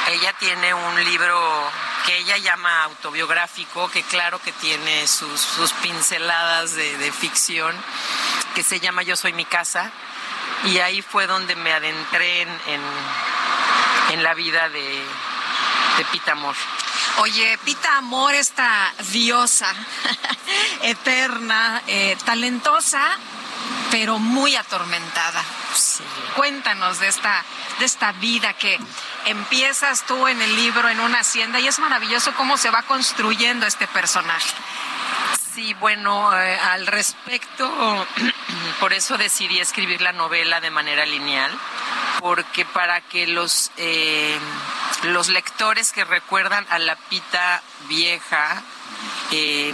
[0.07, 1.72] ella tiene un libro
[2.06, 7.76] que ella llama autobiográfico que claro que tiene sus, pinceladas de, ficción
[8.56, 9.91] que se llama Yo soy mi casa.
[10.65, 12.82] Y ahí fue donde me adentré en en
[14.23, 15.03] la vida de,
[16.11, 16.56] Pita Amor.
[17.18, 19.72] Oye, Pita Amor, esta diosa
[20.82, 23.02] eterna, eh, talentosa,
[23.91, 25.44] pero muy atormentada.
[26.36, 27.44] Cuéntanos de esta,
[27.80, 28.80] de esta vida que
[29.26, 33.65] empiezas tú en el libro en una hacienda y es maravilloso cómo se va construyendo
[33.65, 34.53] este personaje.
[35.53, 37.68] Sí, bueno, eh, al respecto,
[38.80, 41.52] por eso decidí escribir la novela de manera lineal,
[42.19, 44.38] porque para que los, eh,
[45.03, 48.64] los lectores que recuerdan a la pita vieja,
[49.32, 49.73] eh,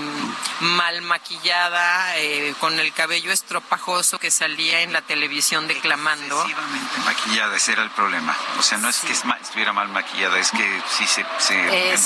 [0.59, 6.35] mal maquillada, eh, con el cabello estropajoso que salía en la televisión declamando.
[6.35, 8.35] Excesivamente maquillada, ese era el problema.
[8.59, 11.97] O sea, no es que estuviera mal maquillada, es que sí se, se eh,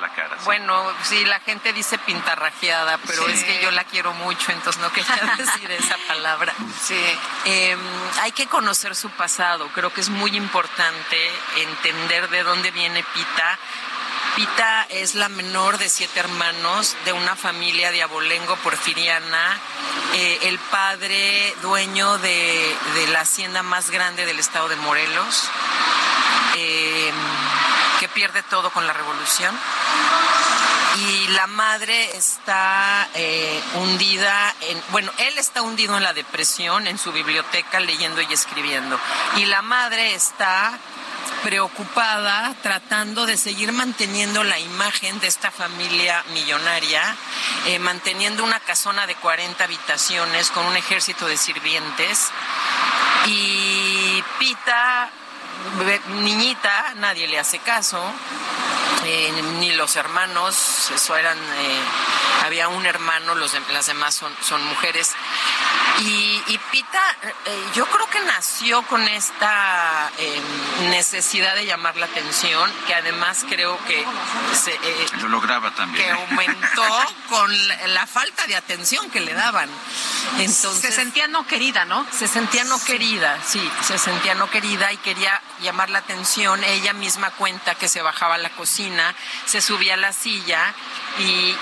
[0.00, 0.36] la cara.
[0.44, 4.92] Bueno, sí, la gente dice pintarrajeada, pero es que yo la quiero mucho, entonces no
[4.92, 6.54] quería decir esa palabra.
[6.82, 7.18] Sí.
[7.44, 7.80] Em,
[8.20, 13.58] hay que conocer su pasado, creo que es muy importante entender de dónde viene Pita
[14.36, 19.58] Pita es la menor de siete hermanos de una familia de abolengo porfiriana.
[20.14, 22.76] Eh, el padre dueño de,
[23.10, 25.48] la hacienda más grande del estado de Morelos,
[26.56, 27.12] eh,
[28.00, 29.54] que pierde todo con la revolución
[30.96, 36.98] y la madre está eh, hundida en, bueno, él está hundido en la depresión en
[36.98, 38.98] su biblioteca leyendo y escribiendo
[39.36, 40.78] y la madre está
[41.42, 47.02] preocupada tratando de seguir manteniendo la imagen de esta familia millonaria,
[47.66, 52.30] eh, manteniendo una casona de 40 habitaciones con un ejército de sirvientes.
[53.26, 55.10] Y Pita
[56.22, 58.02] niñita, nadie le hace caso,
[59.04, 61.80] eh, ni los hermanos, eso eran, eh,
[62.44, 65.12] había un hermano, los las demás son, son mujeres.
[66.00, 70.10] Y, Pita, eh, yo creo que nació con esta
[70.90, 74.04] necesidad de llamar la atención, que además creo que
[74.52, 74.78] se,
[75.20, 76.04] lo lograba también.
[76.04, 76.82] Que aumentó
[77.28, 79.68] con la, falta de atención que le daban.
[80.38, 82.06] Entonces, se sentía no querida, ¿no?
[82.12, 86.62] Se sentía no querida, sí, se sentía no querida y quería llamar la atención.
[86.64, 89.14] Ella misma cuenta que se bajaba a la cocina,
[89.46, 90.74] se subía a la silla
[91.18, 91.54] y,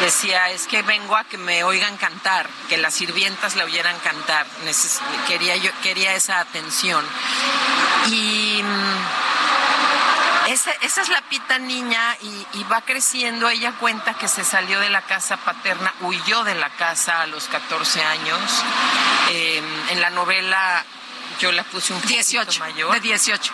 [0.00, 4.46] decía, es que vengo a que me oigan cantar, que las sirvientas la oyeran cantar.
[5.26, 7.04] quería, yo, quería esa atención.
[8.08, 9.22] Y mm,
[10.48, 13.48] esa, es la pita niña y, va creciendo.
[13.48, 17.48] Ella cuenta que se salió de la casa paterna, huyó de la casa a los
[17.48, 18.40] 14 años.
[19.30, 20.84] Eh, en la novela
[21.42, 22.94] yo la puse un poquito 18, mayor.
[22.94, 23.52] De 18.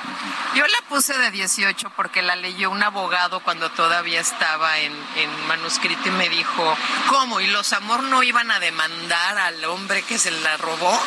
[0.54, 4.94] Yo la puse de 18 porque la leyó un abogado cuando todavía estaba en,
[5.46, 6.76] manuscrito y me dijo,
[7.08, 7.40] ¿cómo?
[7.40, 11.02] ¿Y los amor no iban a demandar al hombre que se la robó?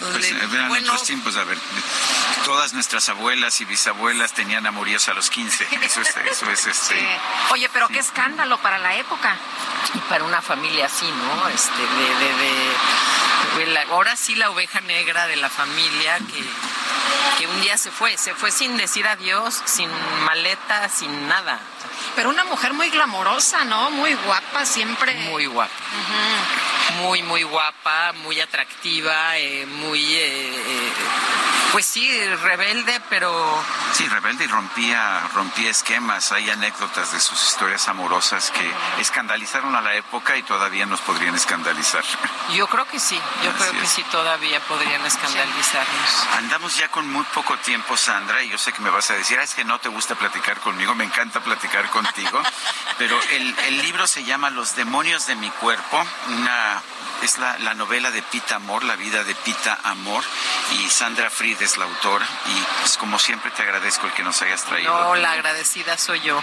[0.00, 1.58] Pues, eran bueno, tiempos, a ver,
[2.46, 5.68] todas nuestras abuelas y bisabuelas tenían amoríos a los 15.
[5.82, 7.20] Eso es, eso es este.
[7.50, 9.36] Oye, pero qué escándalo para la época.
[9.92, 11.48] Y para una familia así, ¿no?
[11.48, 13.33] Este, de, de, de
[13.90, 16.44] ahora sí la oveja negra de la familia que,
[17.38, 19.88] que un día se fue, se fue sin decir adiós, sin
[20.24, 21.60] maleta, sin nada.
[22.16, 23.90] Pero una mujer muy glamorosa, ¿no?
[23.90, 25.14] Muy guapa siempre.
[25.30, 25.72] Muy guapa.
[27.02, 30.00] Muy, muy guapa, muy atractiva, eh, muy...
[30.14, 30.92] Eh, eh,
[31.74, 33.34] pues sí, rebelde, pero...
[33.94, 36.30] Sí, rebelde y rompía, rompía esquemas.
[36.30, 41.34] Hay anécdotas de sus historias amorosas que escandalizaron a la época y todavía nos podrían
[41.34, 42.04] escandalizar.
[42.54, 46.26] Yo creo que sí, yo creo que sí todavía podrían escandalizarnos.
[46.36, 49.36] Andamos ya con muy poco tiempo, Sandra, y yo sé que me vas a decir,
[49.40, 52.40] ah, es que no te gusta platicar conmigo, me encanta platicar contigo,
[52.98, 56.73] pero el, el libro se llama Los demonios de mi cuerpo, una
[57.24, 60.22] es la, la, novela de Pita Amor, la vida de Pita Amor,
[60.72, 64.40] y Sandra Fried es la autora, y pues como siempre te agradezco el que nos
[64.42, 64.92] hayas traído.
[64.92, 66.42] No, la agradecida soy yo.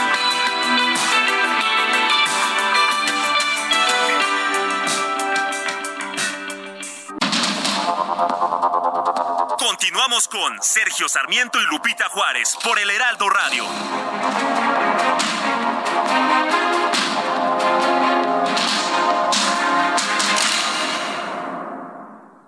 [9.81, 13.65] Continuamos con Sergio Sarmiento y Lupita Juárez por el Heraldo Radio.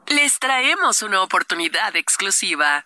[0.06, 2.86] Les traemos una oportunidad exclusiva.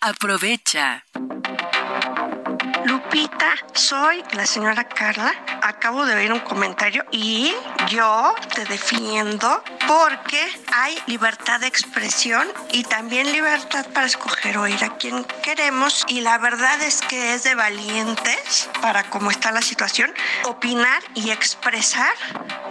[0.00, 1.02] Aprovecha.
[3.14, 5.32] Lupita, soy la señora Carla.
[5.62, 7.54] Acabo de ver un comentario y
[7.88, 10.40] Yo te defiendo porque
[10.72, 16.38] hay libertad de expresión y también libertad para escoger oír a quien queremos y la
[16.38, 20.12] verdad es que es de valientes para cómo está la situación
[20.44, 22.14] opinar y expresar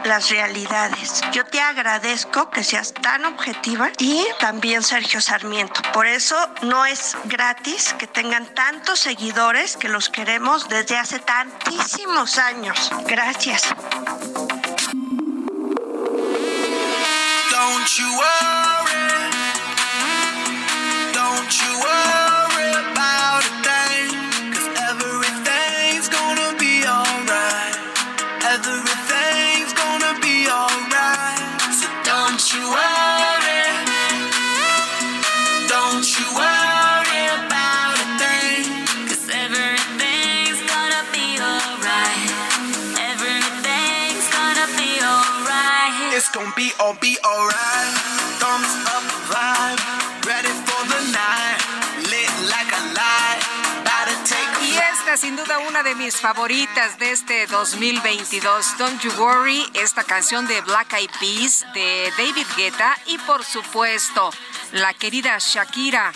[0.03, 1.21] las realidades.
[1.31, 5.81] Yo te agradezco que seas tan objetiva y también Sergio Sarmiento.
[5.93, 10.32] Por eso no es gratis que tengan tantos seguidores que los queremos
[10.67, 12.89] desde hace tantísimos años.
[13.05, 13.71] Gracias.
[46.33, 47.93] Gonna be all be alright.
[48.41, 49.79] Thumbs up vibe.
[50.25, 51.59] Ready for the night.
[52.09, 53.39] Lit like a light.
[53.85, 58.77] About to take a Y esta sin duda una de mis favoritas de este 2022,
[58.79, 64.31] Don't You Worry, esta canción de Black Eyed Peas de David Guetta y por supuesto
[64.71, 66.11] la querida Shakira.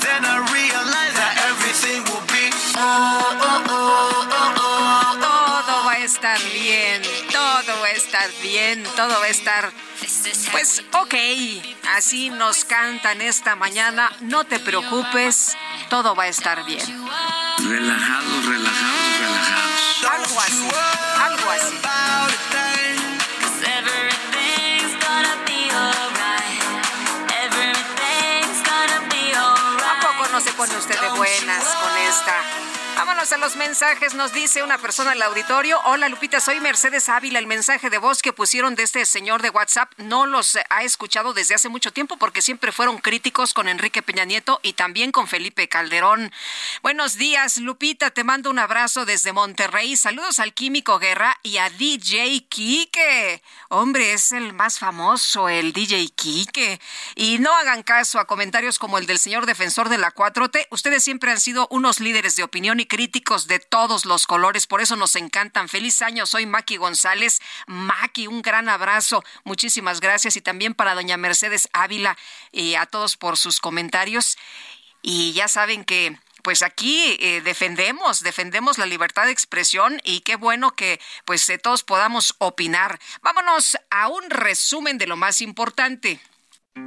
[0.00, 2.27] Then I realize that everything will
[5.66, 7.02] Todo va a estar bien,
[7.32, 9.72] todo va a estar bien, todo va a estar...
[10.52, 11.14] Pues ok,
[11.96, 15.56] así nos cantan esta mañana, no te preocupes,
[15.90, 16.86] todo va a estar bien.
[17.58, 19.78] Relajados, relajados, relajados.
[20.08, 20.68] Algo así,
[21.20, 21.80] algo así.
[29.84, 32.67] ¿A poco no se pone usted de buenas con esta?
[32.98, 34.14] Vámonos a los mensajes.
[34.14, 35.80] Nos dice una persona al auditorio.
[35.84, 37.38] Hola Lupita, soy Mercedes Ávila.
[37.38, 41.32] El mensaje de voz que pusieron de este señor de WhatsApp no los ha escuchado
[41.32, 45.28] desde hace mucho tiempo porque siempre fueron críticos con Enrique Peña Nieto y también con
[45.28, 46.32] Felipe Calderón.
[46.82, 48.10] Buenos días, Lupita.
[48.10, 49.96] Te mando un abrazo desde Monterrey.
[49.96, 53.44] Saludos al Químico Guerra y a DJ Kike.
[53.68, 56.80] Hombre, es el más famoso, el DJ Kike.
[57.14, 60.66] Y no hagan caso a comentarios como el del señor defensor de la 4T.
[60.72, 64.80] Ustedes siempre han sido unos líderes de opinión y críticos de todos los colores, por
[64.80, 65.68] eso nos encantan.
[65.68, 67.40] Feliz año, soy Maki González.
[67.66, 72.16] Maki, un gran abrazo, muchísimas gracias y también para doña Mercedes Ávila
[72.50, 74.36] y a todos por sus comentarios.
[75.02, 80.36] Y ya saben que pues aquí eh, defendemos, defendemos la libertad de expresión y qué
[80.36, 82.98] bueno que pues eh, todos podamos opinar.
[83.22, 86.20] Vámonos a un resumen de lo más importante.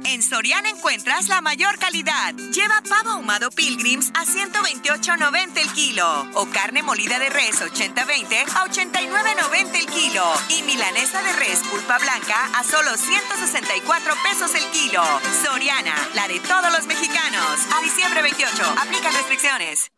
[0.04, 2.34] En Soriana encuentras la mayor calidad.
[2.34, 8.66] Lleva pavo ahumado Pilgrims a 128.90 el kilo o carne molida de res 80-20 a
[8.66, 15.02] 89.90 el kilo y milanesa de res pulpa blanca a solo 164 pesos el kilo.
[15.44, 17.60] Soriana, la de todos los mexicanos.
[17.76, 19.90] A diciembre 28, aplica restricciones.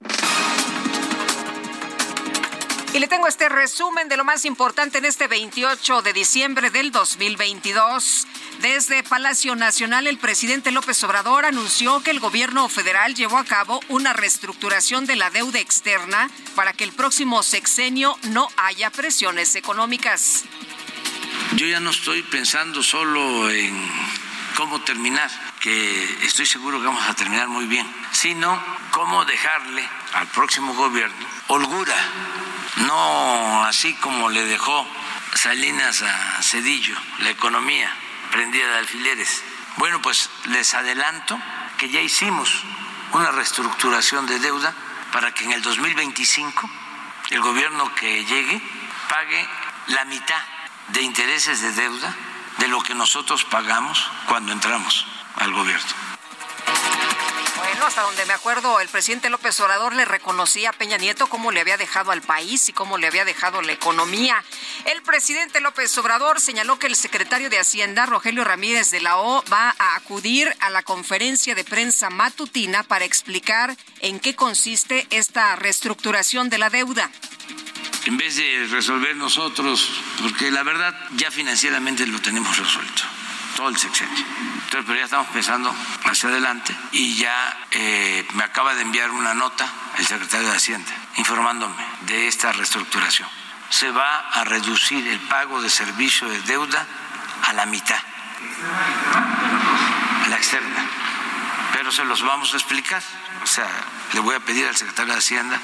[2.94, 6.92] Y le tengo este resumen de lo más importante en este 28 de diciembre del
[6.92, 8.28] 2022.
[8.60, 13.80] Desde Palacio Nacional, el presidente López Obrador anunció que el gobierno federal llevó a cabo
[13.88, 20.44] una reestructuración de la deuda externa para que el próximo sexenio no haya presiones económicas.
[21.56, 23.76] Yo ya no estoy pensando solo en
[24.56, 28.62] cómo terminar, que estoy seguro que vamos a terminar muy bien, sino
[28.92, 31.96] cómo dejarle al próximo gobierno holgura,
[32.76, 34.86] no así como le dejó
[35.34, 37.90] Salinas a Cedillo, la economía
[38.30, 39.42] prendida de alfileres.
[39.76, 41.38] Bueno, pues les adelanto
[41.78, 42.50] que ya hicimos
[43.12, 44.74] una reestructuración de deuda
[45.12, 46.70] para que en el 2025
[47.30, 48.60] el gobierno que llegue
[49.08, 49.48] pague
[49.88, 50.42] la mitad
[50.88, 52.14] de intereses de deuda
[52.58, 55.06] de lo que nosotros pagamos cuando entramos
[55.36, 56.03] al gobierno.
[57.58, 61.50] Bueno, hasta donde me acuerdo, el presidente López Obrador le reconocía a Peña Nieto cómo
[61.50, 64.44] le había dejado al país y cómo le había dejado la economía.
[64.84, 69.42] El presidente López Obrador señaló que el secretario de Hacienda, Rogelio Ramírez de la O,
[69.52, 75.56] va a acudir a la conferencia de prensa matutina para explicar en qué consiste esta
[75.56, 77.10] reestructuración de la deuda
[78.06, 79.88] en vez de resolver nosotros,
[80.20, 83.02] porque la verdad ya financieramente lo tenemos resuelto,
[83.54, 84.24] todo el sexenio.
[84.64, 85.74] Entonces, pero ya estamos pensando
[86.04, 89.66] hacia adelante y ya eh, me acaba de enviar una nota
[89.98, 93.28] el secretario de Hacienda informándome de esta reestructuración.
[93.70, 96.86] Se va a reducir el pago de servicio de deuda
[97.44, 97.98] a la mitad,
[100.28, 100.84] la externa.
[101.72, 103.02] Pero se los vamos a explicar.
[103.42, 103.68] O sea,
[104.12, 105.60] le voy a pedir al secretario de Hacienda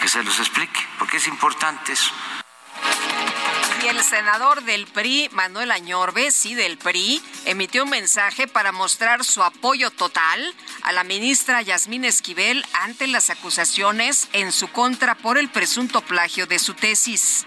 [0.00, 2.12] que se los explique, porque es importante eso.
[3.86, 9.44] El senador del PRI, Manuel Añorbe, sí del PRI, emitió un mensaje para mostrar su
[9.44, 15.48] apoyo total a la ministra Yasmín Esquivel ante las acusaciones en su contra por el
[15.50, 17.46] presunto plagio de su tesis.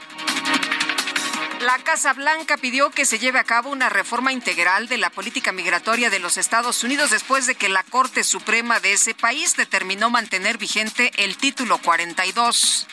[1.60, 5.52] La Casa Blanca pidió que se lleve a cabo una reforma integral de la política
[5.52, 10.10] migratoria de los Estados Unidos después de que la Corte Suprema de ese país determinó
[10.10, 12.88] mantener vigente el título 42.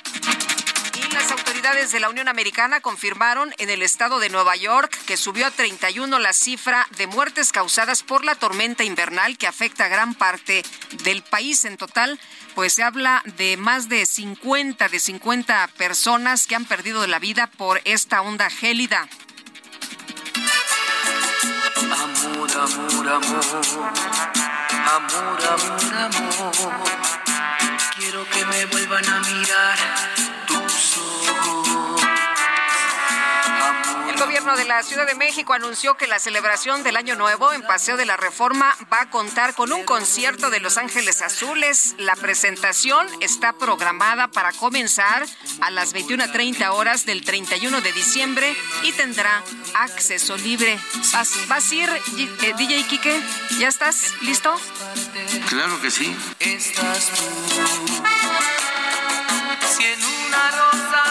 [0.96, 5.16] Y las autoridades de la Unión Americana confirmaron en el estado de Nueva York que
[5.16, 9.88] subió a 31 la cifra de muertes causadas por la tormenta invernal que afecta a
[9.88, 10.64] gran parte
[11.04, 11.64] del país.
[11.64, 12.18] En total,
[12.54, 17.48] pues se habla de más de 50, de 50 personas que han perdido la vida
[17.48, 19.08] por esta onda gélida.
[21.76, 23.92] Amor, amor, amor.
[24.86, 26.84] Amor, amor, amor.
[27.96, 30.15] Quiero que me vuelvan a mirar
[34.16, 37.60] El gobierno de la Ciudad de México anunció que la celebración del Año Nuevo en
[37.60, 41.94] Paseo de la Reforma va a contar con un concierto de Los Ángeles Azules.
[41.98, 45.26] La presentación está programada para comenzar
[45.60, 49.42] a las 21.30 horas del 31 de diciembre y tendrá
[49.74, 50.78] acceso libre.
[51.12, 53.20] ¿Vas, vas a ir, eh, DJ Quique?
[53.58, 54.58] ¿Ya estás listo?
[55.50, 56.16] Claro que sí.
[56.40, 57.22] Estás tú.
[59.76, 61.02] Si en una rosa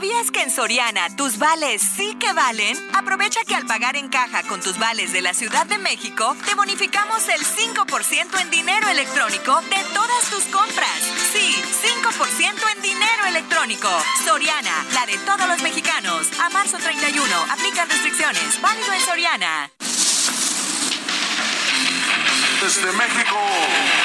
[0.00, 2.74] ¿Sabías que en Soriana tus vales sí que valen?
[2.94, 6.54] Aprovecha que al pagar en caja con tus vales de la Ciudad de México, te
[6.54, 11.02] bonificamos el 5% en dinero electrónico de todas tus compras.
[11.34, 13.90] Sí, 5% en dinero electrónico.
[14.24, 16.28] Soriana, la de todos los mexicanos.
[16.40, 18.58] A marzo 31, aplican restricciones.
[18.62, 19.70] Válido en Soriana.
[22.62, 23.36] Desde México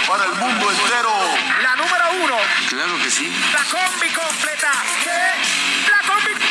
[0.09, 1.11] para el mundo entero.
[1.63, 2.35] La número uno.
[2.67, 3.31] Claro que sí.
[3.53, 4.71] La combi completa.
[5.05, 5.54] Combi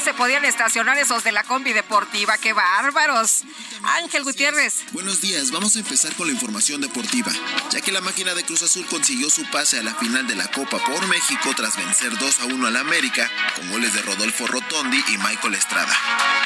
[0.00, 3.42] se podían estacionar esos de la combi deportiva, qué bárbaros.
[3.82, 4.84] Ángel Gutiérrez.
[4.92, 7.32] Buenos días, vamos a empezar con la información deportiva,
[7.70, 10.50] ya que la máquina de Cruz Azul consiguió su pase a la final de la
[10.50, 15.02] Copa por México tras vencer 2 a 1 al América con goles de Rodolfo Rotondi
[15.08, 15.94] y Michael Estrada.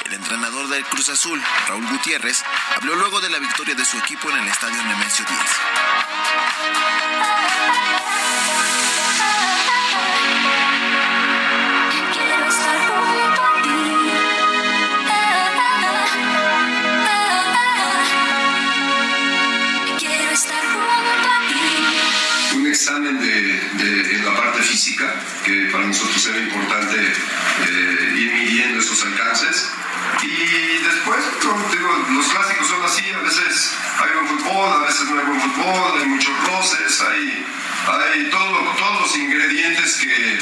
[0.07, 2.43] El entrenador del Cruz Azul, Raúl Gutiérrez,
[2.77, 5.41] habló luego de la victoria de su equipo en el estadio Nemesio 10.
[22.75, 23.31] Examen de,
[23.83, 25.07] de- en la parte física,
[25.45, 29.69] que para nosotros era importante eh, ir midiendo esos alcances.
[30.23, 31.21] Y después,
[31.73, 35.41] digo, los clásicos son así, a veces hay buen fútbol, a veces no hay buen
[35.41, 37.45] fútbol, hay muchos roces, hay,
[37.89, 40.39] hay todo- todos los ingredientes que,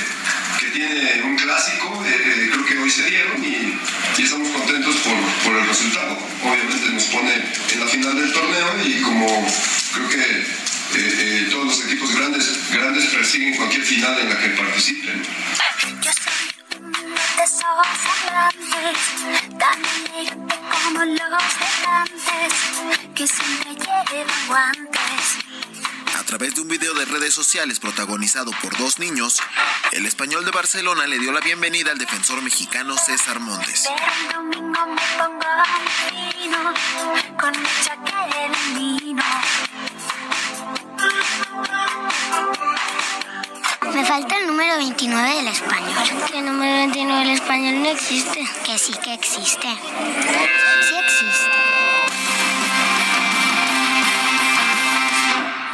[0.60, 3.78] que tiene un clásico, eh, creo que hoy se dieron y,
[4.18, 6.18] y estamos contentos por, por el resultado.
[6.44, 7.34] Obviamente nos pone
[7.72, 9.26] en la final del torneo y como
[9.94, 10.46] creo que
[10.94, 15.22] eh, eh, todos los equipos grandes, grandes persiguen cualquier final en la que participen.
[16.02, 17.62] Yo soy un de esos
[18.26, 18.96] grandes,
[19.58, 20.54] tan elegante
[20.84, 21.42] como los
[23.14, 23.74] que siempre
[24.10, 25.42] llevan guantes.
[26.18, 29.40] A través de un video de redes sociales protagonizado por dos niños,
[29.92, 33.84] el español de Barcelona le dio la bienvenida al defensor mexicano César Montes.
[37.82, 39.61] Pero el
[43.92, 46.08] Me falta el número 29 del español.
[46.34, 48.48] El número 29 del español no existe.
[48.64, 49.68] Que sí que existe.
[49.68, 51.50] Sí existe.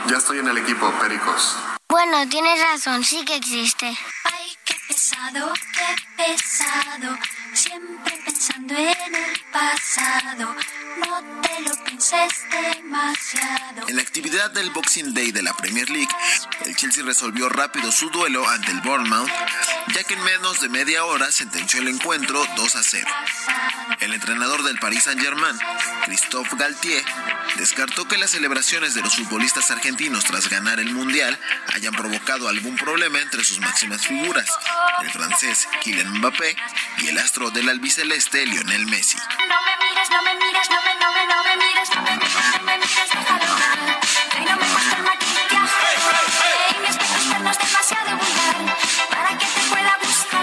[0.08, 1.56] Ya estoy en el equipo, Pericos.
[1.88, 3.86] Bueno, tienes razón, sí que existe.
[3.86, 7.16] Ay, qué pesado, qué pesado,
[7.54, 10.54] siempre pensando en el pasado.
[10.98, 13.88] No te lo pienses demasiado.
[13.88, 16.08] En la actividad del Boxing Day de la Premier League,
[16.64, 19.30] el Chelsea resolvió rápido su duelo ante el Bournemouth,
[19.94, 23.06] ya que en menos de media hora sentenció el encuentro 2 a 0.
[24.00, 25.56] El entrenador del Paris Saint-Germain,
[26.04, 27.04] Christophe Galtier,
[27.56, 31.38] descartó que las celebraciones de los futbolistas argentinos tras ganar el Mundial
[31.74, 34.48] hayan provocado algún problema entre sus máximas figuras,
[35.02, 36.56] el francés Kylian Mbappé
[36.98, 39.16] y el astro del albiceleste Lionel Messi.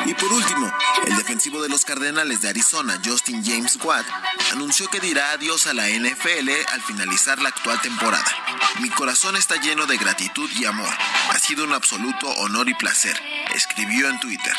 [0.05, 0.71] Y por último,
[1.05, 4.05] el defensivo de los Cardenales de Arizona, Justin James Watt,
[4.53, 8.31] anunció que dirá adiós a la NFL al finalizar la actual temporada.
[8.79, 10.95] Mi corazón está lleno de gratitud y amor.
[11.29, 13.21] Ha sido un absoluto honor y placer,
[13.53, 14.55] escribió en Twitter.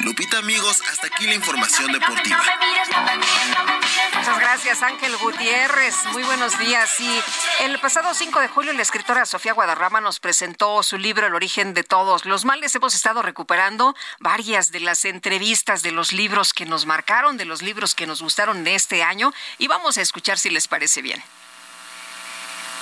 [0.00, 2.40] Lupita amigos, hasta aquí la información deportiva.
[4.14, 7.00] Muchas gracias Ángel Gutiérrez, muy buenos días.
[7.00, 7.20] Y
[7.64, 11.74] el pasado 5 de julio la escritora Sofía Guadarrama nos presentó su libro El origen
[11.74, 12.74] de todos los males.
[12.74, 17.62] Hemos estado recuperando varias de las entrevistas de los libros que nos marcaron, de los
[17.62, 21.22] libros que nos gustaron de este año y vamos a escuchar si les parece bien.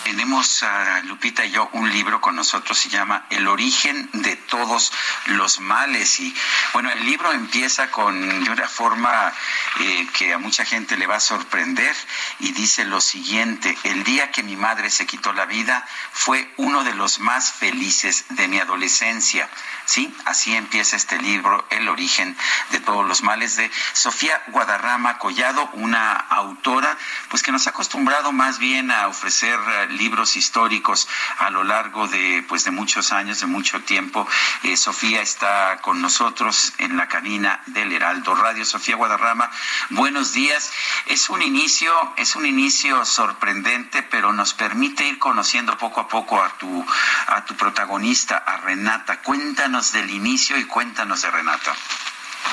[0.06, 4.92] Tenemos, a Lupita y yo, un libro con nosotros, se llama El origen de todos
[5.26, 6.20] los males.
[6.20, 6.32] Y
[6.72, 9.32] bueno, el libro empieza con de una forma
[9.80, 11.96] eh, que a mucha gente le va a sorprender
[12.38, 16.84] y dice lo siguiente, el día que mi madre se quitó la vida fue uno
[16.84, 19.50] de los más felices de mi adolescencia.
[19.86, 22.36] Sí, así empieza este libro, El origen
[22.70, 26.96] de todos los males, de Sofía Guadarrama Collado, una autora
[27.28, 31.08] pues que nos ha acostumbrado más bien a ofrecer eh, libros históricos
[31.38, 34.26] a lo largo de pues de muchos años, de mucho tiempo.
[34.62, 38.64] Eh, Sofía está con nosotros en la cabina del Heraldo Radio.
[38.64, 39.50] Sofía Guadarrama,
[39.90, 40.72] buenos días.
[41.06, 46.42] Es un inicio, es un inicio sorprendente, pero nos permite ir conociendo poco a poco
[46.42, 46.86] a tu
[47.28, 49.20] a tu protagonista, a Renata.
[49.22, 51.74] Cuéntanos del inicio y cuéntanos de Renata.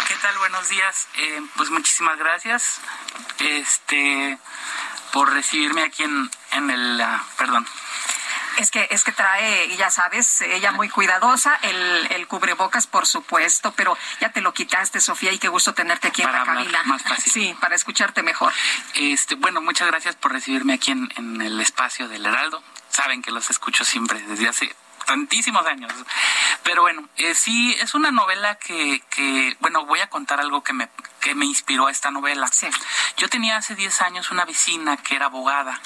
[0.07, 0.37] ¿Qué tal?
[0.37, 1.07] Buenos días.
[1.15, 2.81] Eh, pues muchísimas gracias
[3.39, 4.37] este,
[5.13, 6.99] por recibirme aquí en, en el...
[6.99, 7.65] Uh, perdón,
[8.57, 13.71] es que, es que trae, ya sabes, ella muy cuidadosa, el, el cubrebocas, por supuesto,
[13.75, 16.83] pero ya te lo quitaste, Sofía, y qué gusto tenerte aquí para en la cabina.
[16.83, 17.31] Más fácil.
[17.31, 18.51] Sí, para escucharte mejor.
[18.95, 22.63] Este, bueno, muchas gracias por recibirme aquí en, en el espacio del Heraldo.
[22.89, 25.91] Saben que los escucho siempre desde hace tantísimos años.
[26.63, 30.73] Pero bueno, eh, sí, es una novela que, que, bueno, voy a contar algo que
[30.73, 30.89] me,
[31.19, 32.47] que me inspiró a esta novela.
[32.47, 32.67] Sí.
[33.17, 35.79] Yo tenía hace 10 años una vecina que era abogada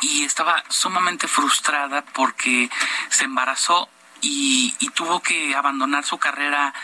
[0.00, 2.70] y estaba sumamente frustrada porque
[3.10, 3.88] se embarazó
[4.20, 6.74] y, y, tuvo que abandonar su carrera,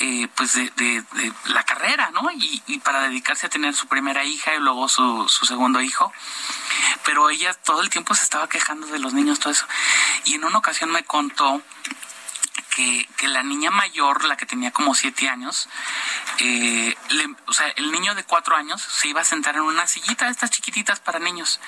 [0.00, 2.30] eh, pues de, de, de, la carrera, ¿no?
[2.32, 6.12] Y, y, para dedicarse a tener su primera hija y luego su, su, segundo hijo.
[7.04, 9.66] Pero ella todo el tiempo se estaba quejando de los niños, todo eso.
[10.24, 11.62] Y en una ocasión me contó
[12.74, 15.68] que, que la niña mayor, la que tenía como siete años,
[16.38, 19.86] eh, le, o sea, el niño de cuatro años se iba a sentar en una
[19.86, 21.60] sillita de estas chiquititas para niños.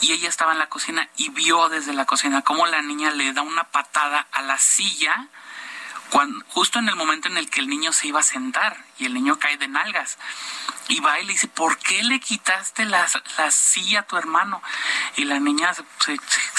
[0.00, 3.32] Y ella estaba en la cocina y vio desde la cocina cómo la niña le
[3.32, 5.28] da una patada a la silla
[6.10, 9.06] cuando, justo en el momento en el que el niño se iba a sentar y
[9.06, 10.18] el niño cae de nalgas.
[10.88, 13.06] Y va y le dice, ¿por qué le quitaste la,
[13.38, 14.62] la silla a tu hermano?
[15.16, 16.16] Y la niña se,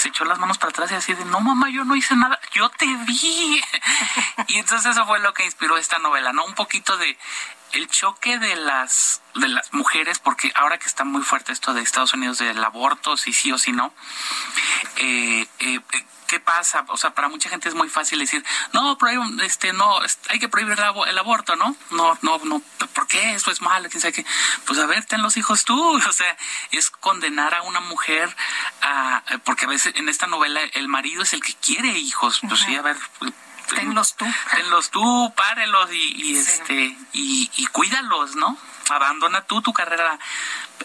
[0.07, 2.69] echó las manos para atrás y así de, no mamá, yo no hice nada, yo
[2.69, 3.61] te vi.
[4.48, 6.44] y entonces eso fue lo que inspiró esta novela, ¿no?
[6.45, 7.18] Un poquito de
[7.74, 11.82] el choque de las de las mujeres, porque ahora que está muy fuerte esto de
[11.82, 13.94] Estados Unidos del aborto, si sí o si no,
[14.98, 15.80] eh, eh,
[16.27, 16.85] ¿qué pasa?
[16.89, 18.43] O sea, para mucha gente es muy fácil decir,
[18.73, 19.99] no, prohíb, este, no,
[20.29, 20.77] hay que prohibir
[21.07, 21.75] el aborto, ¿no?
[21.91, 22.61] No, no, no,
[22.93, 23.33] ¿por qué?
[23.33, 24.25] Eso es malo, quién sabe qué.
[24.65, 26.37] Pues a ver, ten los hijos tú, o sea,
[26.71, 28.35] es condenar a una mujer
[28.81, 32.61] a, porque a veces en esta novela el marido es el que quiere hijos, pues
[32.61, 32.97] sí, a ver,
[33.67, 34.25] tenlos tú.
[34.51, 36.51] Tenlos tú, párelos y, y sí.
[36.51, 38.57] este y, y, cuídalos, ¿no?
[38.91, 40.18] Abandona tú tu carrera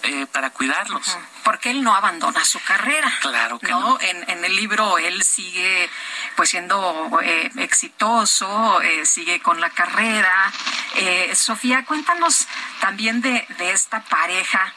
[0.03, 1.19] eh, para cuidarlos.
[1.45, 3.12] Porque él no abandona su carrera.
[3.20, 3.81] Claro que no.
[3.81, 4.01] no.
[4.01, 5.91] En, en, el libro él sigue
[6.37, 10.53] pues siendo eh, exitoso, eh, sigue con la carrera.
[10.97, 12.47] Eh, Sofía, cuéntanos
[12.81, 14.74] también de, de esta pareja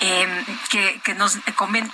[0.00, 1.38] eh, que, que nos,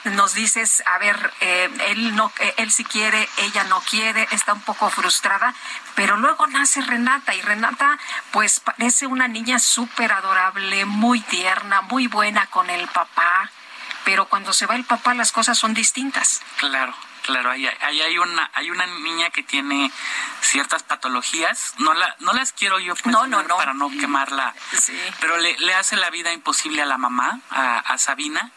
[0.05, 4.63] nos dices, a ver, eh, él no, él sí quiere, ella no quiere, está un
[4.63, 5.55] poco frustrada,
[5.95, 7.99] pero luego nace Renata y Renata
[8.31, 13.51] pues parece una niña súper adorable, muy tierna, muy buena con el papá,
[14.05, 16.43] pero cuando se va el papá las cosas son distintas.
[16.57, 16.95] Claro.
[17.23, 19.93] Claro, ahí, hay una hay una niña que tiene
[20.41, 21.75] ciertas patologías.
[21.79, 23.57] No la no las quiero yo no, no, no.
[23.57, 24.55] para no quemarla.
[24.77, 24.99] Sí.
[25.21, 28.51] Pero le, le, hace la vida imposible a la mamá, a, a, Sabina.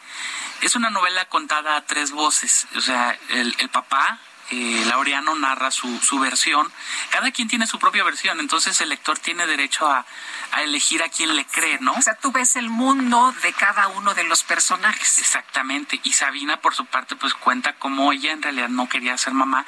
[0.61, 2.67] Es una novela contada a tres voces.
[2.75, 4.19] O sea, el, el papá
[4.51, 6.71] eh, Laureano narra su, su versión.
[7.09, 10.05] Cada quien tiene su propia versión, entonces el lector tiene derecho a,
[10.51, 11.93] a elegir a quién le cree, ¿no?
[11.93, 15.19] O sea, tú ves el mundo de cada uno de los personajes.
[15.19, 15.99] Exactamente.
[16.03, 19.65] Y Sabina, por su parte, pues cuenta cómo ella en realidad no quería ser mamá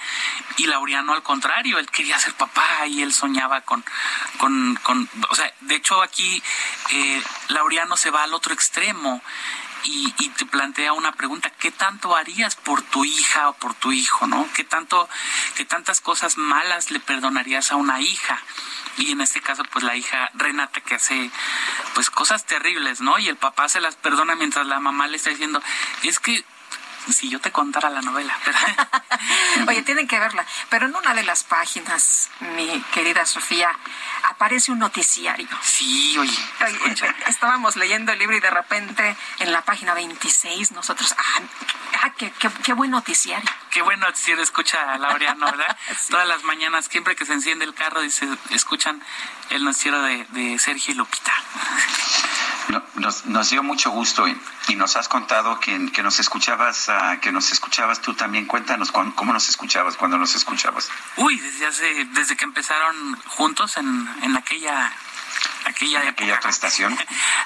[0.57, 3.83] y Laureano al contrario, él quería ser papá y él soñaba con,
[4.37, 6.41] con, con o sea, de hecho aquí
[6.91, 9.21] eh, Laureano se va al otro extremo
[9.88, 13.93] y, y, te plantea una pregunta, ¿qué tanto harías por tu hija o por tu
[13.93, 14.47] hijo, no?
[14.53, 15.07] ¿Qué tanto,
[15.55, 18.41] qué tantas cosas malas le perdonarías a una hija?
[18.97, 21.31] Y en este caso, pues la hija Renata que hace
[21.93, 23.18] pues cosas terribles, ¿no?
[23.18, 25.61] Y el papá se las perdona mientras la mamá le está diciendo,
[26.03, 26.43] es que
[27.11, 28.38] si yo te contara la novela.
[29.67, 30.45] Oye, tienen que verla.
[30.69, 33.71] Pero en una de las páginas, mi querida Sofía,
[34.23, 35.47] aparece un noticiario.
[35.61, 36.38] Sí, oye.
[37.27, 41.41] estábamos leyendo el libro y de repente en la página 26 nosotros, ah,
[42.03, 42.31] ah qué,
[42.63, 43.49] qué, buen noticiario.
[43.71, 45.77] Qué buen noticiario escucha a Laureano, ¿verdad?
[46.09, 49.01] Todas las mañanas, siempre que se enciende el carro, dice, escuchan
[49.49, 51.34] el noticiero de, de Sergio y Lupita.
[52.95, 54.39] Nos, nos, dio mucho gusto y,
[54.69, 58.45] y nos has contado que, que nos escuchabas, uh, que nos escuchabas tú también.
[58.45, 60.89] Cuéntanos cómo nos escuchabas, cuando nos escuchabas.
[61.18, 64.91] Uy, desde hace, desde que empezaron juntos en, en aquella
[65.65, 66.23] aquella época.
[66.23, 66.97] Aquella prestación.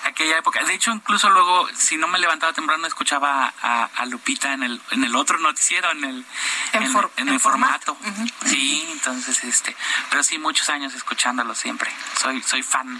[0.04, 0.64] aquella época.
[0.64, 4.82] De hecho, incluso luego, si no me levantaba temprano, escuchaba a, a Lupita en el,
[4.92, 6.26] en el otro noticiero, en el,
[6.74, 7.98] en, en, for, en el formato.
[8.00, 8.34] Uh -huh.
[8.46, 9.76] Sí, entonces, este,
[10.10, 11.92] pero sí, muchos años escuchándolo siempre.
[12.20, 13.00] Soy, soy fan.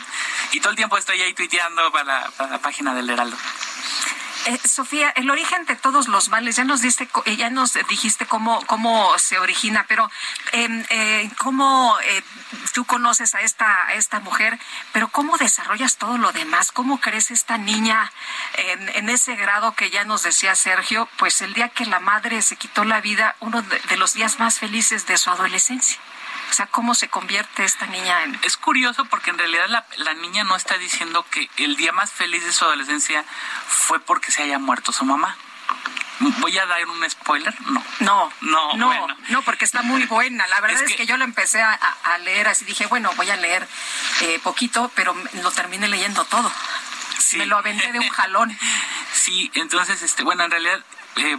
[0.52, 3.38] Y todo el tiempo estoy ahí tuiteando para la, para la página del Heraldo.
[4.48, 7.08] Eh, Sofía, el origen de todos los males, ya nos diste,
[7.38, 10.10] ya nos dijiste cómo, cómo se origina, pero
[10.52, 11.96] eh, eh, cómo
[12.74, 14.58] tú conoces a esta, esta mujer,
[14.94, 18.12] pero cómo desarrollas todo lo demás, cómo crece esta niña
[18.54, 22.42] en, en, ese grado que ya nos decía Sergio, pues el día que la madre
[22.42, 25.98] se quitó la vida, uno de los días más felices de su adolescencia.
[26.52, 28.38] O sea, ¿cómo se convierte esta niña en...?
[28.44, 32.12] Es curioso porque en realidad la, la, niña no está diciendo que el día más
[32.12, 33.24] feliz de su adolescencia
[33.68, 35.38] fue porque se haya muerto su mamá.
[36.20, 37.56] ¿Voy a dar un spoiler?
[37.62, 37.82] No.
[38.02, 39.18] No, no, no, bueno.
[39.30, 40.46] no porque está muy buena.
[40.48, 42.66] La verdad es que, es que yo lo empecé a, a, leer así.
[42.66, 43.66] Dije, bueno, voy a leer
[44.20, 46.52] eh, poquito, pero lo terminé leyendo todo.
[47.18, 47.38] Sí.
[47.38, 48.56] Me lo aventé de un jalón.
[49.14, 50.84] sí, entonces, este, bueno, en realidad
[51.18, 51.38] eh,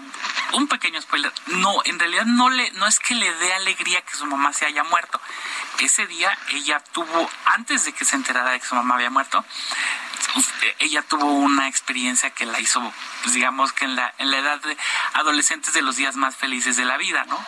[0.52, 1.32] un pequeño spoiler.
[1.46, 4.66] No, en realidad no le, no es que le dé alegría que su mamá se
[4.66, 5.20] haya muerto.
[5.80, 9.44] Ese día ella tuvo, antes de que se enterara de que su mamá había muerto,
[10.78, 12.80] ella tuvo una experiencia que la hizo,
[13.22, 14.76] pues digamos que en la, en la edad de
[15.14, 17.44] adolescentes de los días más felices de la vida, ¿no?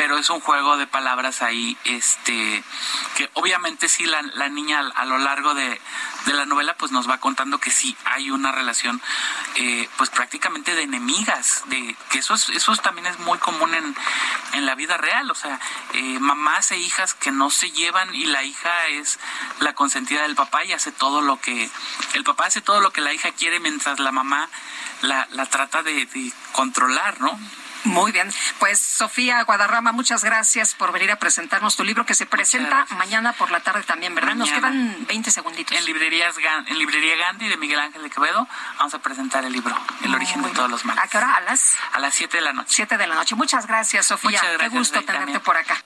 [0.00, 2.64] Pero es un juego de palabras ahí, este,
[3.16, 5.78] que obviamente sí la, la niña a, a, lo largo de,
[6.24, 9.02] de la novela pues nos va contando que sí hay una relación
[9.56, 13.94] eh, pues prácticamente de enemigas, de que eso, es, eso también es muy común en,
[14.54, 15.60] en la vida real, o sea,
[15.92, 19.18] eh, mamás e hijas que no se llevan y la hija es
[19.58, 21.68] la consentida del papá y hace todo lo que,
[22.14, 24.48] el papá hace todo lo que la hija quiere mientras la mamá
[25.02, 27.38] la, la trata de, de controlar, ¿no?
[27.84, 32.26] Muy bien, pues Sofía Guadarrama, muchas gracias por venir a presentarnos tu libro que se
[32.26, 34.34] presenta mañana por la tarde también, ¿verdad?
[34.34, 34.50] Mañana.
[34.50, 35.76] Nos quedan 20 segunditos.
[35.76, 36.34] En librerías
[36.66, 38.46] en librería Gandhi de Miguel Ángel de Quevedo
[38.78, 39.74] vamos a presentar el libro,
[40.04, 41.02] El origen de todos los males.
[41.04, 41.34] ¿A qué hora?
[41.36, 42.68] A las a las 7 de la noche.
[42.70, 43.34] 7 de la noche.
[43.34, 44.30] Muchas gracias, Sofía.
[44.30, 45.40] Muchas gracias, Qué gusto tenerte también.
[45.40, 45.82] por acá.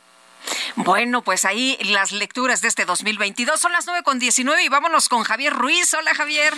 [0.76, 5.08] Bueno, pues ahí las lecturas de este 2022 son las 9 con 19 y vámonos
[5.08, 5.94] con Javier Ruiz.
[5.94, 6.54] Hola, Javier.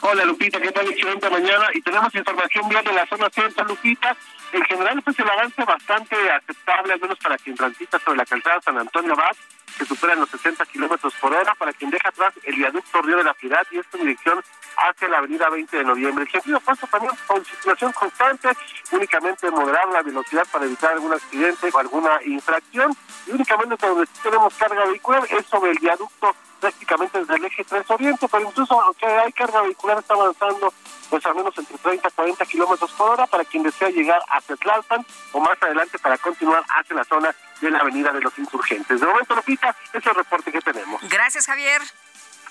[0.00, 0.86] Hola Lupita, ¿qué tal?
[0.88, 4.16] Excelente mañana y tenemos información bien de la zona centro, Lupita.
[4.52, 8.60] En general, pues el avance bastante aceptable, al menos para quien transita sobre la calzada
[8.60, 9.34] San Antonio Abad,
[9.76, 13.24] que superan los 60 kilómetros por hora, para quien deja atrás el viaducto Río de
[13.24, 14.44] la Piedad y esta en dirección
[14.76, 16.24] hacia la avenida 20 de noviembre.
[16.24, 18.50] El sentido opuesto también con situación constante,
[18.92, 22.96] únicamente moderar la velocidad para evitar algún accidente o alguna infracción,
[23.26, 27.90] y únicamente donde tenemos carga vehicular es sobre el viaducto prácticamente desde el eje 3
[27.90, 30.72] Oriente, pero incluso aunque hay carga vehicular está avanzando
[31.10, 34.56] pues al menos entre 30 y 40 kilómetros por hora para quien desea llegar hacia
[34.56, 38.98] Tlalpan o más adelante para continuar hacia la zona de la Avenida de los Insurgentes.
[38.98, 41.02] De momento, Lupita, es el reporte que tenemos.
[41.10, 41.82] Gracias, Javier.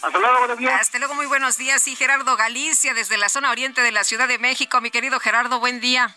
[0.03, 0.79] Hasta luego, buenos días.
[0.79, 1.87] Hasta luego, muy buenos días.
[1.87, 4.79] Y Gerardo Galicia, desde la zona oriente de la Ciudad de México.
[4.79, 6.13] Mi querido Gerardo, buen día.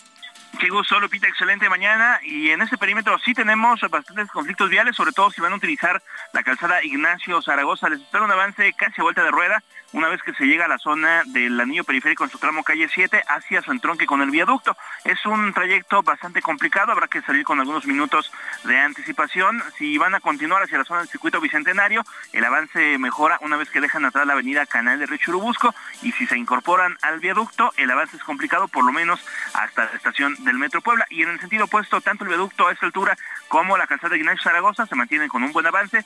[0.58, 2.18] Qué gusto, Lupita, excelente mañana.
[2.22, 6.02] Y en este perímetro sí tenemos bastantes conflictos viales, sobre todo si van a utilizar
[6.32, 7.90] la calzada Ignacio Zaragoza.
[7.90, 9.62] Les espera un avance casi a vuelta de rueda
[9.92, 12.88] una vez que se llega a la zona del anillo periférico en su tramo calle
[12.92, 14.76] 7 hacia su entronque con el viaducto.
[15.04, 18.32] Es un trayecto bastante complicado, habrá que salir con algunos minutos
[18.64, 19.62] de anticipación.
[19.78, 22.02] Si van a continuar hacia la zona del circuito bicentenario,
[22.32, 26.12] el avance mejora una vez que dejan atrás la avenida Canal de Río Churubusco y
[26.12, 30.36] si se incorporan al viaducto, el avance es complicado por lo menos hasta la estación
[30.44, 31.06] del Metro Puebla.
[31.10, 33.16] Y en el sentido opuesto, tanto el viaducto a esta altura
[33.48, 36.04] como la calzada de Ignacio Zaragoza se mantienen con un buen avance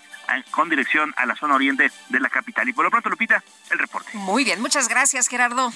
[0.50, 2.68] con dirección a la zona oriente de la capital.
[2.68, 4.10] Y por lo pronto, Lupita, el reporte.
[4.14, 5.72] Muy bien, muchas gracias, Gerardo.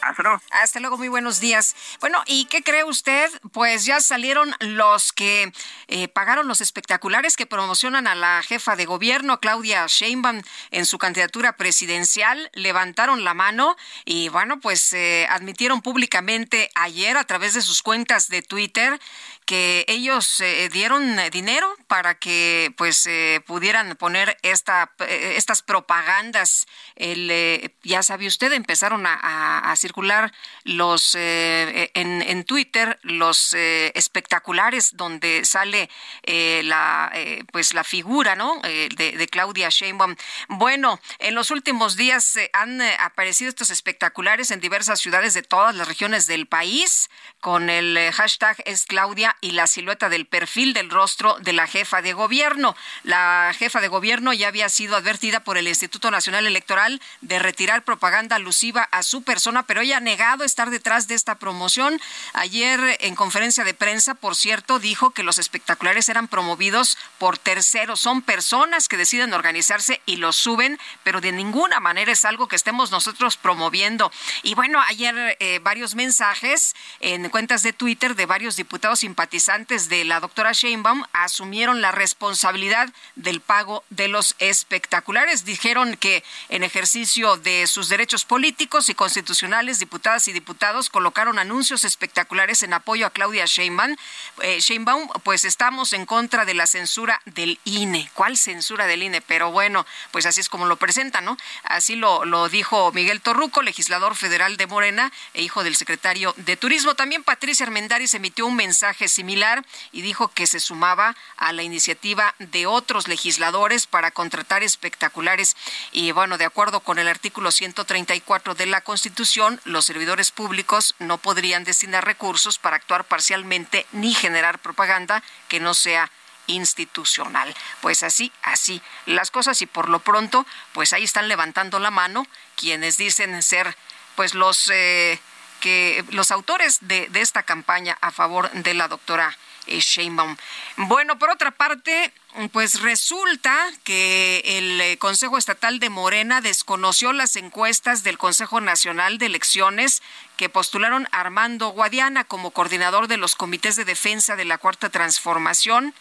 [0.00, 0.40] Hasta luego.
[0.50, 1.74] Hasta luego, muy buenos días.
[2.00, 3.30] Bueno, ¿y qué cree usted?
[3.52, 5.52] Pues ya salieron los que
[5.88, 10.98] eh, pagaron los espectaculares que promocionan a la jefa de gobierno, Claudia Sheinbaum, en su
[10.98, 12.50] candidatura presidencial.
[12.54, 18.28] Levantaron la mano y, bueno, pues eh, admitieron públicamente ayer a través de sus cuentas
[18.28, 19.00] de Twitter
[19.48, 26.66] que ellos eh, dieron dinero para que pues eh, pudieran poner esta eh, estas propagandas
[26.96, 30.32] el, ya sabe usted empezaron a, circular
[30.64, 35.88] los en, en, Twitter los espectaculares donde sale
[36.24, 37.12] la
[37.52, 40.16] pues la figura no de, de, Claudia Sheinbaum.
[40.48, 45.88] Bueno en los últimos días han aparecido estos espectaculares en diversas ciudades de todas las
[45.88, 47.08] regiones del país
[47.40, 52.02] con el hashtag es Claudia y la silueta del perfil del rostro de la jefa
[52.02, 52.76] de gobierno.
[53.04, 57.84] La jefa de gobierno ya había sido advertida por el Instituto Nacional Electoral de retirar
[57.84, 62.00] propaganda alusiva a su persona, pero ella ha negado estar detrás de esta promoción.
[62.32, 68.00] Ayer en conferencia de prensa, por cierto, dijo que los espectaculares eran promovidos por terceros.
[68.00, 72.56] Son personas que deciden organizarse y los suben, pero de ninguna manera es algo que
[72.56, 74.10] estemos nosotros promoviendo.
[74.42, 80.04] Y bueno, ayer eh, varios mensajes en cuentas de Twitter de varios diputados simpatizantes de
[80.04, 85.44] la doctora Sheinbaum asumieron la responsabilidad del pago de los espectaculares.
[85.44, 91.84] Dijeron que en ejercicio de sus derechos políticos y constitucionales, diputadas y diputados colocaron anuncios
[91.84, 93.96] espectaculares en apoyo a Claudia Sheinbaum.
[94.40, 98.10] Eh, Sheinbaum, pues estamos en contra de la censura del INE.
[98.14, 99.20] ¿Cuál censura del INE?
[99.20, 101.36] Pero bueno, pues así es como lo presentan, ¿no?
[101.64, 106.56] Así lo, lo dijo Miguel Torruco, legislador federal de Morena e hijo del secretario de
[106.56, 106.94] Turismo.
[106.94, 112.36] También Patricia Armendáriz emitió un mensaje similar y dijo que se sumaba a la iniciativa
[112.38, 115.56] de otros legisladores para contratar espectaculares.
[115.90, 121.18] Y bueno, de acuerdo con el artículo 134 de la Constitución, los servidores públicos no
[121.18, 126.12] podrían destinar recursos para actuar parcialmente ni generar propaganda que no sea
[126.46, 127.52] institucional.
[127.80, 132.24] Pues así, así las cosas y por lo pronto, pues ahí están levantando la mano
[132.54, 133.76] quienes dicen ser
[134.14, 135.20] pues los eh,
[135.60, 139.36] que los autores de, esta campaña a favor de la doctora
[139.66, 140.36] eh, Sheinbaum.
[140.76, 142.12] Bueno, por otra parte,
[142.52, 143.54] pues resulta
[143.84, 150.02] que el eh, Consejo Estatal de Morena desconoció las encuestas del Consejo Nacional de Elecciones
[150.36, 155.94] que postularon Armando Guadiana como coordinador de los comités de defensa de la Cuarta Transformación,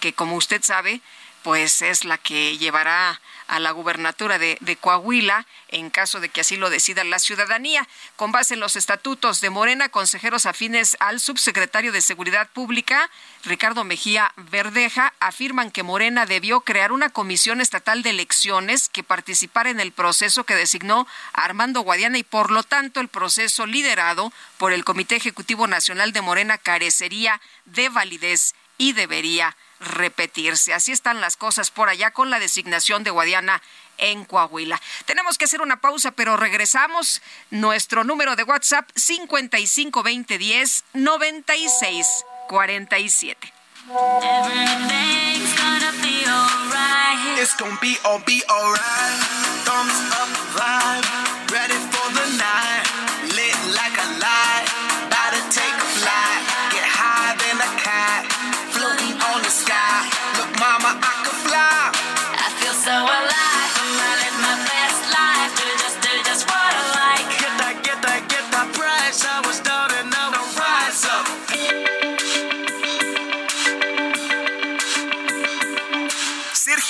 [0.00, 1.00] que como usted sabe,
[1.42, 3.20] pues es la que llevará
[3.52, 7.86] a la gubernatura de, Coahuila en caso de que así lo decida la ciudadanía.
[8.16, 13.10] Con base en los estatutos de Morena, consejeros afines al subsecretario de Seguridad Pública,
[13.44, 19.68] Ricardo Mejía Verdeja, afirman que Morena debió crear una comisión estatal de elecciones que participara
[19.68, 24.72] en el proceso que designó Armando Guadiana y por lo tanto el proceso liderado por
[24.72, 30.72] el Comité Ejecutivo Nacional de Morena carecería de validez y debería repetirse.
[30.72, 33.60] Así están las cosas por allá con la designación de Guadiana
[33.98, 34.80] en Coahuila.
[35.04, 37.20] Tenemos que hacer una pausa, pero regresamos.
[37.50, 43.52] Nuestro número de WhatsApp 552010 9647.
[43.84, 45.92] Everything's gonna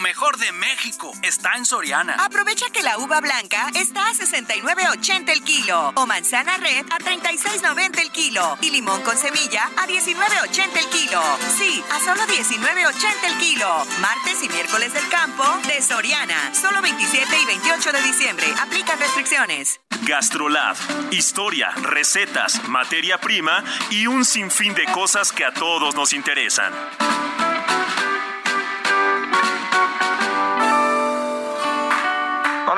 [0.00, 2.16] Mejor de México está en Soriana.
[2.24, 8.00] Aprovecha que la uva blanca está a 69.80 el kilo o manzana red a 36.90
[8.00, 11.22] el kilo y limón con semilla a 19.80 el kilo.
[11.56, 13.84] Sí, a solo 19.80 el kilo.
[14.00, 16.54] Martes y miércoles del campo de Soriana.
[16.54, 18.46] Solo 27 y 28 de diciembre.
[18.60, 19.80] Aplican restricciones.
[20.02, 20.76] Gastrolab.
[21.10, 26.72] Historia, recetas, materia prima y un sinfín de cosas que a todos nos interesan.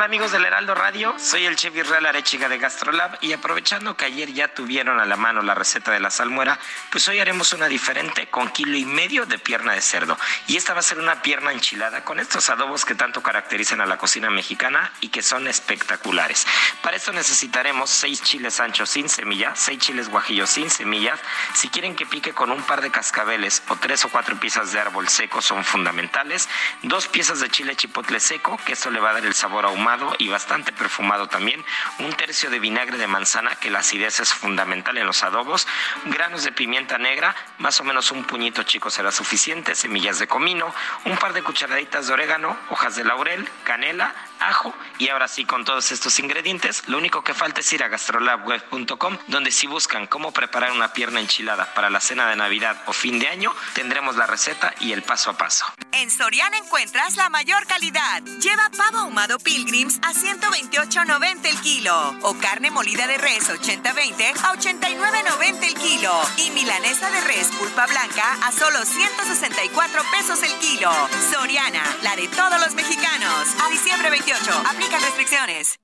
[0.00, 4.06] Hola amigos del Heraldo Radio, soy el chef Israel Arechiga de Gastrolab y aprovechando que
[4.06, 6.58] ayer ya tuvieron a la mano la receta de la salmuera,
[6.90, 10.16] pues hoy haremos una diferente con kilo y medio de pierna de cerdo.
[10.46, 13.86] Y esta va a ser una pierna enchilada con estos adobos que tanto caracterizan a
[13.86, 16.46] la cocina mexicana y que son espectaculares.
[16.80, 21.20] Para esto necesitaremos seis chiles anchos sin semilla, seis chiles guajillos sin semillas.
[21.52, 24.80] Si quieren que pique con un par de cascabeles o tres o cuatro piezas de
[24.80, 26.48] árbol seco son fundamentales.
[26.84, 29.89] Dos piezas de chile chipotle seco, que esto le va a dar el sabor ahumado
[30.18, 31.64] y bastante perfumado también,
[31.98, 35.66] un tercio de vinagre de manzana, que la acidez es fundamental en los adobos,
[36.04, 40.72] granos de pimienta negra, más o menos un puñito chico será suficiente, semillas de comino,
[41.06, 45.64] un par de cucharaditas de orégano, hojas de laurel, canela, ajo y ahora sí con
[45.64, 50.32] todos estos ingredientes, lo único que falta es ir a gastrolabweb.com donde si buscan cómo
[50.32, 54.26] preparar una pierna enchilada para la cena de Navidad o fin de año, tendremos la
[54.26, 55.66] receta y el paso a paso.
[55.92, 58.22] En Soriana encuentras la mayor calidad.
[58.22, 59.38] Lleva pavo ahumado
[59.80, 66.12] Pilgrims a 128.90 el kilo o carne molida de res 80-20 a 89.90 el kilo
[66.36, 70.90] y milanesa de res pulpa blanca a solo 164 pesos el kilo.
[71.32, 73.48] Soriana, la de todos los mexicanos.
[73.64, 75.78] A diciembre 28 Aplica restricciones.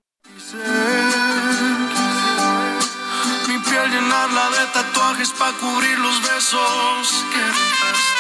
[3.49, 8.17] Mi piel llenarla de tatuajes para cubrir los besos que dejaste.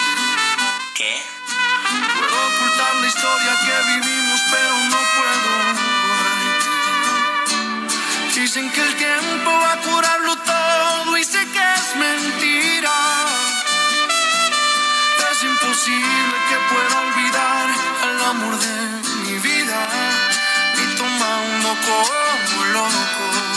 [0.95, 1.36] ¿Qué?
[2.45, 5.53] Ocultar la historia que vivimos, pero no puedo.
[8.35, 12.97] Dicen que el tiempo va a curarlo todo y sé que es mentira.
[15.31, 17.67] Es imposible que pueda olvidar
[18.05, 18.75] al amor de
[19.25, 19.79] mi vida
[21.77, 23.56] como loco,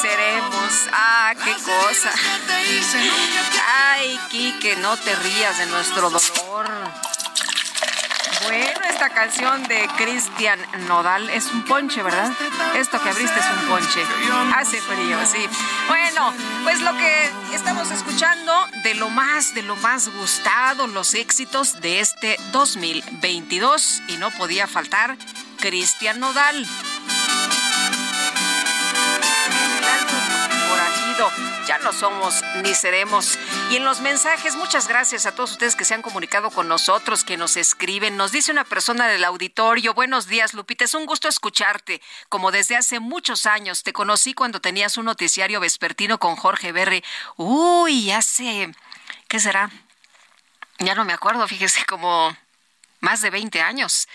[0.00, 0.88] seremos.
[0.92, 2.10] Ah, qué cosa.
[3.66, 6.66] Ay, Kike, no te rías de nuestro dolor.
[8.44, 10.58] Bueno, esta canción de Cristian
[10.88, 12.32] Nodal es un ponche, ¿verdad?
[12.74, 14.02] Esto que abriste es un ponche.
[14.56, 15.46] Hace frío, sí.
[15.88, 16.32] Bueno,
[16.64, 18.52] pues lo que estamos escuchando
[18.82, 24.02] de lo más, de lo más gustado, los éxitos de este 2022.
[24.08, 25.18] Y no podía faltar
[25.58, 26.66] Cristian Nodal.
[31.66, 33.38] Ya no somos ni seremos.
[33.70, 37.24] Y en los mensajes, muchas gracias a todos ustedes que se han comunicado con nosotros,
[37.24, 38.16] que nos escriben.
[38.16, 42.00] Nos dice una persona del auditorio, buenos días Lupita, es un gusto escucharte.
[42.28, 47.04] Como desde hace muchos años, te conocí cuando tenías un noticiario vespertino con Jorge Berry.
[47.36, 48.72] Uy, hace,
[49.28, 49.70] ¿qué será?
[50.78, 52.34] Ya no me acuerdo, fíjese, como
[53.00, 54.08] más de 20 años.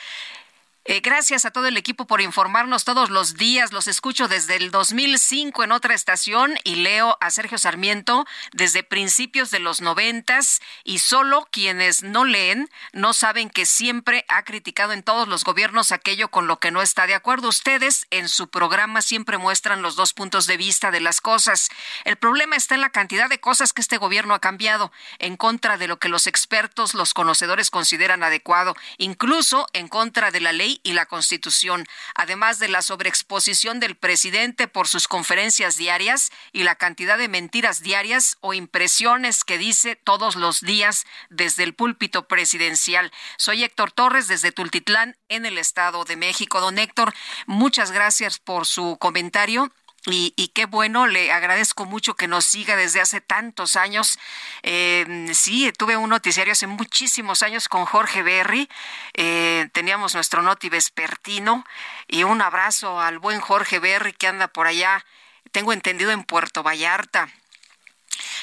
[0.88, 3.74] Eh, gracias a todo el equipo por informarnos todos los días.
[3.74, 9.50] Los escucho desde el 2005 en otra estación y leo a Sergio Sarmiento desde principios
[9.50, 15.02] de los noventas y solo quienes no leen no saben que siempre ha criticado en
[15.02, 17.50] todos los gobiernos aquello con lo que no está de acuerdo.
[17.50, 21.70] Ustedes en su programa siempre muestran los dos puntos de vista de las cosas.
[22.04, 25.78] El problema está en la cantidad de cosas que este gobierno ha cambiado en contra
[25.78, 30.75] de lo que los expertos, los conocedores consideran adecuado, incluso en contra de la ley
[30.84, 31.86] y la Constitución,
[32.16, 37.82] además de la sobreexposición del presidente por sus conferencias diarias y la cantidad de mentiras
[37.82, 43.12] diarias o impresiones que dice todos los días desde el púlpito presidencial.
[43.38, 46.62] Soy Héctor Torres desde Tultitlán, en el Estado de México.
[46.62, 47.14] Don Héctor,
[47.46, 49.72] muchas gracias por su comentario
[50.08, 54.20] y, qué bueno, le agradezco mucho que nos siga desde hace tantos años.
[54.62, 58.70] Eh, sí, tuve un noticiario hace muchísimos años con Jorge Berry.
[59.14, 61.66] Eh, teníamos nuestro noti vespertino
[62.08, 65.04] y un abrazo al buen Jorge Berry que anda por allá,
[65.52, 67.30] tengo entendido, en Puerto Vallarta.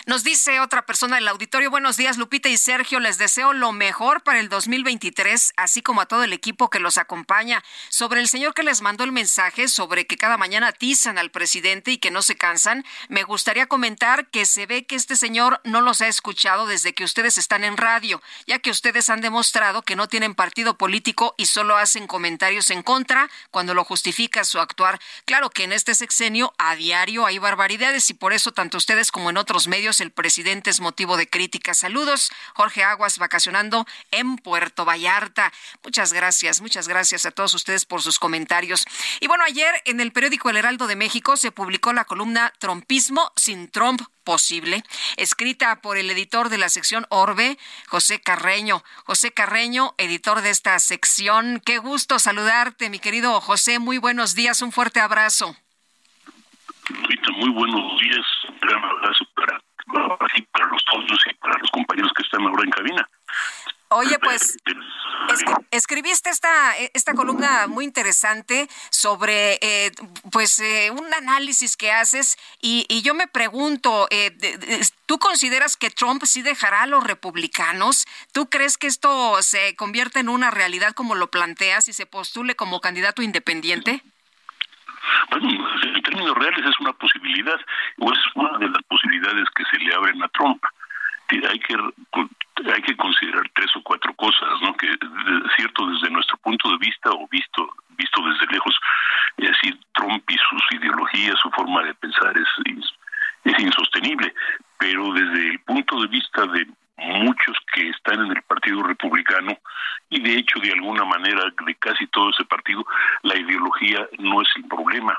[0.04, 4.24] Nos dice otra persona del auditorio, buenos días Lupita y Sergio, les deseo lo mejor
[4.24, 7.62] para el 2023, así como a todo el equipo que los acompaña.
[7.88, 11.92] Sobre el señor que les mandó el mensaje sobre que cada mañana atizan al presidente
[11.92, 15.80] y que no se cansan, me gustaría comentar que se ve que este señor no
[15.80, 19.94] los ha escuchado desde que ustedes están en radio, ya que ustedes han demostrado que
[19.94, 25.00] no tienen partido político y solo hacen comentarios en contra cuando lo justifica su actuar.
[25.26, 29.30] Claro que en este sexenio a diario hay barbaridades y por eso tanto ustedes como
[29.30, 31.74] en otros medios el presidente es motivo de crítica.
[31.74, 35.52] Saludos, Jorge Aguas, vacacionando en Puerto Vallarta.
[35.84, 38.84] Muchas gracias, muchas gracias a todos ustedes por sus comentarios.
[39.20, 43.32] Y bueno, ayer en el periódico El Heraldo de México se publicó la columna Trompismo
[43.36, 44.84] sin Trump posible,
[45.16, 47.58] escrita por el editor de la sección Orbe,
[47.88, 48.82] José Carreño.
[49.04, 51.60] José Carreño, editor de esta sección.
[51.64, 53.78] Qué gusto saludarte, mi querido José.
[53.78, 55.56] Muy buenos días, un fuerte abrazo.
[57.36, 58.26] Muy buenos días,
[58.60, 58.84] gran
[59.92, 60.16] para
[60.52, 63.08] para los socios y para los compañeros que están ahora en cabina.
[63.94, 64.56] Oye, pues
[65.70, 69.92] escribiste esta, esta columna muy interesante sobre eh,
[70.30, 74.34] pues eh, un análisis que haces y, y yo me pregunto, eh,
[75.06, 78.06] ¿tú consideras que Trump sí dejará a los republicanos?
[78.32, 82.56] ¿Tú crees que esto se convierte en una realidad como lo planteas y se postule
[82.56, 84.02] como candidato independiente?
[85.30, 85.48] Bueno,
[85.82, 87.60] en términos reales es una posibilidad,
[87.98, 90.62] o es una de las posibilidades que se le abren a Trump.
[91.30, 91.76] Hay que
[92.70, 94.76] hay que considerar tres o cuatro cosas, ¿no?
[94.76, 94.86] Que
[95.56, 98.74] cierto desde nuestro punto de vista o visto visto desde lejos,
[99.38, 102.48] es decir, Trump y sus ideologías, su forma de pensar es
[103.44, 104.32] es insostenible,
[104.78, 106.66] pero desde el punto de vista de
[107.02, 109.56] muchos que están en el Partido Republicano
[110.08, 112.84] y de hecho de alguna manera de casi todo ese partido
[113.22, 115.18] la ideología no es el problema.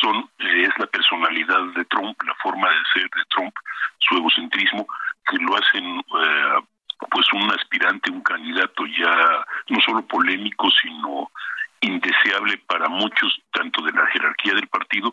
[0.00, 3.54] Son eh, es la personalidad de Trump la forma de ser de Trump
[3.98, 4.86] su egocentrismo
[5.28, 6.60] que lo hacen eh,
[7.10, 11.30] pues un aspirante un candidato ya no solo polémico sino
[11.80, 15.12] indeseable para muchos tanto de la jerarquía del partido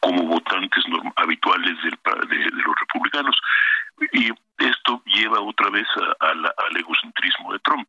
[0.00, 0.84] como votantes
[1.16, 1.98] habituales del,
[2.28, 3.36] de los republicanos
[4.12, 5.86] y esto lleva otra vez
[6.20, 7.88] al egocentrismo de Trump.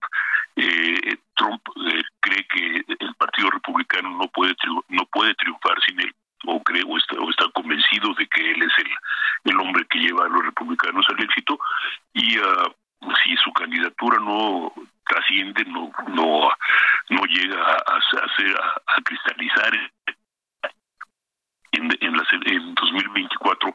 [0.55, 4.55] Eh, Trump eh, cree que el Partido Republicano no puede
[4.89, 6.13] no puede triunfar sin él
[6.45, 10.29] o cree o está, convencido de que él es el, el hombre que lleva a
[10.29, 11.57] los republicanos al éxito
[12.13, 12.73] y uh,
[13.23, 14.73] si su candidatura no
[15.07, 16.49] trasciende no no
[17.09, 18.55] no llega a, hacer
[18.87, 19.73] a, cristalizar
[21.71, 22.15] en, en,
[22.45, 23.73] en 2024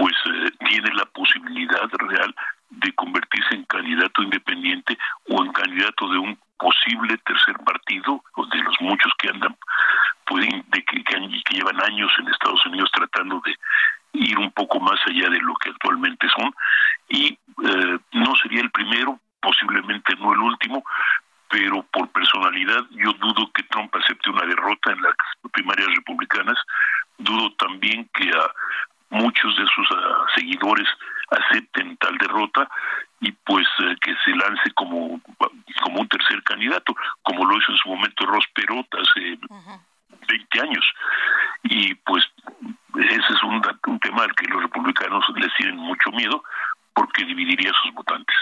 [0.00, 2.34] pues eh, tiene la posibilidad real
[2.70, 4.96] de convertirse en candidato independiente
[5.28, 9.54] o en candidato de un posible tercer partido, o de los muchos que andan,
[10.26, 13.54] pueden, de que, que, llevan años en Estados Unidos tratando de
[14.14, 16.50] ir un poco más allá de lo que actualmente son,
[17.10, 20.82] y eh, no sería el primero, posiblemente no el último,
[21.50, 25.14] pero por personalidad yo dudo que Trump acepte una derrota en las
[25.52, 26.56] primarias republicanas,
[27.18, 28.50] dudo también que a
[29.10, 30.88] muchos de sus ah, seguidores
[31.30, 32.68] acepten tal derrota
[33.20, 35.20] y pues eh, que se lance como,
[35.82, 39.38] como un tercer candidato, como lo hizo en su momento Ross Perot hace
[40.28, 40.84] 20 años.
[41.64, 42.24] Y pues
[42.96, 46.42] ese es un, un tema al que los republicanos les tienen mucho miedo,
[46.94, 48.36] porque dividiría a sus votantes.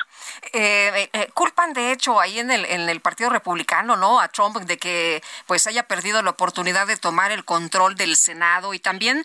[0.53, 4.21] Eh, eh, eh, culpan de hecho ahí en el, en el Partido Republicano, ¿no?
[4.21, 8.75] A Trump de que pues haya perdido la oportunidad de tomar el control del Senado
[8.75, 9.23] y también,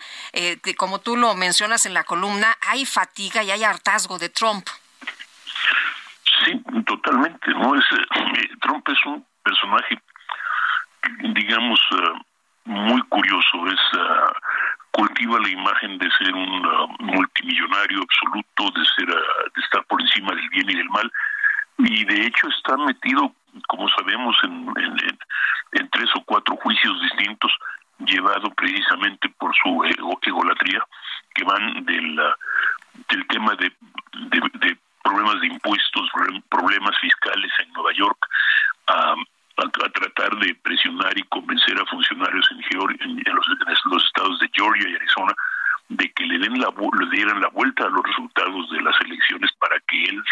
[0.78, 4.68] como tú lo mencionas en la columna, hay fatiga y hay hartazgo de Trump.
[6.44, 7.76] Sí, totalmente, ¿no?
[7.76, 7.86] Es,
[8.62, 10.02] Trump es un personaje,
[11.34, 11.80] digamos,
[12.66, 13.80] muy curioso, es
[14.94, 20.00] cultiva la imagen de ser un uh, multimillonario absoluto, de ser uh, de estar por
[20.00, 21.12] encima del bien y del mal,
[21.80, 23.34] y de hecho está metido,
[23.68, 24.72] como sabemos, en,
[25.92, 27.52] tres o cuatro juicios distintos,
[28.00, 29.84] llevado precisamente por su
[30.22, 30.84] egolatría,
[31.34, 32.34] que van del, uh,
[33.10, 33.72] del tema de,
[35.04, 36.10] problemas de impuestos,
[36.50, 38.28] problemas fiscales en Nueva York,
[38.88, 39.16] a
[39.58, 42.60] a, tratar de presionar y convencer a funcionarios en,
[43.02, 45.34] en, los, estados de Georgia y Arizona
[45.90, 49.52] de que le den la le dieran la vuelta a los resultados de las elecciones
[49.60, 50.24] para que él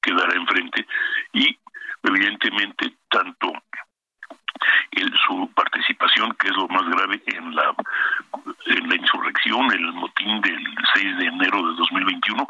[0.00, 0.86] quedara enfrente.
[1.32, 1.58] Y
[2.02, 3.52] evidentemente tanto
[5.26, 7.74] su participación que es lo más grave en la
[8.66, 10.64] en la insurrección el motín del
[10.94, 12.48] 6 de enero de 2021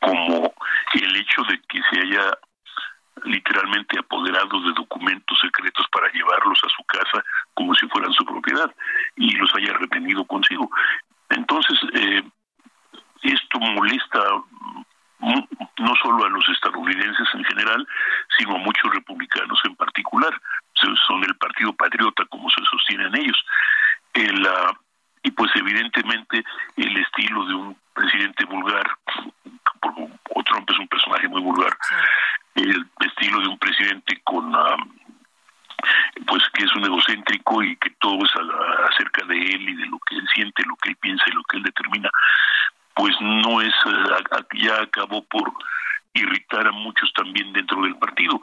[0.00, 0.54] como
[0.94, 2.38] el hecho de que se haya
[3.24, 7.24] literalmente apoderados de documentos secretos para llevarlos a su casa
[7.54, 8.70] como si fueran su propiedad
[9.16, 10.70] y los haya retenido consigo.
[11.28, 12.22] Entonces, eh,
[13.22, 14.20] esto molesta
[15.22, 17.86] no solo a los estadounidenses en general,
[18.36, 20.32] sino a muchos republicanos en particular.
[20.74, 23.44] Son el Partido Patriota, como se sostienen ellos.
[24.14, 24.74] El, uh,
[25.22, 26.44] y pues evidentemente
[26.76, 28.90] el estilo de un presidente vulgar,
[29.80, 30.08] porque
[30.46, 31.72] Trump es un personaje muy vulgar
[32.54, 34.52] el estilo de un presidente con
[36.26, 38.30] pues que es un egocéntrico y que todo es
[38.90, 41.42] acerca de él y de lo que él siente, lo que él piensa y lo
[41.44, 42.10] que él determina,
[42.94, 43.74] pues no es,
[44.54, 45.52] ya acabó por
[46.14, 48.40] irritar a muchos también dentro del partido.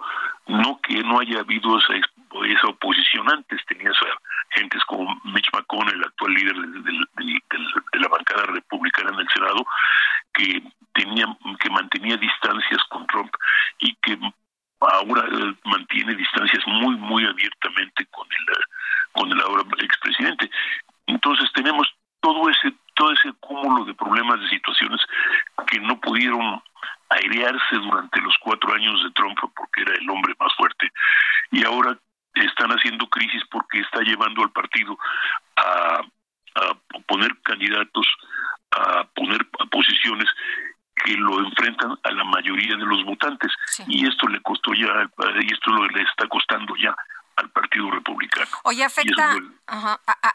[0.47, 1.93] No que no haya habido esa,
[2.45, 8.43] esa oposición antes, tenías a gentes como Mitch McConnell, el actual líder de la bancada
[8.43, 9.66] republicana en el Senado,
[10.33, 11.25] que tenía
[11.59, 13.33] que mantenía distancias con Trump
[13.80, 14.17] y que
[14.80, 18.45] ahora eh, mantiene distancias muy muy abiertamente con el
[19.11, 20.49] con el ahora expresidente.
[21.08, 21.88] Entonces tenemos
[22.22, 24.99] todo ese todo ese cúmulo de problemas de situaciones
[25.67, 26.61] que no pudieron
[27.09, 30.91] airearse durante los cuatro años de Trump porque era el hombre más fuerte
[31.51, 31.98] y ahora
[32.90, 34.98] haciendo crisis porque está llevando al partido
[35.56, 36.01] a,
[36.56, 36.74] a
[37.08, 38.08] poner candidatos,
[38.72, 40.27] a poner posiciones
[40.95, 43.51] que lo enfrentan a la mayoría de los votantes
[43.88, 45.09] y esto le costó ya
[45.42, 46.95] y esto le está costando ya
[47.38, 48.50] al Partido Republicano.
[48.64, 49.34] Oye, afecta,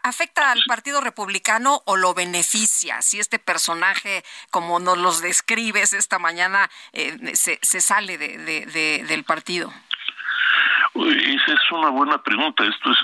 [0.02, 6.18] afecta al Partido Republicano o lo beneficia si este personaje, como nos los describes esta
[6.18, 9.70] mañana, eh, se, se, sale de, de, del partido.
[10.94, 12.64] Esa es una buena pregunta.
[12.64, 12.98] Esto es,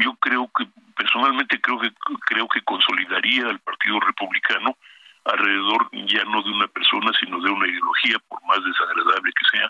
[0.00, 1.92] yo creo que personalmente creo que
[2.26, 4.76] creo que consolidaría al Partido Republicano
[5.24, 9.68] alrededor ya no de una persona, sino de una ideología, por más desagradable que sea,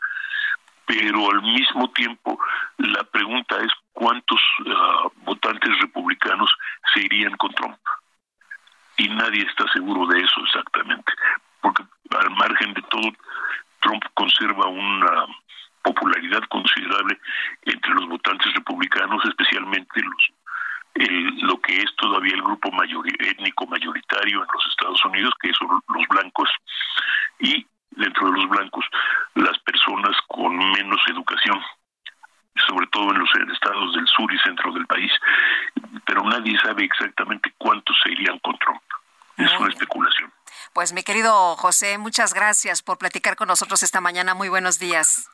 [0.87, 2.39] pero al mismo tiempo
[2.79, 6.51] la pregunta es cuántos ah, votantes republicanos
[6.95, 7.79] se irían con Trump.
[8.97, 11.13] Y nadie está seguro de eso exactamente,
[11.61, 11.85] porque
[12.19, 13.13] al margen de todo,
[13.81, 15.27] Trump conserva una
[15.83, 17.19] popularidad considerable
[17.63, 20.33] entre los votantes republicanos, especialmente los
[20.95, 25.83] lo que es todavía el grupo mayor, étnico mayoritario en los Estados Unidos, que son
[25.89, 26.51] los blancos,
[27.41, 28.85] y dentro de los blancos
[29.35, 31.61] las personas con menos educación,
[32.69, 35.11] sobre todo en los estados del sur y centro del país,
[36.07, 38.83] pero nadie sabe exactamente cuántos se irían con Trump.
[39.39, 40.31] Es una especulación.
[40.75, 44.35] Pues mi querido José, muchas gracias por platicar con nosotros esta mañana.
[44.35, 45.29] Muy buenos días.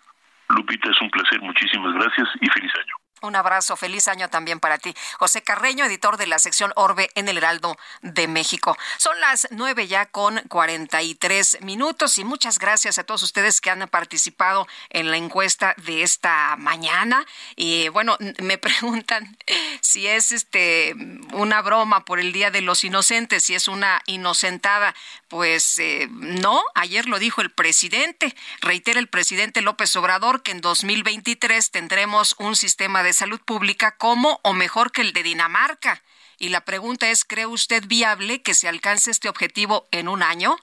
[0.51, 1.41] Lupita, es un placer.
[1.43, 2.98] Muchísimas gracias y feliz año.
[3.23, 4.95] Un abrazo, feliz año también para ti.
[5.19, 8.77] José Carreño, editor de la sección Orbe en el Heraldo de México.
[8.99, 13.61] Son las nueve ya con cuarenta y tres minutos y muchas gracias a todos ustedes
[13.61, 17.27] que han participado en la encuesta de esta mañana.
[17.57, 19.37] Y bueno, me preguntan
[19.81, 20.95] si es este
[21.33, 24.95] una broma por el Día de los Inocentes, si es una inocentada.
[25.29, 28.35] Pues eh, no, ayer lo dijo el presidente.
[28.61, 34.39] Reitera el presidente López Obrador que en 2023 tendremos un sistema de salud pública como
[34.43, 36.03] o mejor que el de Dinamarca.
[36.39, 40.57] Y la pregunta es, ¿cree usted viable que se alcance este objetivo en un año?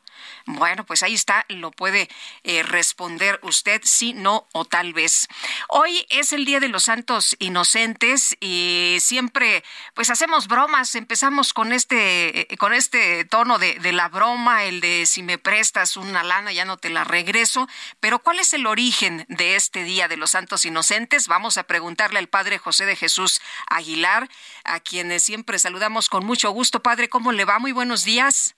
[0.45, 2.09] Bueno, pues ahí está, lo puede
[2.43, 5.27] eh, responder usted sí, no o tal vez.
[5.69, 9.63] Hoy es el Día de los Santos Inocentes y siempre
[9.93, 14.81] pues hacemos bromas, empezamos con este eh, con este tono de, de la broma, el
[14.81, 17.67] de si me prestas una lana ya no te la regreso,
[17.99, 21.27] pero ¿cuál es el origen de este Día de los Santos Inocentes?
[21.27, 24.29] Vamos a preguntarle al Padre José de Jesús Aguilar,
[24.63, 26.81] a quienes siempre saludamos con mucho gusto.
[26.81, 27.59] Padre, ¿cómo le va?
[27.59, 28.55] Muy buenos días.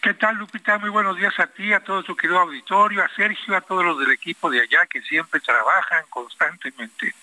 [0.00, 0.78] ¿Qué tal, Lupita?
[0.78, 3.98] Muy buenos días a ti, a todo tu querido auditorio, a Sergio, a todos los
[3.98, 7.14] del equipo de allá que siempre trabajan constantemente.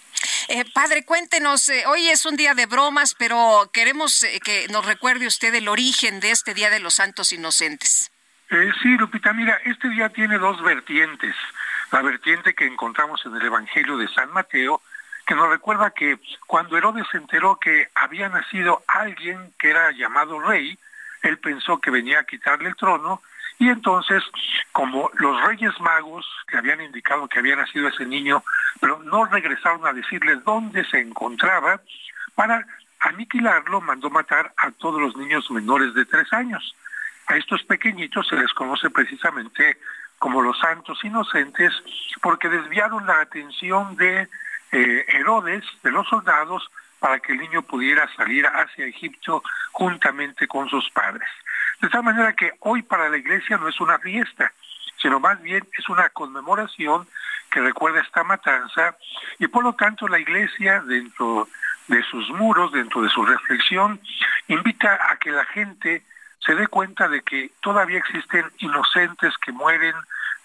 [0.50, 4.86] Eh, padre, cuéntenos, eh, hoy es un día de bromas, pero queremos eh, que nos
[4.86, 8.12] recuerde usted el origen de este Día de los Santos Inocentes.
[8.50, 11.36] sí, Lupita, mira, este día tiene dos vertientes.
[11.92, 14.82] La vertiente que encontramos en el Evangelio de San Mateo,
[15.26, 20.40] que nos recuerda que cuando Herodes se enteró que había nacido alguien que era llamado
[20.42, 20.78] rey,
[21.24, 23.22] él pensó que venía a quitarle el trono
[23.58, 24.22] y entonces,
[24.72, 28.44] como los reyes magos le habían indicado que había nacido ese niño,
[28.82, 31.80] pero no regresaron a decirle dónde se encontraba,
[32.36, 32.66] para
[33.00, 36.76] aniquilarlo mandó matar a todos los niños menores de tres años.
[37.28, 39.78] A estos pequeñitos se les conoce precisamente
[40.20, 41.72] como los santos inocentes
[42.22, 44.28] porque desviaron la atención de
[44.72, 50.70] eh, Herodes, de los soldados, para que el niño pudiera salir hacia Egipto juntamente con
[50.70, 51.28] sus padres.
[51.82, 54.52] De tal manera que hoy para la iglesia no es una fiesta,
[55.02, 57.08] sino más bien es una conmemoración
[57.52, 58.98] que recuerda esta matanza
[59.40, 61.48] y por lo tanto la iglesia dentro
[61.88, 64.00] de sus muros, dentro de su reflexión,
[64.48, 66.04] invita a que la gente
[66.40, 69.96] se dé cuenta de que todavía existen inocentes que mueren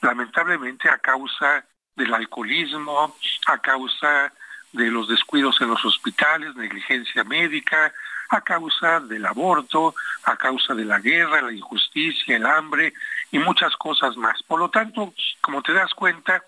[0.03, 1.65] lamentablemente a causa
[1.97, 4.33] del alcoholismo, a causa
[4.73, 7.93] de los descuidos en los hospitales, negligencia médica,
[8.31, 12.95] a causa del aborto, a causa de la guerra, la injusticia, el hambre
[13.33, 14.43] y muchas cosas más.
[14.45, 16.43] Por lo tanto, como te das cuenta,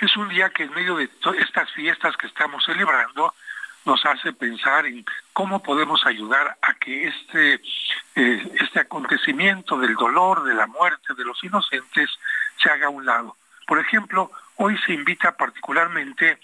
[0.00, 3.34] es un día que en medio de estas fiestas que estamos celebrando,
[3.84, 7.54] nos hace pensar en cómo podemos ayudar a que este,
[8.14, 12.10] eh, este acontecimiento del dolor, de la muerte de los inocentes,
[12.62, 13.36] se haga a un lado.
[13.66, 16.38] Por ejemplo, hoy se invita particularmente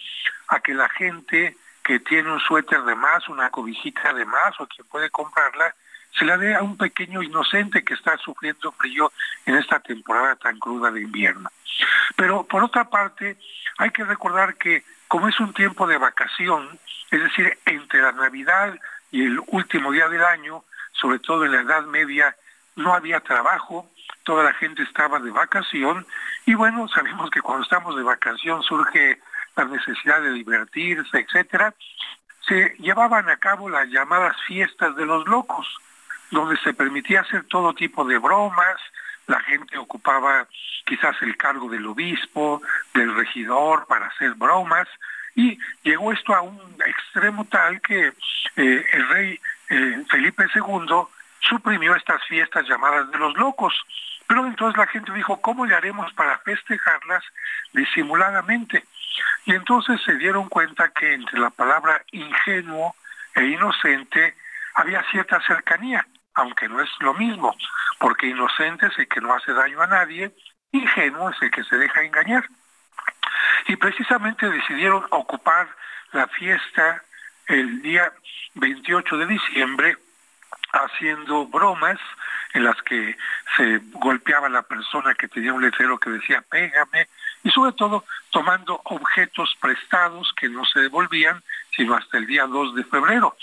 [0.48, 4.66] a que la gente que tiene un suéter de más, una cobijita de más o
[4.66, 5.74] quien puede comprarla,
[6.18, 9.12] se la dé a un pequeño inocente que está sufriendo frío
[9.46, 11.50] en esta temporada tan cruda de invierno.
[12.16, 13.36] Pero por otra parte,
[13.78, 16.78] hay que recordar que como es un tiempo de vacación,
[17.10, 18.78] es decir, entre la Navidad
[19.10, 22.34] y el último día del año, sobre todo en la Edad Media,
[22.76, 23.88] no había trabajo,
[24.24, 26.06] toda la gente estaba de vacación
[26.46, 29.20] y bueno, sabemos que cuando estamos de vacación surge
[29.56, 31.74] la necesidad de divertirse, etcétera.
[32.46, 35.66] Se llevaban a cabo las llamadas fiestas de los locos,
[36.30, 38.80] donde se permitía hacer todo tipo de bromas,
[39.26, 40.46] la gente ocupaba
[40.84, 42.60] quizás el cargo del obispo,
[42.92, 44.86] del regidor para hacer bromas,
[45.34, 48.12] y llegó esto a un extremo tal que
[48.56, 51.06] eh, el rey eh, Felipe II
[51.40, 53.74] suprimió estas fiestas llamadas de los locos.
[54.26, 57.24] Pero entonces la gente dijo, ¿cómo le haremos para festejarlas
[57.72, 58.84] disimuladamente?
[59.44, 62.94] Y entonces se dieron cuenta que entre la palabra ingenuo
[63.34, 64.36] e inocente
[64.74, 67.54] había cierta cercanía, aunque no es lo mismo,
[67.98, 70.32] porque inocente es el que no hace daño a nadie,
[70.72, 72.48] ingenuo es el que se deja engañar.
[73.66, 75.68] Y precisamente decidieron ocupar
[76.12, 77.02] la fiesta
[77.46, 78.12] el día
[78.54, 79.96] 28 de diciembre
[80.72, 81.98] haciendo bromas
[82.52, 83.16] en las que
[83.56, 87.08] se golpeaba la persona que tenía un letrero que decía pégame
[87.44, 91.42] y sobre todo tomando objetos prestados que no se devolvían
[91.76, 93.36] sino hasta el día 2 de febrero.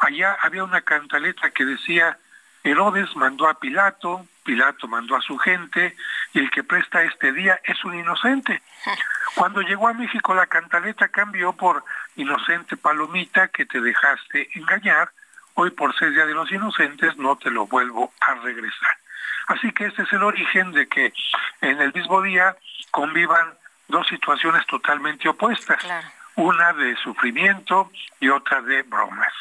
[0.00, 2.18] Allá había una cantaleta que decía
[2.62, 5.96] Herodes mandó a Pilato, Pilato mandó a su gente
[6.32, 8.62] y el que presta este día es un inocente.
[9.34, 11.84] Cuando llegó a México la cantaleta cambió por
[12.16, 15.10] inocente palomita que te dejaste engañar,
[15.54, 18.96] hoy por ser Día de los Inocentes no te lo vuelvo a regresar.
[19.48, 21.12] Así que este es el origen de que
[21.62, 22.56] en el mismo día
[22.90, 23.54] convivan
[23.88, 25.82] dos situaciones totalmente opuestas,
[26.36, 29.32] una de sufrimiento y otra de bromas.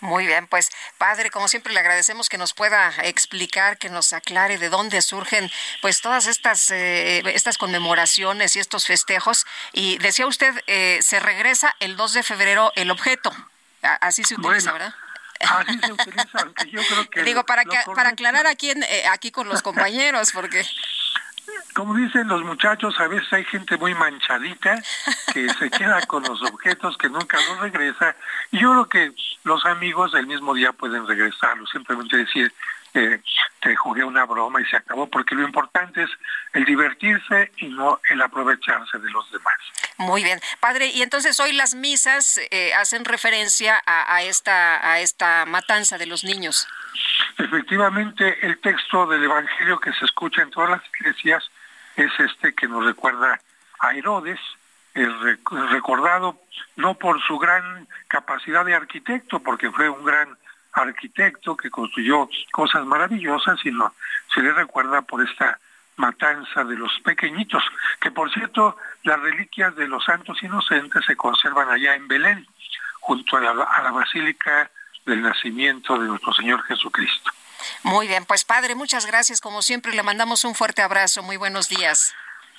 [0.00, 4.58] Muy bien, pues padre, como siempre le agradecemos que nos pueda explicar, que nos aclare
[4.58, 5.50] de dónde surgen
[5.82, 9.46] pues todas estas eh, estas conmemoraciones y estos festejos.
[9.72, 13.32] Y decía usted, eh, se regresa el 2 de febrero el objeto.
[13.82, 14.94] Así se utiliza, ¿verdad?
[15.40, 17.22] Así se utiliza, aunque yo creo que...
[17.22, 20.64] Digo, para, para aclarar aquí, eh, aquí con los compañeros, porque
[21.74, 24.82] como dicen los muchachos, a veces hay gente muy manchadita
[25.32, 28.16] que se queda con los objetos que nunca los regresa.
[28.50, 29.12] Y yo creo que
[29.44, 32.52] los amigos del mismo día pueden regresarlo, simplemente decir,
[32.98, 33.22] eh,
[33.60, 36.10] te jugué una broma y se acabó, porque lo importante es
[36.52, 39.54] el divertirse y no el aprovecharse de los demás.
[39.98, 40.86] Muy bien, padre.
[40.86, 46.24] Y entonces hoy las misas eh, hacen referencia a, esta a esta matanza de los
[46.24, 46.68] niños.
[47.36, 51.44] Efectivamente, el texto del Evangelio que se escucha en todas las iglesias
[51.96, 53.40] es este que nos recuerda
[53.80, 54.38] a Herodes,
[55.70, 56.40] recordado
[56.76, 60.37] no por su gran capacidad de arquitecto, porque fue un gran
[60.78, 63.94] arquitecto que construyó cosas maravillosas, sino
[64.32, 65.58] se le recuerda por esta
[65.96, 67.62] matanza de los pequeñitos,
[68.00, 72.46] que por cierto las reliquias de los santos inocentes se conservan allá en Belén,
[73.00, 74.70] junto a la, a la Basílica
[75.04, 77.30] del Nacimiento de nuestro Señor Jesucristo.
[77.82, 79.40] Muy bien, pues padre, muchas gracias.
[79.40, 81.22] Como siempre, le mandamos un fuerte abrazo.
[81.22, 82.14] Muy buenos días.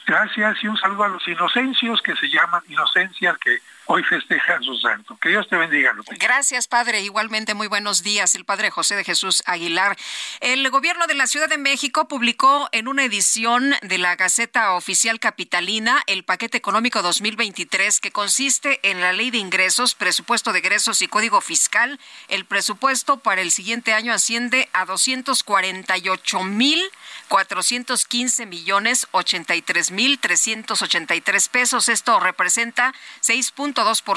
[0.06, 3.60] Gracias y un saludo a los inocencios que se llaman inocencias que
[3.92, 5.18] hoy festejan su santo.
[5.20, 5.94] Que Dios te bendiga.
[6.20, 7.02] Gracias, Padre.
[7.02, 8.36] Igualmente, muy buenos días.
[8.36, 9.98] El Padre José de Jesús Aguilar.
[10.42, 15.20] El gobierno de la Ciudad de México publicó en una edición de la Gaceta Oficial
[15.20, 21.02] Capitalina el paquete económico 2023 que consiste en la ley de ingresos, presupuesto de egresos
[21.02, 22.00] y código fiscal.
[22.28, 26.80] El presupuesto para el siguiente año asciende a 248 mil
[27.28, 31.90] 415 millones 83 mil 383 pesos.
[31.90, 33.52] Esto representa 6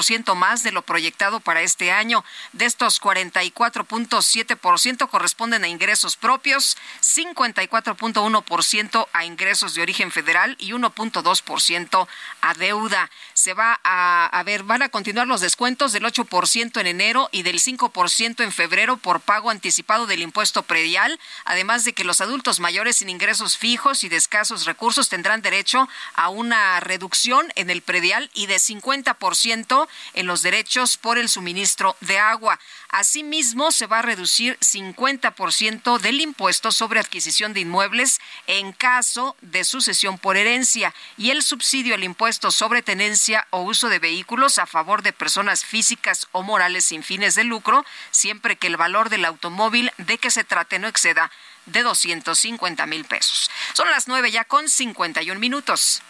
[0.03, 2.25] ciento más de lo proyectado para este año.
[2.51, 12.07] De estos 44.7% corresponden a ingresos propios, 54.1% a ingresos de origen federal y 1.2%
[12.41, 13.09] a deuda.
[13.43, 17.43] Se va a, a ver, van a continuar los descuentos del 8% en enero y
[17.43, 22.61] del 5% en febrero por pago anticipado del impuesto predial, además de que los adultos
[22.61, 27.81] mayores sin ingresos fijos y de escasos recursos tendrán derecho a una reducción en el
[27.81, 32.61] predial y de 50% en los derechos por el suministro de agua.
[32.87, 39.65] Asimismo, se va a reducir 50% del impuesto sobre adquisición de inmuebles en caso de
[39.65, 44.65] sucesión por herencia y el subsidio al impuesto sobre tenencia o uso de vehículos a
[44.65, 49.25] favor de personas físicas o morales sin fines de lucro, siempre que el valor del
[49.25, 51.31] automóvil de que se trate no exceda
[51.65, 53.49] de 250 mil pesos.
[53.73, 56.01] Son las nueve ya con 51 minutos.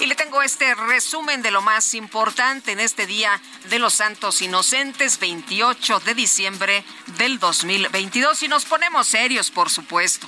[0.00, 4.40] Y le tengo este resumen de lo más importante en este día de los Santos
[4.40, 6.84] Inocentes, 28 de diciembre
[7.18, 8.42] del 2022.
[8.44, 10.26] Y nos ponemos serios, por supuesto.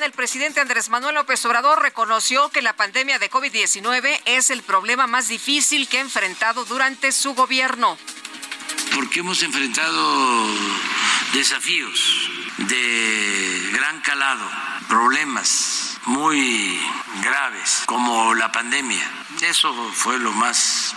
[0.00, 5.06] El presidente Andrés Manuel López Obrador reconoció que la pandemia de COVID-19 es el problema
[5.06, 7.98] más difícil que ha enfrentado durante su gobierno.
[8.94, 10.46] Porque hemos enfrentado
[11.34, 14.50] desafíos de gran calado,
[14.88, 16.80] problemas muy
[17.22, 19.06] graves como la pandemia.
[19.42, 20.96] Eso fue lo más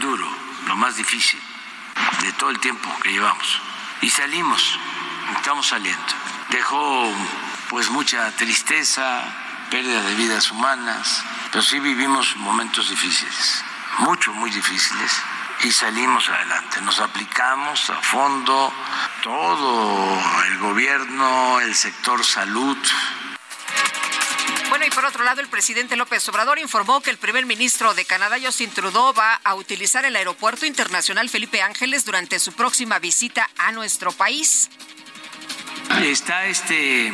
[0.00, 0.26] duro,
[0.66, 1.40] lo más difícil
[2.22, 3.60] de todo el tiempo que llevamos.
[4.00, 4.78] Y salimos,
[5.36, 6.14] estamos saliendo.
[6.48, 7.12] Dejó
[7.70, 9.22] pues mucha tristeza,
[9.70, 13.64] pérdida de vidas humanas, pero sí vivimos momentos difíciles,
[14.00, 15.12] mucho, muy difíciles,
[15.62, 16.80] y salimos adelante.
[16.82, 18.72] Nos aplicamos a fondo
[19.22, 22.76] todo el gobierno, el sector salud,
[24.68, 28.04] bueno, y por otro lado, el presidente López Obrador informó que el primer ministro de
[28.04, 33.50] Canadá, Justin Trudeau, va a utilizar el Aeropuerto Internacional Felipe Ángeles durante su próxima visita
[33.58, 34.70] a nuestro país.
[36.00, 37.12] Está este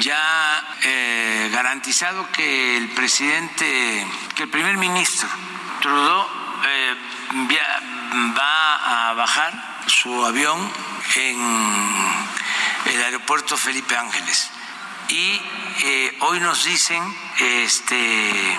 [0.00, 5.28] ya eh, garantizado que el presidente, que el primer ministro
[5.80, 6.26] Trudeau
[6.64, 6.96] eh,
[8.38, 10.70] va a bajar su avión
[11.16, 11.36] en
[12.86, 14.50] el aeropuerto Felipe Ángeles
[15.08, 15.40] y
[15.84, 17.02] eh, hoy nos dicen
[17.38, 18.56] este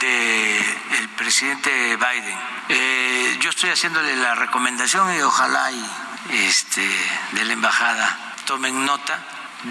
[0.00, 0.64] del
[0.98, 2.38] el presidente Biden.
[2.68, 5.90] Eh, yo estoy haciéndole la recomendación y ojalá y
[6.30, 6.86] este
[7.32, 9.18] de la embajada tomen nota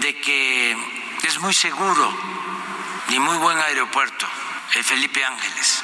[0.00, 0.76] de que
[1.26, 2.12] es muy seguro
[3.08, 4.26] y muy buen aeropuerto
[4.74, 5.82] el Felipe Ángeles.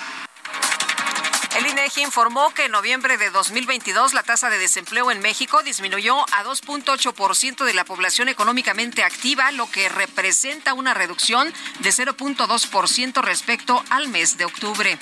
[1.56, 6.18] El INEGI informó que en noviembre de 2022 la tasa de desempleo en México disminuyó
[6.32, 13.84] a 2.8% de la población económicamente activa, lo que representa una reducción de 0.2% respecto
[13.90, 14.98] al mes de octubre.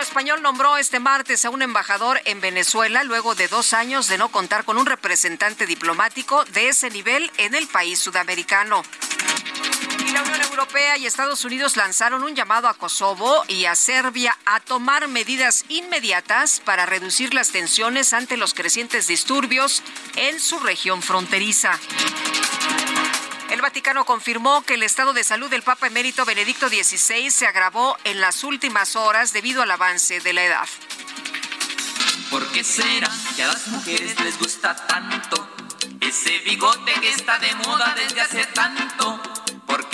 [0.00, 4.30] Español nombró este martes a un embajador en Venezuela luego de dos años de no
[4.30, 8.82] contar con un representante diplomático de ese nivel en el país sudamericano.
[9.98, 14.36] Y la Unión Europea y Estados Unidos lanzaron un llamado a Kosovo y a Serbia
[14.46, 19.82] a tomar medidas inmediatas para reducir las tensiones ante los crecientes disturbios
[20.16, 21.78] en su región fronteriza.
[23.50, 27.96] El Vaticano confirmó que el estado de salud del Papa emérito Benedicto XVI se agravó
[28.04, 30.68] en las últimas horas debido al avance de la edad.
[32.30, 35.48] ¿Por qué será que a las mujeres les gusta tanto
[36.00, 39.39] ese bigote que está de moda desde hace tanto?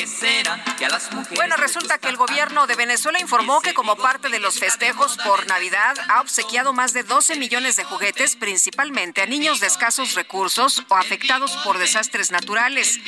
[0.04, 3.96] Será que a las mujeres bueno, resulta que el gobierno de Venezuela informó que como
[3.96, 9.22] parte de los festejos por Navidad ha obsequiado más de 12 millones de juguetes principalmente
[9.22, 12.98] a niños de escasos recursos o afectados por desastres naturales.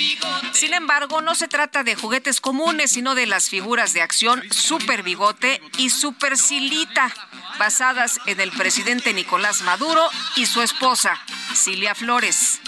[0.53, 5.03] Sin embargo, no se trata de juguetes comunes, sino de las figuras de acción Super
[5.03, 7.13] Bigote y Super Silita,
[7.59, 11.19] basadas en el presidente Nicolás Maduro y su esposa,
[11.55, 12.61] Cilia Flores.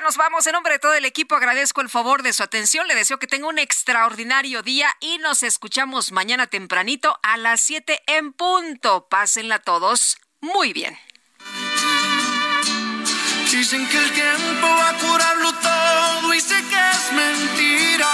[0.00, 0.46] Nos vamos.
[0.46, 2.86] En nombre de todo el equipo agradezco el favor de su atención.
[2.88, 8.02] Le deseo que tenga un extraordinario día y nos escuchamos mañana tempranito a las 7
[8.06, 9.08] en punto.
[9.08, 10.98] Pásenla todos muy bien.
[13.50, 18.08] Dicen que el tiempo va a curarlo todo y sé que es mentira.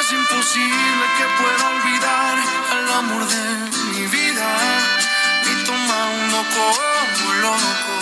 [0.00, 2.38] Es imposible que pueda olvidar
[2.78, 4.48] el amor de mi vida.
[5.44, 8.01] Y toma uno como loco.